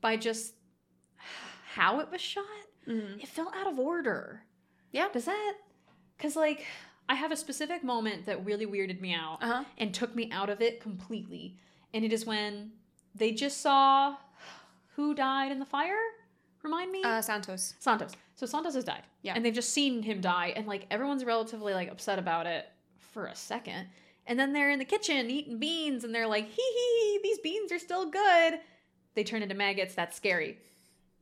[0.00, 0.54] by just
[1.74, 2.44] how it was shot.
[2.86, 3.20] Mhm.
[3.22, 4.42] It felt out of order.
[4.92, 5.08] Yeah.
[5.12, 5.54] Does that?
[6.16, 6.64] Because like
[7.08, 9.64] I have a specific moment that really weirded me out Uh huh.
[9.78, 11.56] and took me out of it completely.
[11.94, 12.72] And it is when
[13.14, 14.16] they just saw
[14.96, 15.98] who died in the fire.
[16.66, 17.00] Remind me?
[17.04, 17.74] Uh, Santos.
[17.78, 18.10] Santos.
[18.34, 19.04] So Santos has died.
[19.22, 19.34] Yeah.
[19.36, 22.66] And they've just seen him die, and like everyone's relatively like upset about it
[22.98, 23.86] for a second.
[24.26, 27.70] And then they're in the kitchen eating beans, and they're like, hee hee, these beans
[27.70, 28.58] are still good.
[29.14, 29.94] They turn into maggots.
[29.94, 30.58] That's scary.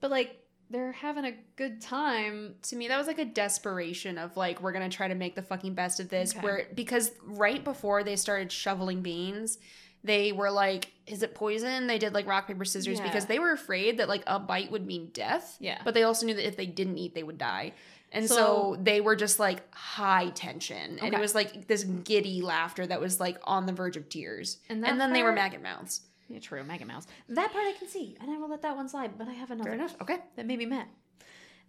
[0.00, 0.40] But like
[0.70, 2.54] they're having a good time.
[2.62, 5.42] To me, that was like a desperation of like, we're gonna try to make the
[5.42, 6.34] fucking best of this.
[6.34, 6.42] Okay.
[6.42, 9.58] Where because right before they started shoveling beans,
[10.04, 13.04] they were like, "Is it poison?" They did like rock paper scissors Yeah.
[13.06, 15.56] because they were afraid that like a bite would mean death.
[15.58, 15.80] Yeah.
[15.84, 17.72] But they also knew that if they didn't eat, they would die.
[18.12, 22.42] And so, So- they were just like high tension, and it was like this giddy
[22.42, 24.58] laughter that was like on the verge of tears.
[24.68, 26.02] And And, then they were maggot mouths.
[26.28, 27.06] Yeah, true, Mega Mouse.
[27.28, 29.18] That part I can see, and I will let that one slide.
[29.18, 29.70] But I have another.
[29.70, 29.96] Fair enough.
[30.00, 30.18] Okay.
[30.36, 30.86] that made me mad.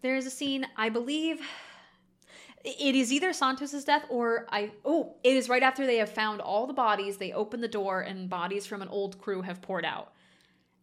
[0.02, 1.42] There is a scene, I believe
[2.66, 6.41] it is either Santos's death or I oh, it is right after they have found
[6.41, 9.86] all the bodies, they open the door and bodies from an old crew have poured
[9.86, 10.13] out.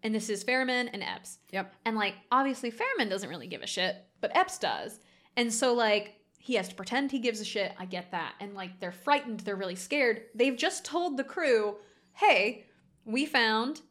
[0.05, 1.39] And this is Fairman and Epps.
[1.51, 1.75] Yep.
[1.85, 5.01] And like obviously Fairman doesn't really give a shit, but Epps does.
[5.37, 7.73] And so like he has to pretend he gives a shit.
[7.79, 8.35] I get that.
[8.41, 10.23] And like they're frightened, they're really scared.
[10.35, 11.77] They've just told the crew,
[12.15, 12.67] "Hey,
[13.05, 13.83] we found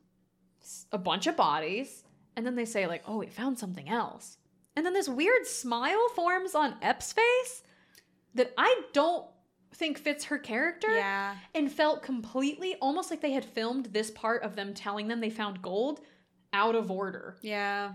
[0.91, 2.03] a bunch of bodies."
[2.35, 4.37] And then they say like, "Oh, we found something else."
[4.75, 7.63] And then this weird smile forms on Epps' face
[8.35, 9.25] that I don't
[9.73, 11.35] think fits her character Yeah.
[11.55, 15.29] and felt completely almost like they had filmed this part of them telling them they
[15.29, 16.01] found gold
[16.53, 17.37] out of order.
[17.41, 17.93] Yeah.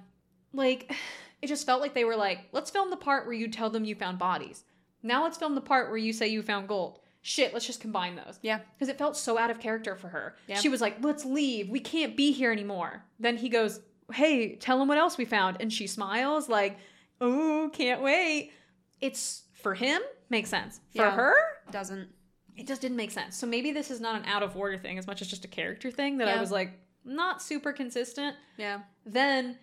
[0.52, 0.92] Like
[1.42, 3.84] It just felt like they were like, let's film the part where you tell them
[3.84, 4.64] you found bodies.
[5.02, 6.98] Now let's film the part where you say you found gold.
[7.20, 8.38] Shit, let's just combine those.
[8.40, 8.60] Yeah.
[8.74, 10.34] Because it felt so out of character for her.
[10.48, 10.56] Yeah.
[10.58, 11.68] She was like, let's leave.
[11.68, 13.04] We can't be here anymore.
[13.20, 13.80] Then he goes,
[14.12, 15.58] hey, tell them what else we found.
[15.60, 16.78] And she smiles, like,
[17.20, 18.52] oh, can't wait.
[19.00, 20.80] It's for him, makes sense.
[20.94, 21.10] For Yeah.
[21.16, 21.34] her,
[21.72, 22.08] Doesn't.
[22.56, 23.36] it just didn't make sense.
[23.36, 25.48] So maybe this is not an out of order thing as much as just a
[25.48, 26.70] character thing that I was like,
[27.04, 28.36] not super consistent.
[28.58, 28.82] Yeah.
[29.04, 29.58] Then,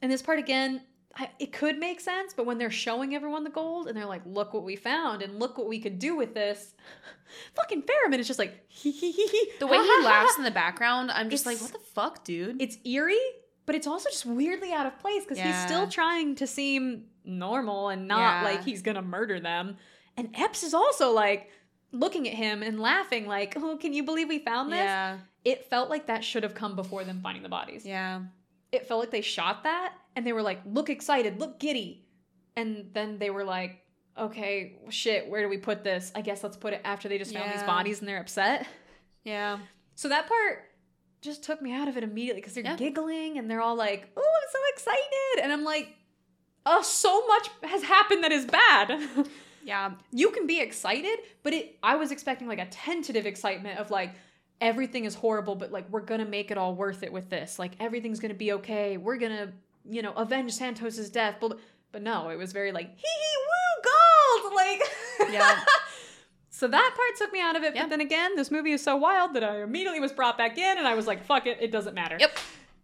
[0.00, 0.82] in this part again,
[1.16, 4.22] I, it could make sense, but when they're showing everyone the gold and they're like,
[4.24, 6.74] look what we found and look what we could do with this,
[7.56, 9.50] fucking Ferriman is just like, hee hee hee hee.
[9.58, 12.62] The way he laughs in the background, I'm just It's- like, what the fuck, dude?
[12.62, 13.16] It's eerie,
[13.68, 17.90] but it's also just weirdly out of place because he's still trying to seem normal
[17.90, 18.50] and not Yeah.
[18.50, 19.76] like he's gonna murder them.
[20.16, 21.50] And Epps is also like
[21.92, 24.78] looking at him and laughing, like, oh, can you believe we found this?
[24.78, 25.18] yeah.
[25.44, 27.84] It felt like that should have come before them finding the bodies.
[27.86, 28.22] Yeah.
[28.72, 32.06] it felt like they shot that and they were like, look excited, look giddy.
[32.56, 33.82] And then they were like,
[34.18, 36.10] okay, shit, where do we put this?
[36.14, 38.66] I guess let's put it after they just found these bodies and they're upset.
[39.24, 39.58] Yeah.
[39.94, 40.64] So that part
[41.28, 42.76] just took me out of it immediately because they're Yeah.
[42.76, 45.42] giggling and they're all like, oh, I'm so excited.
[45.44, 45.94] And I'm like,
[46.66, 49.08] oh, so much has happened that is bad.
[49.64, 49.90] Yeah.
[50.12, 54.12] you can be excited, but it I was expecting like a tentative excitement of like
[54.62, 57.58] everything is horrible, but like we're gonna make it all worth it with this.
[57.58, 58.96] Like everything's gonna be okay.
[58.96, 59.52] We're gonna,
[59.84, 61.36] you know, avenge Santos's death.
[61.40, 61.58] But
[61.92, 63.90] but no, it was very like hee hee woo
[64.42, 64.54] gold.
[64.54, 64.80] Like
[65.34, 65.60] Yeah.
[66.58, 67.76] So that part took me out of it.
[67.76, 67.84] Yep.
[67.84, 70.76] But then again, this movie is so wild that I immediately was brought back in,
[70.78, 72.36] and I was like, "Fuck it, it doesn't matter." Yep.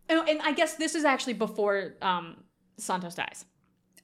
[0.09, 2.37] And, and I guess this is actually before um,
[2.77, 3.45] Santos dies.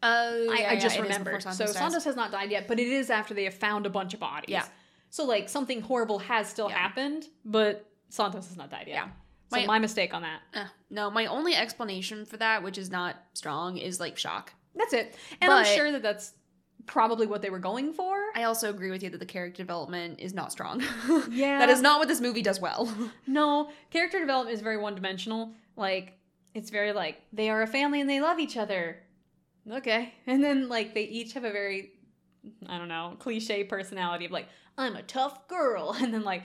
[0.02, 0.08] Oh,
[0.50, 1.36] I, yeah, I yeah, just is remembered.
[1.36, 1.74] before so dies.
[1.76, 4.18] Santos has not died yet, but it is after they have found a bunch of
[4.18, 4.48] bodies.
[4.48, 4.64] Yeah.
[5.10, 6.76] So like something horrible has still Yeah.
[6.78, 8.94] happened, but Santos has not died yet.
[8.94, 9.08] Yeah.
[9.52, 10.40] So My- my mistake on that.
[10.52, 14.52] Uh, no, my only explanation for that, which is not strong, is like shock.
[14.74, 15.14] That's it.
[15.40, 16.32] And I'm sure that that's
[16.90, 18.16] probably what they were going for.
[18.34, 20.82] I also agree with you that the character development is not strong.
[21.30, 21.60] Yeah.
[21.60, 22.92] that is not what this movie does well.
[23.26, 25.52] No, character development is very one dimensional.
[25.76, 26.18] Like,
[26.52, 28.98] it's very like, they are a family and they love each other.
[29.70, 30.12] Okay.
[30.26, 31.92] And then, like, they each have a very,
[32.66, 35.96] I don't know, cliche personality of like, I'm a tough girl.
[36.00, 36.42] And then, like,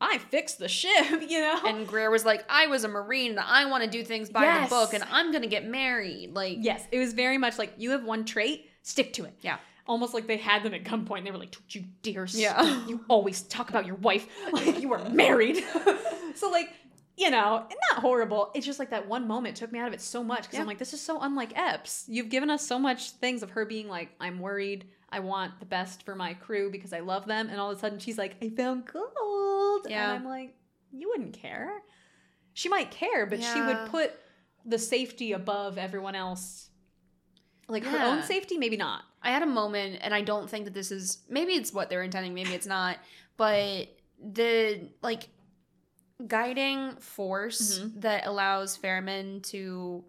[0.00, 1.58] I fixed the ship, you know?
[1.66, 4.42] and Greer was like, I was a Marine and I want to do things by
[4.42, 4.68] Yes.
[4.68, 6.34] the book and I'm going to get married.
[6.34, 9.34] Like, yes, it was very much like, you have one trait, stick to it.
[9.40, 9.56] Yeah.
[9.88, 11.24] Almost like they had them at gunpoint.
[11.24, 12.26] They were like, "Don't you dare!
[12.30, 12.60] Yeah.
[12.62, 12.88] speak.
[12.90, 15.64] you always talk about your wife like you are married."
[16.34, 16.68] so like,
[17.16, 18.50] you know, not horrible.
[18.54, 20.60] It's just like that one moment took me out of it so much because Yeah.
[20.60, 22.04] I'm like, this is so unlike Epps.
[22.06, 24.84] You've given us so much things of her being like, "I'm worried.
[25.10, 27.80] I want the best for my crew because I love them," and all of a
[27.80, 30.12] sudden she's like, "I found gold," Yeah.
[30.12, 30.54] and I'm like,
[30.92, 31.82] "You wouldn't care."
[32.52, 34.12] She might care, but she would put
[34.66, 36.67] the safety above everyone else.
[37.68, 39.02] Like her own safety, maybe not.
[39.22, 42.02] I had a moment, and I don't think that this is maybe it's what they're
[42.02, 42.96] intending, maybe it's not,
[43.36, 43.88] but
[44.20, 45.28] the like
[46.26, 48.00] guiding force Mhm.
[48.00, 50.04] that allows Fairman to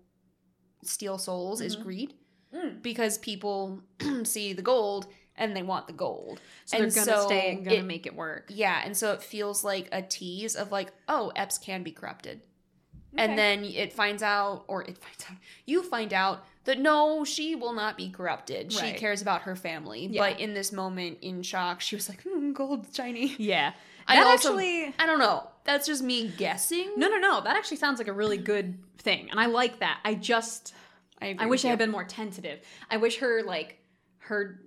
[0.83, 1.83] steal souls is Mhm.
[1.83, 2.13] greed
[2.53, 2.81] Mm.
[2.81, 3.83] because people
[4.23, 6.41] see the gold and they want the gold.
[6.65, 8.45] So And they're gonna so stay and gonna it- make it work.
[8.49, 12.41] Yeah, and so it feels like a tease of like, oh, Epps can be corrupted.
[13.13, 13.23] Okay.
[13.23, 17.55] And then it finds out, or it finds out, you find out that no, she
[17.55, 18.71] will not be corrupted.
[18.71, 20.05] She cares about her family.
[20.07, 20.21] Yeah.
[20.29, 23.35] But in this moment, in shock, she was like, hmm, gold, shiny.
[23.39, 23.73] Yeah.
[24.07, 25.47] I That also- actually I don't know.
[25.63, 26.93] That's just me guessing.
[26.97, 27.41] No no no.
[27.41, 29.29] That actually sounds like a really good thing.
[29.29, 29.99] And I like that.
[30.03, 30.73] I just
[31.21, 32.59] I, I wish I had been more tentative.
[32.89, 33.79] I wish her like
[34.19, 34.61] her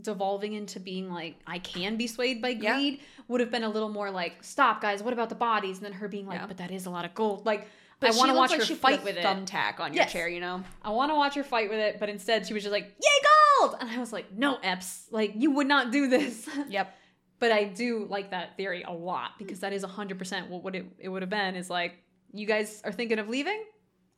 [0.00, 2.74] devolving into being like I can be swayed by Yeah.
[2.74, 5.84] greed would have been a little more like stop guys what about the bodies and
[5.86, 6.46] then her being like Yeah.
[6.46, 7.66] but that is a lot of gold like
[8.00, 10.12] But I want to watch like her fight with it thumbtack on your Yes.
[10.12, 10.62] chair, you know?
[10.82, 13.18] I want to watch her fight with it but instead she was just like yay
[13.60, 16.94] gold and I was like no Epps like you would not do this Yep.
[17.40, 20.86] But I do like that theory a lot because that is 100% what would it,
[20.98, 21.94] it would have been is like,
[22.32, 23.62] you guys are thinking of leaving?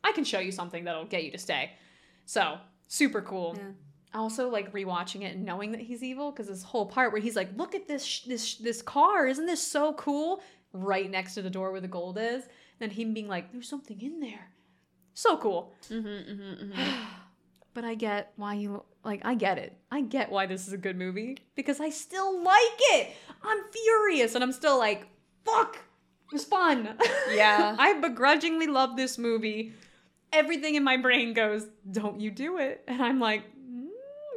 [0.03, 1.71] I can show you something that'll get you to stay.
[2.25, 3.53] So, super cool.
[3.57, 3.63] Yeah.
[4.13, 7.35] Also like rewatching it and knowing that he's evil because this whole part where he's
[7.35, 10.41] like, "Look at this sh- this sh- this car, isn't this so cool?"
[10.73, 12.43] Right next to the door where the gold is,
[12.79, 14.51] then him being like, "There's something in there."
[15.13, 15.73] So cool.
[15.89, 17.03] Mm-hmm, mm-hmm, mm-hmm.
[17.73, 19.77] but I get why you like I get it.
[19.91, 22.57] I get why this is a good movie because I still like
[22.93, 23.15] it.
[23.43, 25.07] I'm furious and I'm still like,
[25.45, 25.75] fuck.
[25.75, 26.97] It was fun.
[27.33, 27.75] Yeah.
[27.79, 29.73] I begrudgingly love this movie.
[30.31, 33.43] Everything in my brain goes, "Don't you do it." And I'm like,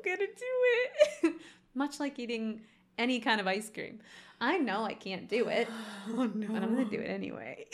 [0.04, 1.34] mm, "I'm going to do it."
[1.74, 2.60] Much like eating
[2.98, 4.00] any kind of ice cream.
[4.40, 5.68] I know I can't do it,
[6.08, 6.46] oh no.
[6.48, 7.66] but I'm to do it anyway.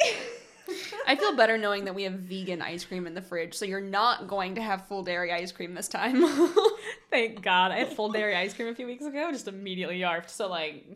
[1.06, 3.80] I feel better knowing that we have vegan ice cream in the fridge, so you're
[3.80, 6.24] not going to have full dairy ice cream this time.
[7.10, 7.72] Thank God.
[7.72, 10.30] I had full dairy ice cream a few weeks ago, just immediately yarfed.
[10.30, 10.86] So, like,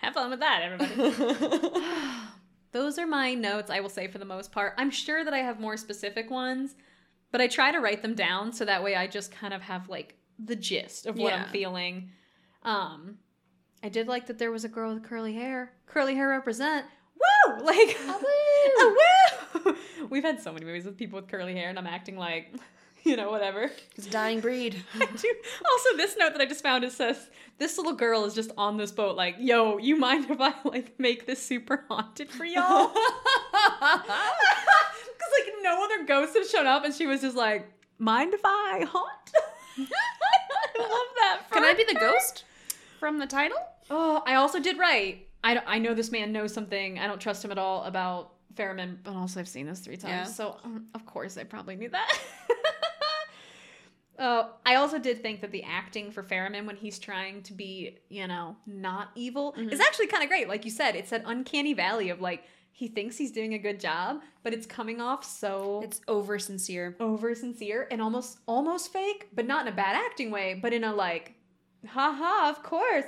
[0.00, 1.82] have fun with that, everybody.
[2.72, 4.74] Those are my notes, I will say, for the most part.
[4.76, 6.74] I'm sure that I have more specific ones,
[7.32, 9.88] but I try to write them down so that way I just kind of have,
[9.88, 11.44] like, the gist of what Yeah.
[11.44, 12.10] I'm feeling.
[12.62, 13.18] Um,
[13.82, 15.72] I did like that there was a girl with curly hair.
[15.86, 16.86] Curly hair represent.
[17.14, 17.56] Woo!
[17.64, 18.22] Like, a
[19.64, 19.76] woo!
[20.10, 22.52] We've had so many movies with people with curly hair, and I'm acting like,
[23.04, 23.70] you know, whatever.
[23.96, 24.82] it's a dying breed.
[25.00, 28.76] Also, this note that I just found it says this little girl is just on
[28.76, 32.88] this boat, like, yo, you mind if I like make this super haunted for y'all?
[32.92, 34.02] Because
[35.38, 37.68] like no other ghosts have shown up, and she was just like,
[37.98, 39.88] mind if I haunt?
[40.78, 41.42] I love that.
[41.50, 42.44] Can I be the ghost
[43.00, 43.58] from the title?
[43.90, 45.26] Oh, I also did right.
[45.44, 46.98] I, I know this man knows something.
[46.98, 50.10] I don't trust him at all about Ferriman, but also I've seen this three times,
[50.10, 50.24] Yeah.
[50.24, 52.18] so um, of course I probably knew that.
[54.18, 57.98] Oh, I also did think that the acting for Ferriman when he's trying to be,
[58.08, 60.48] you know, not evil is actually kind of great.
[60.48, 62.44] Like you said, it's that uncanny valley of like
[62.76, 66.94] he thinks he's doing a good job, but it's coming off so It's over sincere.
[67.00, 70.84] over sincere and almost almost fake, but not in a bad acting way, but in
[70.84, 71.32] a like,
[71.88, 73.06] haha, of course.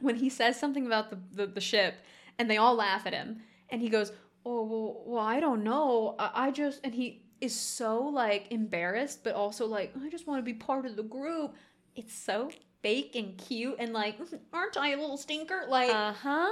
[0.00, 1.94] When he says something about the, the, the ship
[2.36, 4.10] and they all laugh at him, and he goes,
[4.44, 6.16] Oh, well, well I don't know.
[6.18, 10.40] I, I just, and he is so like embarrassed, but also like, I just want
[10.40, 11.54] to be part of the group.
[11.94, 12.50] It's so
[12.82, 14.16] fake and cute and like,
[14.52, 15.62] aren't I a little stinker?
[15.68, 16.50] Like, Uh huh.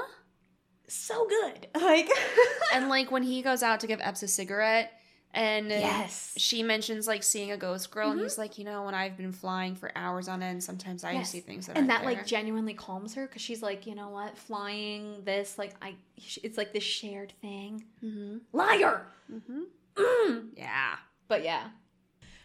[0.88, 1.68] So good.
[1.80, 2.08] Like,
[2.74, 4.92] And like when he goes out to give Epps a cigarette,
[5.32, 6.32] and yes.
[6.36, 9.32] she mentions like seeing a ghost girl, and he's like, you know, when I've been
[9.32, 11.30] flying for hours on end, sometimes I Yes.
[11.30, 12.10] see things that and that there.
[12.14, 15.94] like genuinely calms her because she's like you know what flying this like i
[16.42, 18.36] it's like this shared thing mm-hmm.
[18.52, 19.62] liar Mm-hmm.
[19.96, 20.48] Mm.
[20.56, 20.94] Yeah.
[21.28, 21.64] but yeah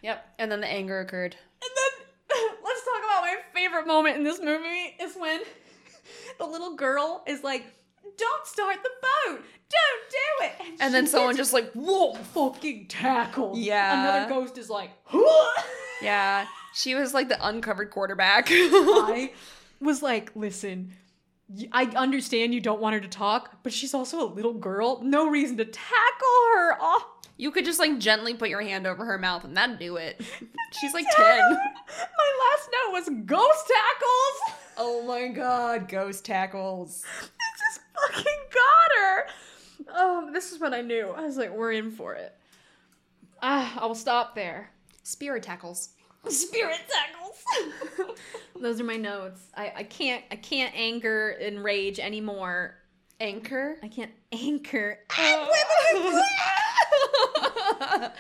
[0.02, 0.26] Yep.
[0.40, 1.36] And then the anger occurred.
[1.62, 5.42] and then let's talk about my favorite moment in this movie is when
[6.40, 7.66] the little girl is like
[8.20, 12.14] don't start the boat don't do it And then someone just like, whoa.
[12.16, 13.54] fucking tackle.
[13.56, 14.18] Yeah.
[14.18, 15.46] another ghost is like "Whoa."
[16.02, 16.48] Yeah.
[16.74, 18.48] She was like the uncovered quarterback.
[18.50, 19.32] I
[19.82, 20.92] was like, listen,
[21.72, 25.02] I understand you don't want her to talk, but she's also a little girl.
[25.04, 26.78] No reason to tackle her.
[26.80, 29.96] Oh, you could just like gently put your hand over her mouth and that'd do
[29.98, 30.22] it.
[30.80, 31.26] She's like 10.
[31.28, 34.58] My last note was ghost tackles.
[34.78, 37.04] Oh my god, ghost tackles.
[37.60, 39.28] Just fucking got her.
[39.94, 41.10] Oh, this is what I knew.
[41.10, 42.36] I was like, we're in for it.
[43.42, 44.72] Ah, I will stop there.
[45.04, 45.90] Spirit tackles.
[46.28, 48.16] Spirit tackles.
[48.60, 49.42] Those are my notes.
[49.56, 52.76] I, I can't I can't anger and rage anymore.
[53.20, 53.78] Anchor.
[53.82, 55.00] I can't anchor.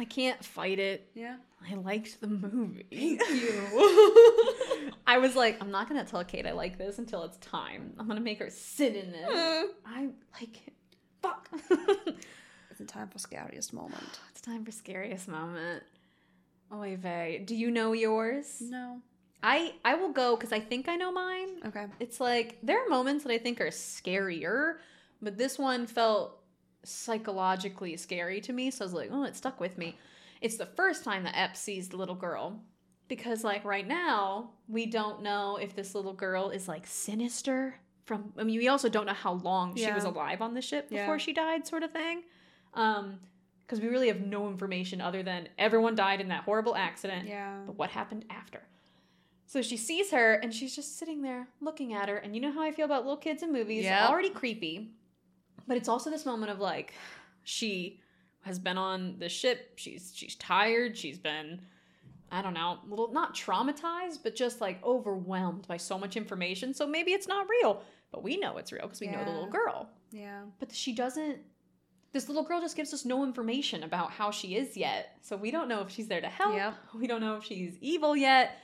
[0.00, 1.10] I can't fight it.
[1.14, 1.36] yeah.
[1.70, 2.86] I liked the movie.
[2.90, 4.92] Thank you.
[5.06, 7.92] I was like, I'm not gonna tell Kate I like this until it's time.
[7.98, 9.28] I'm gonna make her sit in it.
[9.28, 9.64] Mm.
[9.84, 10.08] I
[10.40, 10.72] like it.
[11.20, 11.50] Fuck.
[12.70, 14.20] it's the time for scariest moment.
[14.30, 15.82] it's time for scariest moment.
[16.72, 17.42] Oy vey.
[17.44, 18.62] Do you know yours?
[18.62, 19.02] No.
[19.42, 21.48] I I will go because I think I know mine.
[21.66, 21.86] Okay.
[21.98, 24.76] It's like there are moments that I think are scarier,
[25.20, 26.39] but this one felt
[26.84, 28.70] psychologically scary to me.
[28.70, 29.96] So I was like, oh, it stuck with me.
[30.40, 32.60] It's the first time that Ep sees the little girl.
[33.08, 37.74] Because like right now, we don't know if this little girl is like sinister
[38.04, 40.86] from I mean, we also don't know how long she was alive on the ship
[40.90, 41.02] Yeah.
[41.02, 42.22] before she died, sort of thing.
[42.74, 43.18] Um,
[43.62, 47.58] because we really have no information other than everyone died in that horrible accident Yeah.
[47.66, 48.62] but what happened after?
[49.46, 52.16] So she sees her and she's just sitting there looking at her.
[52.16, 53.84] And you know how I feel about little kids in movies.
[53.84, 54.08] Yep.
[54.10, 54.90] Already creepy.
[55.70, 56.94] But it's also this moment of like,
[57.44, 58.00] she
[58.40, 59.74] has been on the ship.
[59.76, 60.98] She's she's tired.
[60.98, 61.60] She's been,
[62.32, 66.74] I don't know, little not traumatized, but just like overwhelmed by so much information.
[66.74, 67.84] So maybe it's not real.
[68.10, 69.88] But we know it's real because we know the little girl.
[70.10, 70.40] Yeah.
[70.58, 71.38] But she doesn't.
[72.10, 75.18] This little girl just gives us no information about how she is yet.
[75.20, 76.56] So we don't know if she's there to help.
[76.56, 76.74] Yep.
[76.96, 78.56] We don't know if she's evil yet.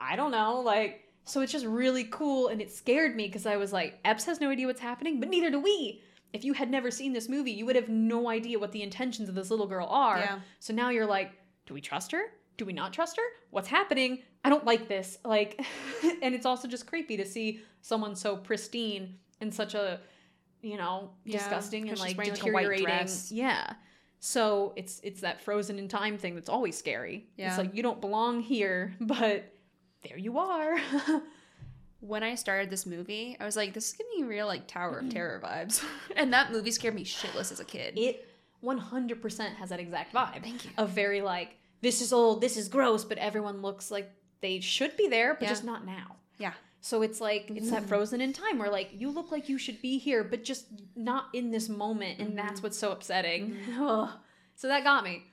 [0.00, 0.60] I don't know.
[0.60, 2.48] Like, so it's just really cool.
[2.48, 5.28] And it scared me because I was like, Epps has no idea what's happening, but
[5.28, 6.00] neither do we.
[6.34, 9.28] If you had never seen this movie, you would have no idea what the intentions
[9.28, 10.18] of this little girl are.
[10.18, 10.40] Yeah.
[10.58, 11.32] So now you're like,
[11.64, 12.22] do we trust her?
[12.56, 13.22] Do we not trust her?
[13.50, 14.18] What's happening?
[14.44, 15.18] I don't like this.
[15.24, 15.64] Like,
[16.22, 20.00] and it's also just creepy to see someone so pristine in such a,
[20.60, 22.84] you know, Yeah, disgusting and like wearing, like, a white deteriorating.
[22.86, 23.30] dress.
[23.32, 23.72] Yeah.
[24.18, 27.28] So it's it's that frozen in time thing that's always scary.
[27.36, 27.48] Yeah.
[27.50, 29.54] It's like you don't belong here, but
[30.02, 30.76] there you are.
[32.06, 34.98] when I started this movie, I was like, this is giving me real like Tower
[34.98, 35.10] of mm-hmm.
[35.10, 35.82] Terror vibes.
[36.16, 37.94] and that movie scared me shitless as a kid.
[37.96, 38.28] It
[38.62, 40.42] 100% has that exact vibe.
[40.42, 40.70] Thank you.
[40.76, 44.10] Of very like, this is old, this is gross, but everyone looks like
[44.40, 45.48] they should be there, but Yeah.
[45.48, 46.16] just not now.
[46.38, 46.52] Yeah.
[46.80, 47.88] So it's like it's that mm-hmm.
[47.88, 51.28] frozen in time where like you look like you should be here, but just not
[51.32, 52.62] in this moment, and that's mm-hmm.
[52.64, 53.56] what's so upsetting.
[53.80, 54.10] Ugh.
[54.56, 55.24] So that got me.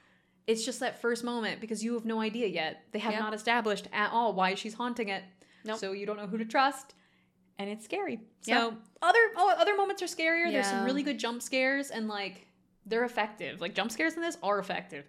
[0.47, 2.83] It's just that first moment because you have no idea yet.
[2.93, 3.19] They have Yeah.
[3.19, 5.23] not established at all why she's haunting it.
[5.65, 5.79] Nope.
[5.79, 6.93] So you don't know who to trust,
[7.59, 8.19] and it's scary.
[8.41, 8.71] So Yeah.
[9.01, 10.51] other oh, other moments are scarier.
[10.51, 12.47] There's some really good jump scares, and like
[12.85, 13.61] they're effective.
[13.61, 15.05] Like jump scares in this are effective,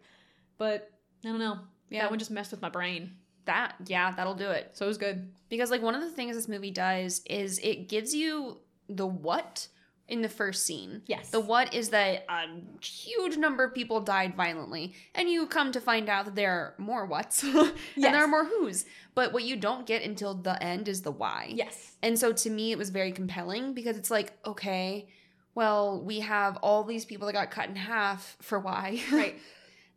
[0.59, 0.91] but
[1.25, 1.59] I don't know.
[1.89, 2.03] Yeah.
[2.03, 3.13] That one just messed with my brain.
[3.45, 4.71] That, yeah, that'll do it.
[4.73, 5.31] So it was good.
[5.49, 8.59] Because like one of the things this movie does is it gives you
[8.89, 9.67] the what
[10.13, 11.01] in the first scene.
[11.07, 11.31] Yes.
[11.31, 12.45] The what is that a
[12.85, 16.75] huge number of people died violently, and you come to find out that there are
[16.77, 18.13] more whats and Yes.
[18.13, 18.85] there are more who's.
[19.15, 21.53] But what you don't get until the end is the why.
[21.55, 21.97] Yes.
[22.03, 25.09] And so to me, it was very compelling because it's like, okay,
[25.55, 29.01] well, we have all these people that got cut in half for why.
[29.11, 29.41] Right.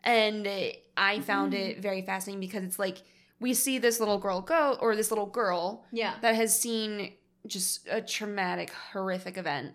[0.04, 0.48] and
[0.96, 1.82] I found it mm-hmm.
[1.82, 3.04] very fascinating because it's like
[3.42, 6.14] we see this little girl go, or this little girl Yeah.
[6.22, 7.12] that has seen
[7.46, 9.74] just a traumatic, horrific event.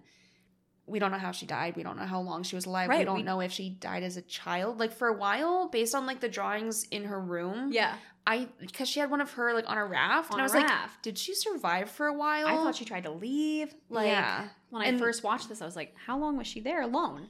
[0.91, 1.77] We don't know how she died.
[1.77, 2.91] We don't know how long she was alive.
[2.91, 4.79] we don't we- know if she died as a child.
[4.81, 7.95] Like for a while, based on like the drawings in her room, Yeah.
[8.27, 10.47] I because she had one of her like on a raft, On and I a
[10.47, 11.03] was like, raft.
[11.03, 12.47] did she survive for a while?
[12.47, 13.75] I thought she tried to leave.
[13.89, 16.61] Like yeah, when I And- first watched this, I was like, how long was she
[16.61, 17.29] there alone?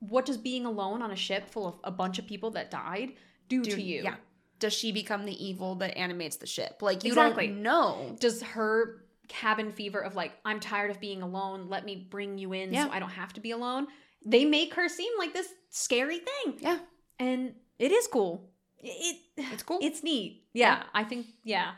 [0.00, 3.12] What does being alone on a ship full of a bunch of people that died
[3.48, 4.02] do Dude, to you?
[4.02, 4.16] Yeah.
[4.58, 6.82] Does she become the evil that animates the ship?
[6.82, 7.46] Like you Exactly.
[7.48, 8.16] don't know.
[8.18, 12.52] Does her cabin fever of like, I'm tired of being alone, let me bring you
[12.52, 12.86] in Yeah.
[12.86, 13.86] so I don't have to be alone.
[14.24, 16.54] They make her seem like this scary thing.
[16.60, 16.78] Yeah,
[17.18, 18.50] And it is cool.
[18.80, 19.78] It, it it's cool.
[19.82, 20.44] it's neat.
[20.52, 21.72] Yeah, I think yeah.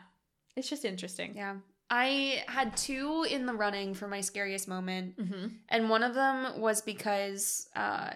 [0.55, 1.33] It's just interesting.
[1.35, 1.55] yeah.
[1.89, 5.17] I had two in the running for my scariest moment.
[5.17, 5.47] Mm-hmm.
[5.69, 8.11] And one of them was because uh,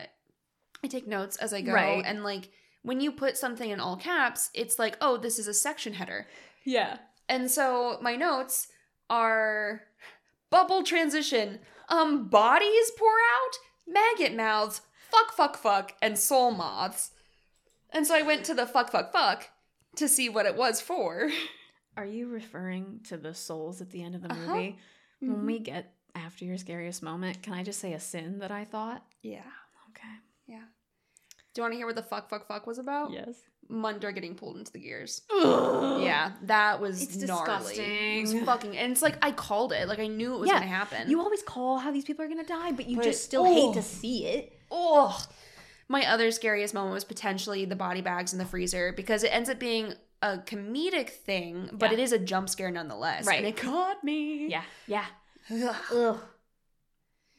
[0.84, 1.72] I take notes as I go.
[1.72, 2.04] Right.
[2.06, 2.50] And like
[2.84, 6.28] when you put something in all caps, it's like, oh, this is a section header.
[6.66, 6.98] Yeah.
[7.30, 8.68] And so my notes
[9.12, 9.84] are
[10.50, 11.60] bubble transition,
[11.90, 13.58] um, bodies pour out,
[13.88, 14.82] maggot mouths,
[15.12, 17.12] fuck, fuck, fuck, and soul moths.
[17.92, 19.50] And so I went to the fuck, fuck, fuck
[19.98, 21.30] to see what it was for.
[21.98, 24.54] Are you referring to the souls at the end of the Uh-huh.
[24.54, 24.78] movie?
[25.20, 28.64] When we get after your scariest moment, can I just say a sin that I
[28.66, 29.06] thought?
[29.22, 29.44] Yeah.
[29.90, 30.16] Okay.
[30.48, 30.64] Yeah.
[31.54, 33.12] Do you want to hear what the fuck, fuck, fuck was about?
[33.12, 33.36] Yes.
[33.68, 35.22] Munder getting pulled into the gears.
[35.32, 36.00] Yeah.
[36.02, 37.78] Yeah, that was It's gnarly.
[37.78, 38.46] It was disgusting.
[38.46, 39.88] fucking, and it's like I called it.
[39.88, 41.10] Like I knew it was Yeah, gonna happen.
[41.10, 43.54] You always call how these people are gonna die, but you But- just still oh.
[43.54, 43.82] hate to oh.
[43.82, 44.60] see it.
[44.72, 45.22] Ugh.
[45.88, 49.50] My other scariest moment was potentially the body bags in the freezer because it ends
[49.50, 51.98] up being a comedic thing, but Yeah.
[51.98, 53.26] it is a jump scare nonetheless.
[53.28, 53.40] Right.
[53.40, 54.48] And it caught me.
[54.48, 54.64] Yeah.
[54.88, 55.06] Yeah.
[55.52, 55.76] Ugh.
[55.94, 56.20] Ugh.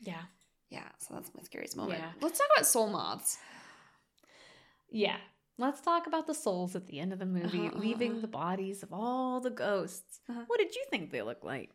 [0.01, 0.23] Yeah.
[0.71, 1.99] Yeah, so that's my scariest moment.
[2.01, 2.11] Yeah.
[2.21, 3.39] Let's talk about soul moths.
[4.93, 5.17] Yeah.
[5.59, 8.21] Let's talk about the souls at the end of the movie, Uh-huh, leaving uh-huh.
[8.23, 10.21] the bodies of all the ghosts.
[10.29, 10.43] Uh-huh.
[10.47, 11.71] What did you think they looked like?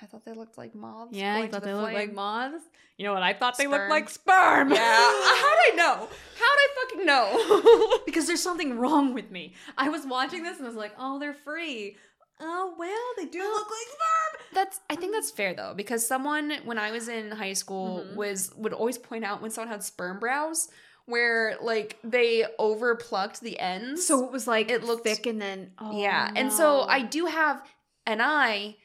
[0.00, 1.12] I thought they looked like moths.
[1.16, 2.64] Yeah, to thought the they looked like moths?
[2.98, 4.70] You know what I thought they looked like sperm.
[4.72, 4.78] Yeah.
[4.80, 5.94] How'd I know?
[5.94, 6.08] How'd
[6.40, 7.98] I fucking know?
[8.06, 9.54] because there's something wrong with me.
[9.78, 11.96] I was watching this and I was like, oh, they're free.
[12.40, 14.46] Oh, well, they do look like sperm.
[14.54, 18.16] That's I think that's fair though because someone when I was in high school Mhm.
[18.16, 20.68] was would always point out when someone had sperm brows
[21.06, 24.06] where like they overplucked the ends.
[24.06, 26.82] So it was like It looked- thick and then oh, yeah, and so.
[26.82, 27.62] I do have
[28.06, 28.76] an eye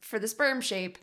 [0.00, 0.98] for the sperm shape,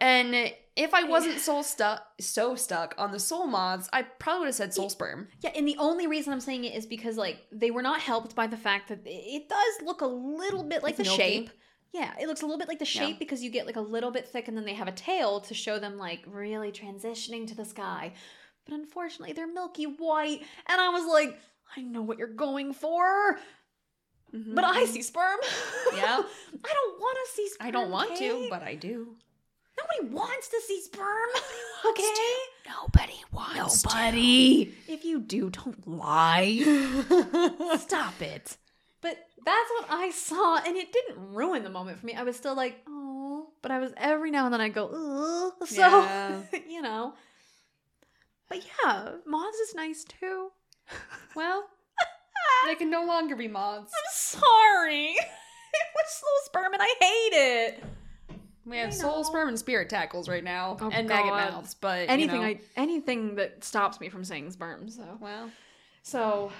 [0.00, 4.46] and if I wasn't so stuck so stuck on the soul moths, I probably would
[4.46, 5.28] have said soul sperm.
[5.40, 8.34] Yeah, and the only reason I'm saying it is because like they were not helped
[8.34, 11.22] by the fact that it- it does look a little bit like It's the milky.
[11.22, 11.50] shape.
[11.92, 13.18] Yeah, it looks a little bit like the shape Yeah.
[13.18, 15.52] because you get like a little bit thick and then they have a tail to
[15.52, 18.14] show them like really transitioning to the sky.
[18.64, 21.38] But unfortunately, they're milky white, and I was like,
[21.76, 23.38] I know what you're going for,
[24.34, 24.54] mm-hmm.
[24.54, 25.38] but I see sperm.
[25.94, 26.22] Yeah.
[26.64, 27.68] I don't want to see sperm.
[27.68, 29.14] I don't want to, but I do.
[29.78, 31.28] nobody wants to see sperm.
[31.90, 32.02] okay.
[32.66, 34.74] Nobody wants Nobody.
[34.88, 36.62] If you do, don't lie.
[37.78, 38.56] Stop it.
[39.02, 42.14] But that's what I saw, and it didn't ruin the moment for me.
[42.14, 44.86] I was still like, oh, but I was every now and then I go,
[45.60, 45.68] ugh.
[45.68, 46.42] So, Yeah.
[46.68, 47.14] you know.
[48.52, 50.50] But yeah, moths is nice too.
[51.34, 51.66] Well,
[52.66, 53.90] they can no longer be moths.
[53.94, 55.06] I'm sorry.
[55.06, 55.16] it
[55.94, 57.84] was slow sperm, and I hate it.
[58.66, 61.52] We have soul, sperm, and spirit tackles right now, Oh, and maggot God.
[61.52, 61.72] mouths.
[61.72, 64.90] But Anything you know, I anything that stops me from saying sperm.
[64.90, 65.50] So well,
[66.02, 66.52] so,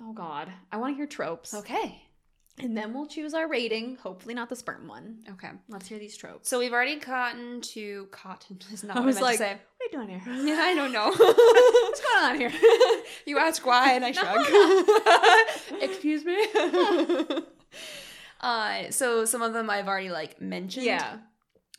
[0.00, 1.54] oh god, I want to hear tropes.
[1.54, 2.00] okay.
[2.60, 3.96] And then we'll choose our rating.
[3.96, 5.18] Hopefully, not the sperm one.
[5.30, 5.50] Okay.
[5.68, 6.48] Let's hear these tropes.
[6.48, 8.58] So we've already gotten to cotton.
[8.72, 10.22] Is not I what was like, what are you doing here?
[10.44, 11.10] Yeah, I don't know.
[11.16, 12.52] What's going on here?
[13.26, 15.82] you ask why, and I shrug.
[15.82, 16.36] Excuse me.
[18.40, 20.86] uh, so some of them I've already like mentioned.
[20.86, 21.18] yeah.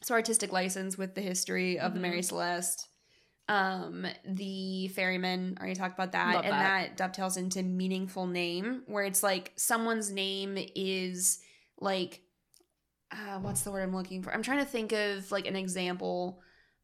[0.02, 2.04] So artistic license with the history of the Mhm.
[2.04, 2.88] Mary Celeste.
[3.50, 6.36] Um, the ferryman, already talked about that.
[6.36, 6.60] Love and that.
[6.90, 11.40] that dovetails into meaningful name, where it's like someone's name is
[11.80, 12.22] like
[13.12, 14.32] uh, what's the word I'm looking for?
[14.32, 16.42] I'm trying to think of like an example.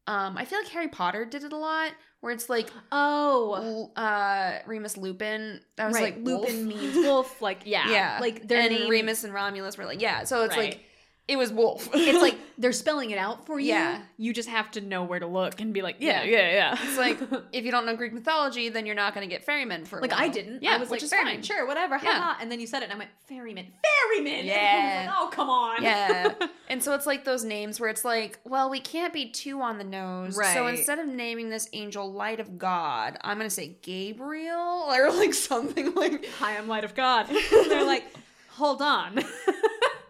[0.08, 3.92] Um, I feel like Harry Potter did it a lot, where it's like Oh.
[3.94, 5.60] uh Remus Lupin.
[5.76, 6.16] That was right.
[6.16, 6.80] like Lupin wolf.
[6.80, 7.42] means wolf.
[7.42, 7.90] Like, yeah.
[7.90, 8.90] yeah, Like, their and name.
[8.90, 10.24] Remus and Romulus were like yeah.
[10.24, 10.70] So it's Right.
[10.72, 10.80] like
[11.28, 11.88] it was wolf.
[11.92, 13.68] it's like they're spelling it out for you.
[13.68, 14.00] Yeah.
[14.16, 16.38] You just have to know where to look and be like, yeah, Yeah.
[16.38, 16.78] yeah, yeah.
[16.80, 17.18] It's like
[17.52, 20.12] if you don't know Greek mythology, then you're not going to get ferrymen for like
[20.12, 20.20] while.
[20.20, 20.62] I didn't.
[20.62, 21.42] Yeah, I was which like, is ferryman, fine.
[21.42, 21.98] sure, whatever.
[22.02, 22.12] Yeah.
[22.14, 22.38] haha.
[22.40, 24.44] And then you said it, and I went, ferryman, ferryman.
[24.46, 24.54] Yeah.
[24.54, 25.82] I was like, oh, come on.
[25.82, 26.32] Yeah.
[26.68, 29.78] And so it's like those names where it's like, well, we can't be too on
[29.78, 30.36] the nose.
[30.36, 30.54] Right.
[30.54, 35.10] So instead of naming this angel Light of God, I'm going to say Gabriel or
[35.12, 37.26] like something like Hi, I'm light of God.
[37.50, 38.04] They're like,
[38.50, 39.22] hold on.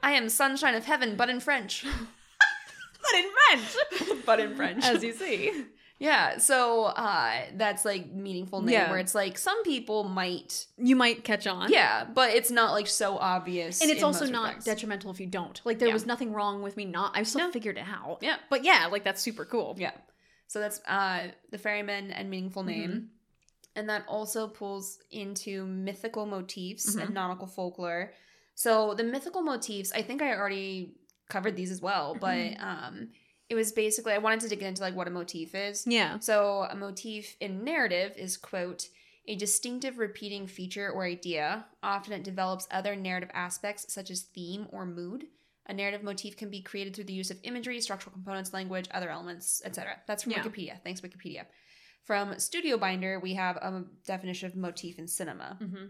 [0.07, 1.85] I am sunshine of heaven, but in French.
[3.03, 4.23] but in French.
[4.27, 4.85] but in French.
[4.85, 5.65] As you see.
[5.99, 6.39] yeah.
[6.39, 8.91] So uh that's like meaningful name Yeah.
[8.91, 11.71] where it's like some people might You might catch on.
[11.73, 13.83] Yeah, but it's not like so obvious.
[13.83, 14.65] And it's also not respects.
[14.67, 15.61] detrimental if you don't.
[15.65, 15.95] Like there Yeah.
[15.95, 17.53] was nothing wrong with me not I still No.
[17.53, 18.19] figured it out.
[18.23, 18.37] Yeah.
[18.49, 19.75] But yeah, like that's super cool.
[19.79, 19.93] Yeah.
[20.47, 23.11] So that's uh the ferryman and meaningful name.
[23.75, 27.13] And that also pulls into mythical motifs and Mhm.
[27.15, 28.13] nautical folklore.
[28.57, 30.97] So the mythical motifs, I think I already
[31.29, 33.11] covered these as well, but um
[33.49, 35.87] it was basically I wanted to dig into like what a motif is.
[35.87, 36.19] Yeah.
[36.19, 38.89] So a motif in narrative is quote
[39.29, 41.67] a distinctive repeating feature or idea.
[41.83, 45.27] Often it develops other narrative aspects such as theme or mood.
[45.69, 49.11] A narrative motif can be created through the use of imagery, structural components, language, other
[49.11, 49.97] elements, etc.
[50.07, 50.43] That's from Yeah.
[50.43, 50.81] Wikipedia.
[50.85, 51.47] Thanks, Wikipedia.
[52.05, 55.59] From Studio Binder, we have a definition of motif in cinema.
[55.61, 55.87] Mm-hmm.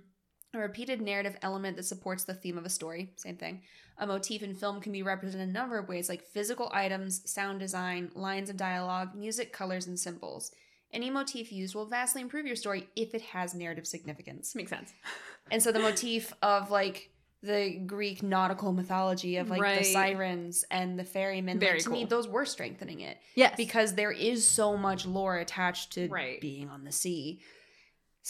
[0.56, 3.10] A repeated narrative element that supports the theme of a story.
[3.16, 3.60] Same thing.
[3.98, 7.30] A motif in film can be represented in a number of ways, like physical items,
[7.30, 10.52] sound design, lines of dialogue, music, colors, and symbols.
[10.94, 14.54] Any motif used will vastly improve your story if it has narrative significance.
[14.54, 14.92] Makes sense.
[15.50, 17.10] And so the motif of like
[17.42, 22.04] the Greek nautical mythology of like the sirens and the ferrymen, Very like, to me,
[22.04, 23.54] those were strengthening it Yes.
[23.56, 26.40] because there is so much lore attached to Right.
[26.40, 27.42] being on the sea.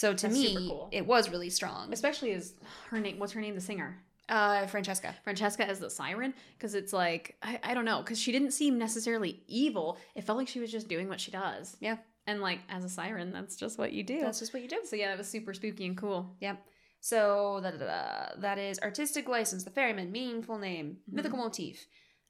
[0.01, 0.89] So to That's me, cool.
[0.91, 1.91] it was really strong.
[1.91, 2.53] especially as
[2.91, 3.89] her name what's her name the singer
[4.29, 5.15] Uh, Francesca.
[5.23, 8.77] francesca as the siren because it's like i, I don't know because she didn't seem
[8.77, 11.97] necessarily evil it felt like she was just doing what she does Yeah.
[12.27, 14.79] and like as a siren that's just what you do That's just what you do.
[14.89, 16.57] so yeah it was super spooky and cool Yep.
[16.99, 18.01] So da, da, da,
[18.45, 21.13] that is artistic license, the ferryman, meaningful name, Mhm.
[21.15, 21.87] mythical motif.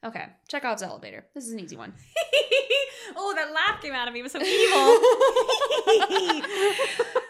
[0.07, 1.21] Okay, check out Chekhov's elevator.
[1.33, 1.93] This is an easy one.
[3.19, 4.45] oh that laugh came out of me it was so so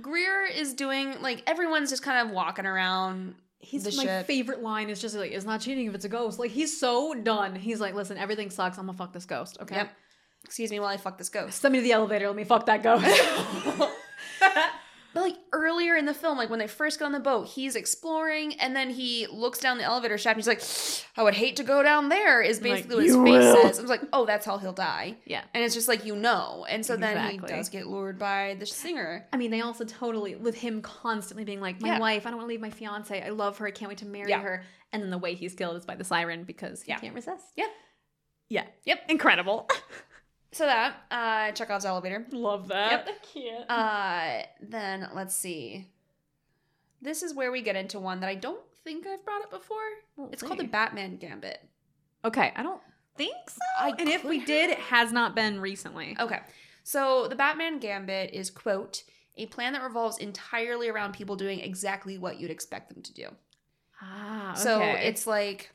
[0.00, 3.34] Greer is doing like everyone's just kind of walking around.
[3.58, 4.26] He's my ship.
[4.26, 6.38] favorite line is just like it's not cheating if it's a ghost.
[6.38, 7.54] Like he's so done.
[7.56, 8.78] He's like, listen, everything sucks.
[8.78, 9.58] I'm gonna fuck this ghost.
[9.60, 9.76] Okay.
[9.76, 9.92] Yep.
[10.44, 11.60] Excuse me while I fuck this ghost.
[11.60, 12.26] Send me to the elevator.
[12.28, 13.04] Let me fuck that ghost.
[15.16, 17.74] But like earlier in the film, like when they first get on the boat, he's
[17.74, 20.62] exploring and then he looks down the elevator shaft and he's like,
[21.16, 23.78] I would hate to go down there, is Like, basically what his face will." says.
[23.78, 25.16] I was like, oh, that's how he'll die.
[25.24, 25.42] yeah.
[25.54, 26.66] And it's just like, you know.
[26.68, 29.26] And so then he does get lured by the singer.
[29.32, 31.98] I mean, they also totally with him constantly being like, "My Yeah.
[31.98, 33.22] wife, I don't want to leave my fiance.
[33.22, 33.66] I love her.
[33.66, 34.42] I can't wait to marry Yeah.
[34.42, 36.98] her." And then the way he's killed is by the siren because he Yeah.
[36.98, 37.44] can't resist.
[37.56, 37.66] Yeah.
[38.50, 38.66] Yeah.
[38.84, 39.04] Yep.
[39.08, 39.66] Incredible.
[40.52, 42.26] So that, uh, Chekhov's elevator.
[42.30, 43.06] love that.
[43.06, 43.08] Yep.
[43.08, 43.70] I can't.
[43.70, 45.88] Uh, then let's see.
[47.02, 49.76] This is where we get into one that I don't think I've brought up before.
[50.16, 50.64] We'll It's called the.
[50.64, 51.60] Batman Gambit.
[52.24, 52.80] Okay, I don't
[53.16, 53.58] think so.
[53.78, 56.16] I and if we did, it has not been recently.
[56.18, 56.40] Okay.
[56.82, 59.02] So the Batman Gambit is, quote,
[59.36, 63.28] a plan that revolves entirely around people doing exactly what you'd expect them to do.
[64.00, 65.70] Ah, So it's like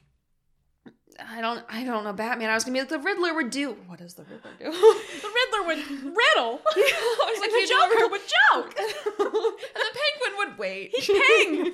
[1.29, 2.49] I don't I don't know Batman.
[2.49, 3.75] I was gonna be like the Riddler would do.
[3.87, 4.71] What does the Riddler do?
[4.71, 5.77] the Riddler would
[6.17, 6.61] riddle.
[6.75, 8.75] I was and the Joker riddle." would joke.
[8.79, 10.91] and the penguin would wait.
[10.95, 11.65] He'd ping.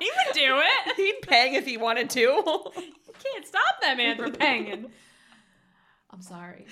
[0.00, 0.96] he would do it.
[0.96, 2.20] He'd pang if he wanted to.
[2.20, 2.72] You
[3.22, 4.90] can't stop that man from panging.
[6.10, 6.66] I'm sorry.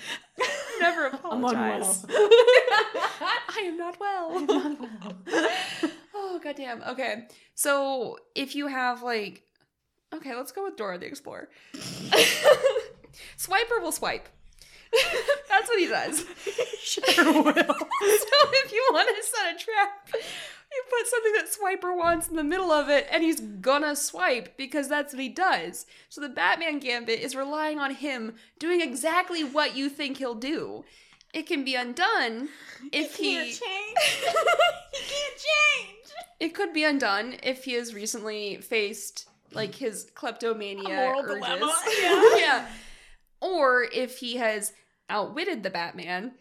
[0.79, 2.03] Never I'm apologize.
[2.03, 2.29] unwell.
[2.29, 4.37] I am not well.
[4.37, 5.91] I'm not well.
[6.13, 6.83] oh goddamn.
[6.89, 7.27] Okay.
[7.55, 9.43] So if you have like
[10.13, 11.49] Okay, let's go with Dora the Explorer.
[13.37, 14.27] Swiper will swipe.
[15.47, 16.25] That's what he does.
[16.81, 17.53] sure will.
[17.53, 22.35] so if you want to set a trap, You put something that Swiper wants in
[22.35, 25.85] the middle of it, and he's gonna swipe because that's what he does.
[26.09, 30.83] So the Batman Gambit is relying on him doing exactly what you think he'll do.
[31.33, 32.49] It can be undone
[32.91, 33.35] if he.
[33.35, 33.97] can't change.
[34.91, 35.97] he can't change.
[36.39, 41.35] It could be undone if he has recently faced like his kleptomania urges.
[41.35, 42.35] dilemma, Yeah.
[42.37, 42.67] yeah.
[43.41, 44.73] Or if he has
[45.09, 46.33] outwitted the Batman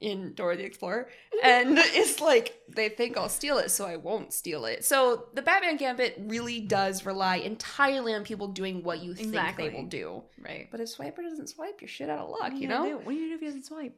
[0.00, 1.08] in Dora the Explorer
[1.44, 4.84] and it's like, they think I'll steal it, so I won't steal it.
[4.84, 9.68] So the Batman Gambit really does rely entirely on people doing what you think Exactly.
[9.68, 10.22] they will do.
[10.40, 10.68] Right.
[10.72, 12.84] But if Swiper doesn't swipe, you're shit out of luck, you know?
[12.84, 12.96] do?
[12.98, 13.96] What do you do if he doesn't swipe?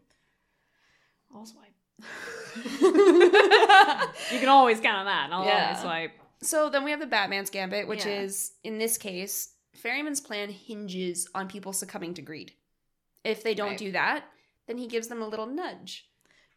[1.35, 1.70] I'll swipe.
[2.82, 5.28] you can always count on that.
[5.32, 5.64] I'll Yeah.
[5.68, 6.12] always swipe.
[6.45, 8.21] So then we have the Batman's Gambit, which Yeah.
[8.21, 12.55] is, in this case, Ferriman's plan hinges on people succumbing to greed.
[13.25, 13.79] If they don't Right.
[13.79, 14.31] do that,
[14.66, 16.11] then he gives them a little nudge.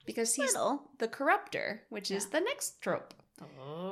[0.06, 3.14] Because he's the corruptor, which is the next trope.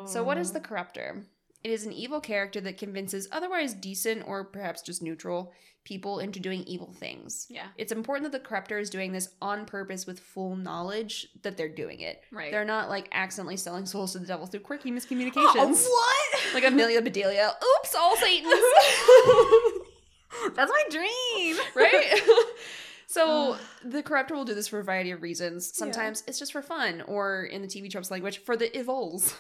[0.08, 0.54] So, what is oh.
[0.54, 1.26] the corruptor?
[1.66, 5.52] It is an evil character that convinces otherwise decent or perhaps just neutral
[5.84, 7.48] people into doing evil things.
[7.50, 7.66] Yeah.
[7.76, 11.68] It's important that the corruptor is doing this on purpose with full knowledge that they're
[11.68, 12.22] doing it.
[12.32, 12.52] Right.
[12.52, 15.86] They're not like accidentally selling souls to the devil through quirky miscommunications.
[15.90, 16.40] what?
[16.54, 17.54] Like Amelia Bedelia.
[17.80, 18.54] Oops, all Satans.
[20.56, 21.58] That's my dream.
[21.74, 22.22] right?
[23.08, 25.76] so the corruptor will do this for a variety of reasons.
[25.76, 29.34] Sometimes it's just for fun, or in the TV tropes language, for the evils.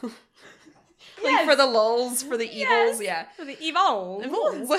[1.29, 1.49] Yes.
[1.49, 3.01] for the lulls, for the evils, Yes.
[3.01, 3.25] yeah.
[3.35, 4.21] For the evil.
[4.25, 4.71] Evils.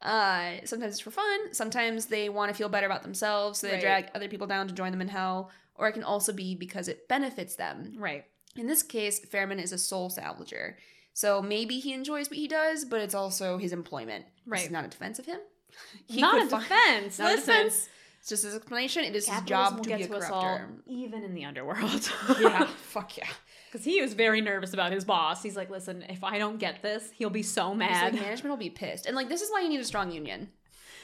[0.00, 1.52] Uh, sometimes it's for fun.
[1.52, 3.80] Sometimes they want to feel better about themselves, so they Right.
[3.82, 5.50] drag other people down to join them in hell.
[5.74, 7.94] Or it can also be because it benefits them.
[7.96, 8.24] Right.
[8.56, 10.74] In this case, Ferriman is a soul salvager.
[11.14, 14.24] So maybe he enjoys what he does, but it's also his employment.
[14.44, 14.64] This Right.
[14.64, 15.40] is not a defense of him.
[16.06, 17.18] He Not a defense.
[17.18, 17.54] not a Listen.
[17.54, 17.88] defense.
[18.20, 19.04] It's just his explanation.
[19.04, 22.10] It is his job to be a us all, even in the underworld.
[22.40, 23.28] yeah, fuck yeah.
[23.70, 25.42] Because he was very nervous about his boss.
[25.42, 28.14] He's like, listen, if I don't get this, he'll be so mad.
[28.14, 29.06] like, management will be pissed.
[29.06, 30.48] And like this is why you need a strong union.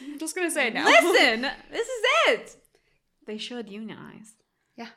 [0.02, 0.86] I'm just gonna say it now.
[0.86, 2.56] Listen, this is it.
[3.26, 4.34] They should unionize.
[4.76, 4.88] Yeah.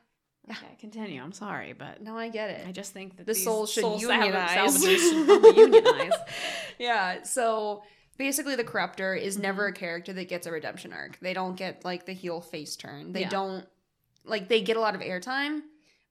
[0.48, 0.56] Yeah.
[0.56, 1.22] Okay, continue.
[1.22, 2.66] I'm sorry, but no, I get it.
[2.68, 4.50] I just think that The these souls should soul unionize.
[4.52, 6.14] salvagers should probably unionize.
[6.80, 7.84] yeah, so
[8.18, 9.44] basically the corruptor is mm-hmm.
[9.44, 11.20] never a character that gets a redemption arc.
[11.20, 13.12] They don't get like the heel face turn.
[13.14, 13.30] They Yeah.
[13.30, 13.66] don't
[14.26, 15.62] like they get a lot of airtime,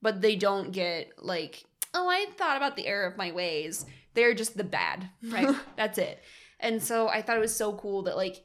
[0.06, 3.84] but they don't get like, oh, I thought about the error of my ways.
[4.14, 5.10] They're just the bad.
[5.20, 5.52] Right.
[5.76, 6.22] That's it.
[6.60, 8.44] And so I thought it was so cool that like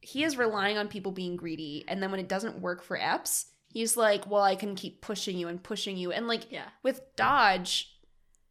[0.00, 3.50] he is relying on people being greedy, and then when it doesn't work for Epps,
[3.68, 6.10] he's like, Well, I can keep pushing you and pushing you.
[6.10, 6.68] And like Yeah.
[6.82, 7.94] with Dodge,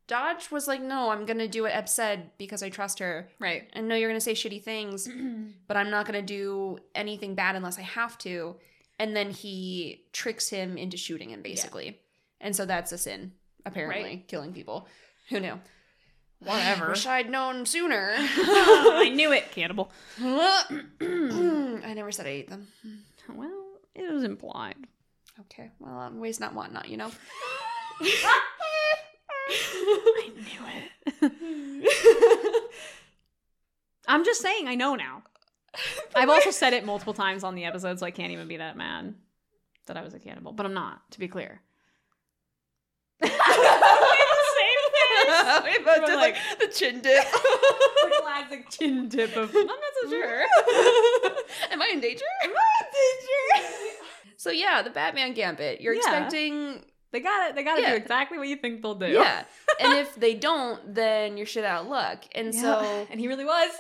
[0.06, 3.30] Dodge was like, No, I'm gonna do what Epps said because I trust her.
[3.40, 3.68] Right.
[3.74, 5.10] And no, you're gonna say shitty things,
[5.68, 8.58] but I'm not gonna do anything bad unless I have to.
[9.00, 12.00] And then he tricks him into shooting him, basically.
[12.42, 13.32] And so that's a sin,
[13.66, 14.88] apparently, killing people.
[15.30, 15.60] Who knew?
[16.40, 16.90] Whatever.
[16.90, 18.14] Wish I'd known sooner.
[18.18, 19.92] I knew it, cannibal.
[20.22, 22.68] I never said I ate them.
[23.34, 23.66] Well,
[23.96, 24.76] it was implied.
[25.42, 27.12] Okay, well, um, waste not, want not, you know?
[28.02, 28.42] I
[30.36, 32.64] knew it.
[34.08, 35.24] I'm just saying, I know now.
[36.16, 38.78] I've also said it multiple times on the episode, so I can't even be that
[38.78, 39.14] mad
[39.88, 40.52] that I was a cannibal.
[40.52, 41.62] But I'm not, to be clear.
[43.22, 47.24] we have the same we both did like, like- the chin dip.
[47.32, 50.42] The classic chin dip of I'm not so sure.
[51.72, 52.24] Am I in danger?
[52.44, 53.98] Am I in danger?
[54.38, 55.82] So yeah, the Batman Gambit.
[55.82, 56.00] You're Yeah.
[56.00, 57.56] expecting They got it.
[57.56, 57.92] They got to Yeah.
[57.92, 59.08] do exactly what you think they'll do.
[59.08, 59.44] Yeah.
[59.80, 62.24] and if they don't, then you're shit out of luck.
[62.34, 62.62] And Yeah.
[62.62, 63.72] so and he really was.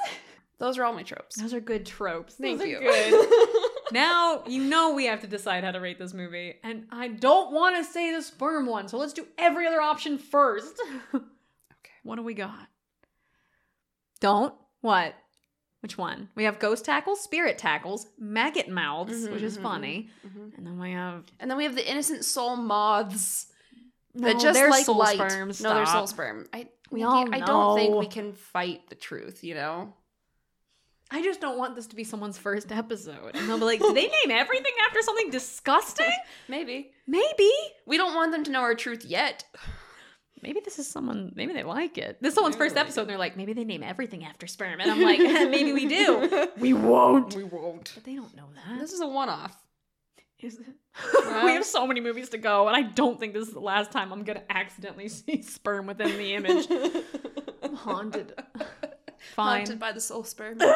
[0.60, 1.36] Those are all my tropes.
[1.38, 2.36] Those are good tropes.
[2.36, 2.80] Thank Those are you.
[2.80, 3.72] Good.
[3.94, 7.52] now you know we have to decide how to rate this movie, and I don't
[7.54, 10.80] want to say the sperm one, so let's do every other option first.
[11.16, 11.24] okay.
[12.04, 12.68] What do we got?
[14.20, 15.16] Don't what?
[15.82, 16.28] Which one?
[16.36, 20.58] We have ghost tackles, spirit tackles, maggot mouths, Mhm, which is mhm, funny, Mhm.
[20.58, 23.48] and then we have And then we have the innocent soul moths
[24.16, 25.16] that No, just they're like soul light.
[25.16, 25.52] sperm.
[25.62, 26.50] No, they're soul sperm.
[26.52, 29.42] I We all I don't think we can fight the truth.
[29.44, 29.94] You know.
[31.12, 33.36] I just don't want this to be someone's first episode.
[33.36, 36.12] And they'll be like, did they name everything after something disgusting?
[36.48, 37.52] Maybe Maybe.
[37.88, 39.44] we don't want them to know our truth yet.
[40.42, 42.18] Maybe this is someone, maybe they like it.
[42.22, 44.80] This is someone's first episode and they're like, maybe they name everything after sperm.
[44.80, 45.20] And I'm like,
[45.50, 46.48] maybe we do.
[46.58, 47.36] We won't.
[47.36, 47.92] We won't.
[47.94, 48.80] But they don't know that.
[48.80, 49.54] This is a one-off.
[50.40, 50.68] Is it?
[51.26, 53.60] Well- we have so many movies to go, and I don't think this is the
[53.60, 56.68] last time I'm gonna accidentally see sperm within the image.
[57.62, 58.34] I'm haunted.
[59.36, 59.60] Fine.
[59.60, 60.60] Haunted by the soul sperm.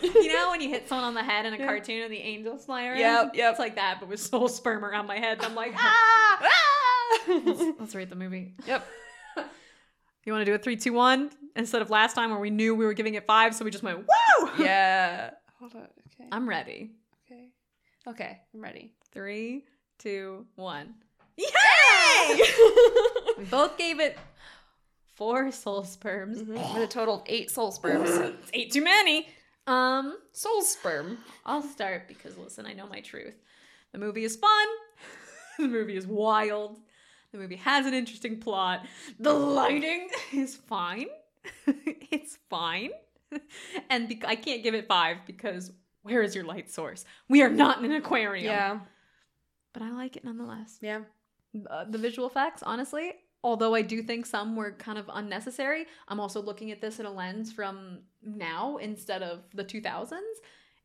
[0.00, 2.64] You know when you hit someone on the head in a cartoon and the angels
[2.66, 2.98] fly around?
[2.98, 3.50] Yep, yep.
[3.52, 5.38] It's like that, but with soul sperm around my head.
[5.38, 6.48] And I'm like, ah!
[7.28, 8.54] let's, let's rate the movie.
[8.66, 8.86] Yep.
[10.24, 12.74] You want to do a three, two, one instead of last time where we knew
[12.74, 14.50] we were giving it five, so we just went woo.
[14.58, 15.30] Yeah.
[15.58, 15.88] Hold on.
[16.14, 16.28] Okay.
[16.30, 16.90] I'm ready.
[17.26, 17.48] okay.
[18.06, 18.40] Okay.
[18.54, 18.92] I'm ready.
[19.12, 19.64] Three,
[19.98, 20.94] two, one.
[21.36, 22.42] Yay!
[23.38, 24.18] we both gave it
[25.18, 26.42] four soul sperms.
[26.42, 28.08] With a total of eight soul sperms.
[28.08, 29.28] It's eight too many.
[29.66, 31.18] Um, soul sperm.
[31.44, 33.34] I'll start because listen, I know my truth.
[33.92, 34.66] The movie is fun.
[35.58, 36.78] the movie is wild.
[37.32, 38.86] The movie has an interesting plot.
[39.18, 41.08] The lighting is fine.
[41.66, 42.90] it's fine.
[43.90, 45.70] And bec- I can't give it five because
[46.02, 47.04] where is your light source?
[47.28, 48.46] We are not in an aquarium.
[48.46, 48.80] Yeah.
[49.74, 50.78] But I like it nonetheless.
[50.80, 51.00] Yeah.
[51.68, 53.12] Uh, the visual effects, honestly,
[53.42, 57.06] although I do think some were kind of unnecessary, I'm also looking at this in
[57.06, 60.18] a lens from now instead of the 2000s.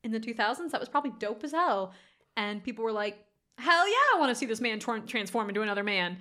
[0.03, 1.93] In the 2000s, that was probably dope as hell.
[2.35, 3.17] And people were like,
[3.57, 6.17] hell yeah, I want to see this man tor- transform into another man.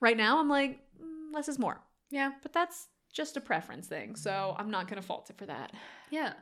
[0.00, 1.80] Right now, I'm like, mm, less is more.
[2.10, 2.32] Yeah.
[2.42, 4.16] But that's just a preference thing.
[4.16, 5.72] So I'm not going to fault it for that.
[6.10, 6.32] Yeah.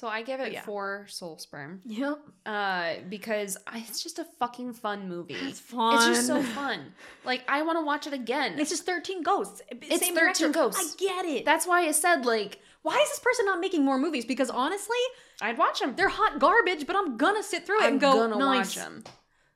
[0.00, 0.62] So I give it yeah.
[0.62, 1.82] four soul sperm.
[1.84, 2.20] Yep.
[2.46, 5.34] Uh, because I, it's just a fucking fun movie.
[5.34, 5.94] It's fun.
[5.96, 6.94] It's just so fun.
[7.26, 8.58] Like I want to watch it again.
[8.58, 9.60] It's just 13 ghosts.
[9.70, 10.48] It's Same 13 director.
[10.48, 10.96] ghosts.
[10.96, 11.44] I get it.
[11.44, 14.24] That's why I said like Why is this person not making more movies?
[14.24, 14.96] Because honestly,
[15.42, 15.92] I'd watch them.
[15.96, 18.68] they're hot garbage, but I'm gonna sit through it I'm and go, gonna nice.
[18.68, 19.04] watch them.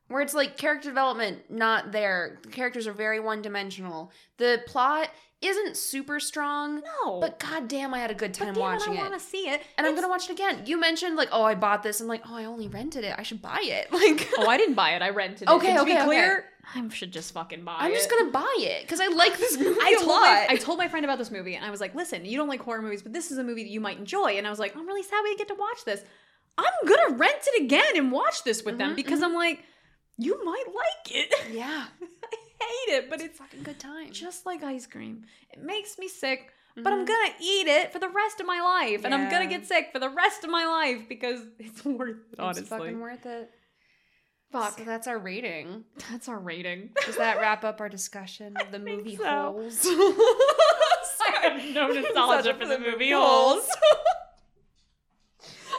[0.09, 2.39] Where it's like character development not there.
[2.43, 4.13] The characters are very one dimensional.
[4.37, 5.09] The plot
[5.41, 6.83] isn't super strong.
[7.05, 7.21] No.
[7.21, 9.63] But goddamn, I had a good time watching it, I want to see it.
[9.77, 10.63] And I'm gonna watch it again.
[10.67, 12.01] You mentioned like, oh, I bought this.
[12.01, 13.15] I'm like, oh, I only rented it.
[13.19, 13.89] I should buy it.
[13.93, 15.03] Like, Oh, I didn't buy it.
[15.03, 15.53] I rented it.
[15.53, 16.05] Okay, And to okay, be okay.
[16.07, 16.45] clear,
[16.75, 17.83] I should just fucking buy it.
[17.83, 17.95] I'm it.
[17.97, 20.21] just gonna buy it because I like this movie I a told lot.
[20.23, 22.49] my I told my friend about this movie, and I was like, "Listen, you don't
[22.49, 24.59] like horror movies, but this is a movie that you might enjoy." And I was
[24.59, 26.03] like, "I'm really sad we didn't get to watch this.
[26.57, 29.63] I'm gonna rent it again and watch this with them Mhm, because I'm like,
[30.19, 31.35] you might like it.
[31.53, 32.37] yeah, I
[32.87, 34.11] hate it, but it's fucking good time.
[34.13, 35.25] just like ice cream.
[35.53, 37.09] It makes me sick, but I'm Mhm.
[37.09, 39.99] gonna eat it for the rest of my life, and I'm gonna get sick for
[39.99, 42.39] the rest of my life because it's worth it.
[42.41, 43.51] Honestly, It's fucking worth it.
[44.53, 44.79] fuck.
[44.79, 45.85] So that's our rating.
[46.11, 46.91] That's our rating.
[47.07, 49.25] Does that wrap up our discussion of the movie so.
[49.25, 49.85] Holes?
[51.27, 53.67] I have no nostalgia for the movie Holes.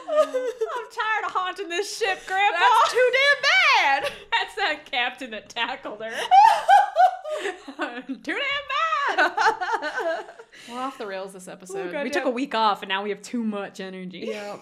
[0.07, 2.59] I'm tired of haunting this ship, Grandpa.
[2.59, 3.41] That's too damn
[4.03, 4.11] bad.
[4.55, 6.11] That's that captain that tackled her.
[8.07, 8.37] too damn
[9.17, 9.31] bad.
[10.69, 12.03] We're off the rails this oh, episode.
[12.03, 14.25] we took a week off, and now we have too much energy.
[14.27, 14.57] Yeah.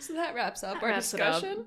[0.00, 1.66] so that wraps up That our wraps discussion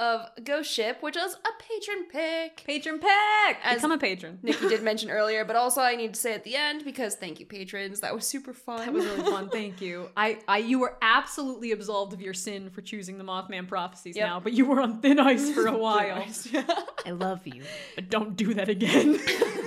[0.00, 2.62] of Ghost Ship, which was a patron pick.
[2.64, 3.56] Patron pick.
[3.64, 4.38] As- Become a patron.
[4.42, 7.40] Nikki did mention earlier, but also I need to say at the end because thank
[7.40, 8.00] you, patrons.
[8.00, 8.78] That was super fun.
[8.78, 9.48] That was really fun.
[9.52, 10.08] Thank you.
[10.16, 14.26] I, I, you were absolutely absolved of your sin for choosing the Mothman prophecies Yep.
[14.28, 16.24] now, but you were on thin ice for a while.
[16.52, 16.64] Yeah.
[17.04, 17.62] I love you,
[17.96, 19.18] but don't do that again.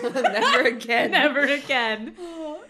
[0.04, 1.12] Never again.
[1.12, 2.16] Never again.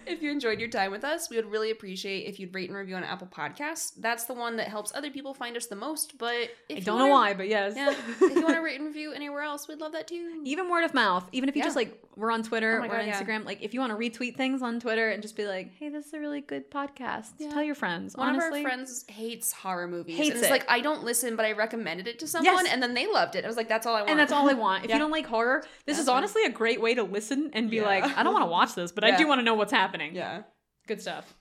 [0.06, 2.78] If you enjoyed your time with us, we would really appreciate if you'd rate and
[2.78, 3.94] review on Apple Podcasts.
[3.98, 6.18] That's the one that helps other people find us the most.
[6.18, 7.74] But if I don't know wanna- why, but yes.
[7.76, 10.42] Yeah, if you want to rate and review anywhere else, we'd love that too.
[10.44, 11.28] Even word of mouth.
[11.32, 11.66] Even if you Yeah.
[11.66, 13.22] just like we're on Twitter, Oh we're on God, yeah.
[13.22, 13.46] Instagram.
[13.46, 16.08] Like if you want to retweet things on Twitter and just be like, "Hey, this
[16.08, 18.16] is a really good podcast," tell your friends.
[18.18, 20.18] One Honestly, of our friends hates horror movies.
[20.18, 20.52] Hates and it's it.
[20.52, 22.74] like I don't listen, but I recommended it to someone, Yes.
[22.74, 23.46] and then they loved it.
[23.46, 24.10] I was like, that's all I want.
[24.12, 24.84] and that's all I want.
[24.86, 27.70] If you don't like horror, this That's is honestly a great way to listen and
[27.70, 29.72] be like, "I don't want to watch this, but I do want to know what's
[29.72, 30.44] happening." Yeah.
[30.88, 31.34] good stuff.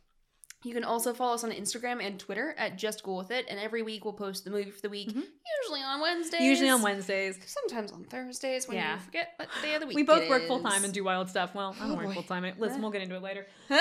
[0.62, 3.58] You can also follow us on Instagram and Twitter at Just Go With It, and
[3.58, 5.24] every week we'll post the movie for the week, Mhm.
[5.62, 6.42] usually on Wednesdays.
[6.42, 7.38] Usually on Wednesdays.
[7.46, 8.96] Sometimes on Thursdays when Yeah.
[8.96, 11.02] you forget what day of the week We both it work full time and do
[11.02, 11.54] wild stuff.
[11.54, 12.44] Well, I don't Oh, work full time.
[12.58, 13.46] Listen, we'll get into it later.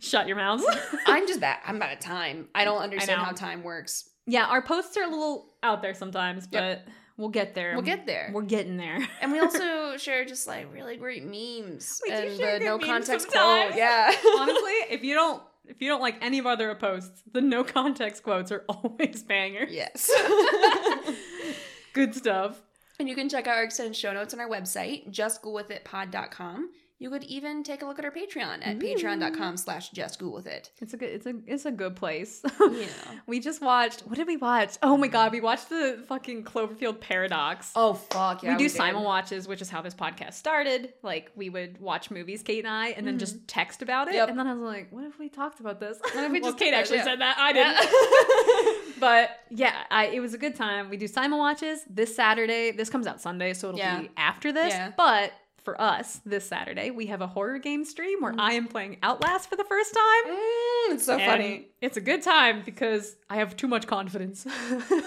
[0.00, 0.64] Shut your mouths.
[1.06, 1.58] I'm just bad.
[1.66, 2.48] I'm out of time.
[2.54, 3.24] I don't understand know.
[3.24, 4.08] how time works.
[4.26, 6.88] yeah, our posts are a little out there sometimes, but Yep.
[7.16, 7.72] we'll get there.
[7.74, 8.30] We'll get there.
[8.32, 8.98] We're getting there.
[9.20, 9.58] And we also
[9.98, 13.70] share just like really great memes We do and share the good no context sometimes.
[13.72, 13.76] quote.
[13.78, 14.12] Yeah.
[14.38, 17.62] Honestly, if you don't if you don't like any of our other posts, the no
[17.64, 19.70] context quotes are always bangers.
[19.72, 20.10] yes.
[21.92, 22.60] Good stuff.
[22.98, 26.70] and you can check out our extended show notes on our website, justcoolwithitpod.com.
[27.02, 30.70] You could even take a look at our Patreon at patreon.com slash justcoolwithit.
[30.78, 32.42] It's a good it's a it's a good place.
[32.60, 32.86] Yeah.
[33.26, 34.76] we just watched what did we watch?
[34.84, 37.72] Oh my god, we watched the fucking Cloverfield Paradox.
[37.74, 38.52] Oh fuck yeah.
[38.52, 38.76] we do did.
[38.76, 40.94] simul watches, which is how this podcast started.
[41.02, 43.46] Like we would watch movies, Kate and I, and then just mm-hmm.
[43.46, 44.14] text about it.
[44.14, 44.28] Yep.
[44.28, 46.52] And then I was like, "What if we talked about this?" What if we well,
[46.52, 47.04] just Kate actually Yeah.
[47.04, 47.36] said that.
[47.36, 48.94] I didn't.
[49.00, 50.88] but yeah, I, it was a good time.
[50.88, 52.70] We do simul watches this Saturday.
[52.70, 54.02] This comes out Sunday, so it'll Yeah.
[54.02, 54.72] be after this.
[54.72, 54.92] Yeah.
[54.96, 55.32] But
[55.64, 59.48] for us this Saturday, we have a horror game stream where I am playing Outlast
[59.48, 60.32] for the first time.
[60.34, 61.68] Mm, it's so And funny.
[61.80, 64.46] It's a good time because I have too much confidence.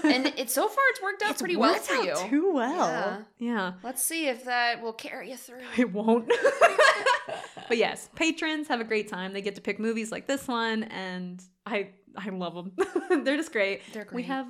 [0.05, 2.15] And it's so far it's worked out It's pretty well worked for you.
[2.29, 3.25] Too well.
[3.39, 3.53] Yeah.
[3.53, 3.73] yeah.
[3.83, 5.61] Let's see if that will carry you through.
[5.77, 6.27] It won't.
[7.67, 9.33] but yes, patrons have a great time.
[9.33, 13.23] They get to pick movies like this one, and I I love them.
[13.23, 13.81] They're just great.
[13.93, 14.15] They're great.
[14.15, 14.47] We have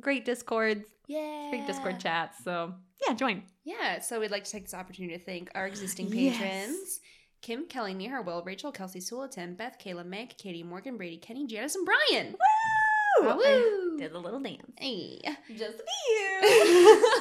[0.00, 1.48] great discords, Yeah.
[1.50, 2.42] great Discord chats.
[2.44, 2.74] So
[3.06, 3.42] yeah, join.
[3.64, 6.36] Yeah, so we'd like to take this opportunity to thank our existing Yes.
[6.38, 7.00] patrons.
[7.42, 11.76] Kim, Kelly, Near Will, Rachel, Kelsey, Sulatin, Beth, Kayla, Meg, Katie, Morgan, Brady, Kenny, Janice,
[11.76, 12.34] and Brian.
[13.22, 13.36] Woo!
[13.36, 13.96] Woo!
[13.98, 14.62] Did a little dance.
[14.78, 15.20] Hey.
[15.56, 17.12] Just be you.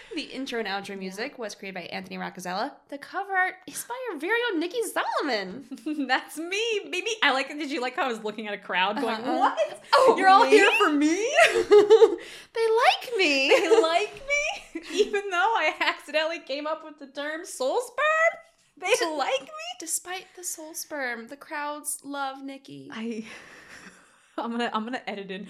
[0.14, 2.72] the intro and outro music was created by Anthony Roccazella.
[2.88, 5.64] The cover art is by our very own Nikki Solomon.
[6.08, 7.10] That's me, baby.
[7.22, 7.50] I like.
[7.50, 7.58] it.
[7.58, 9.38] Did you like how I was looking at a crowd going, Uh-uh.
[9.38, 9.82] "What?
[9.94, 10.50] Oh, You're all me?
[10.50, 11.08] here for me?
[11.54, 13.48] they like me.
[13.58, 18.40] they like me, even though I accidentally came up with the term soul sperm.
[18.76, 19.48] They like me.
[19.78, 22.90] Despite the soul sperm, the crowds love Nikki.
[22.92, 23.24] I,
[24.36, 25.46] I'm gonna, I'm gonna edit in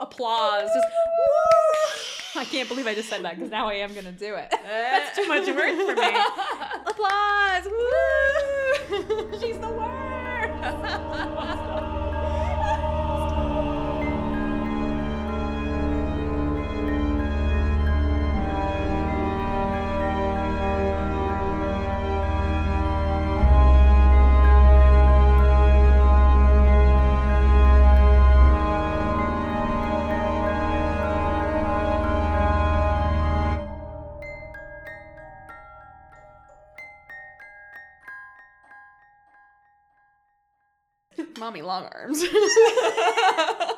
[0.00, 0.68] applause.
[0.74, 2.40] Just woo.
[2.40, 4.52] I can't believe I just said that because now I am gonna do it.
[4.64, 6.06] That's too much work for me.
[6.86, 7.64] applause.
[7.66, 9.40] Woo!
[9.40, 11.64] She's the worst.
[41.44, 42.24] Mommy long arms.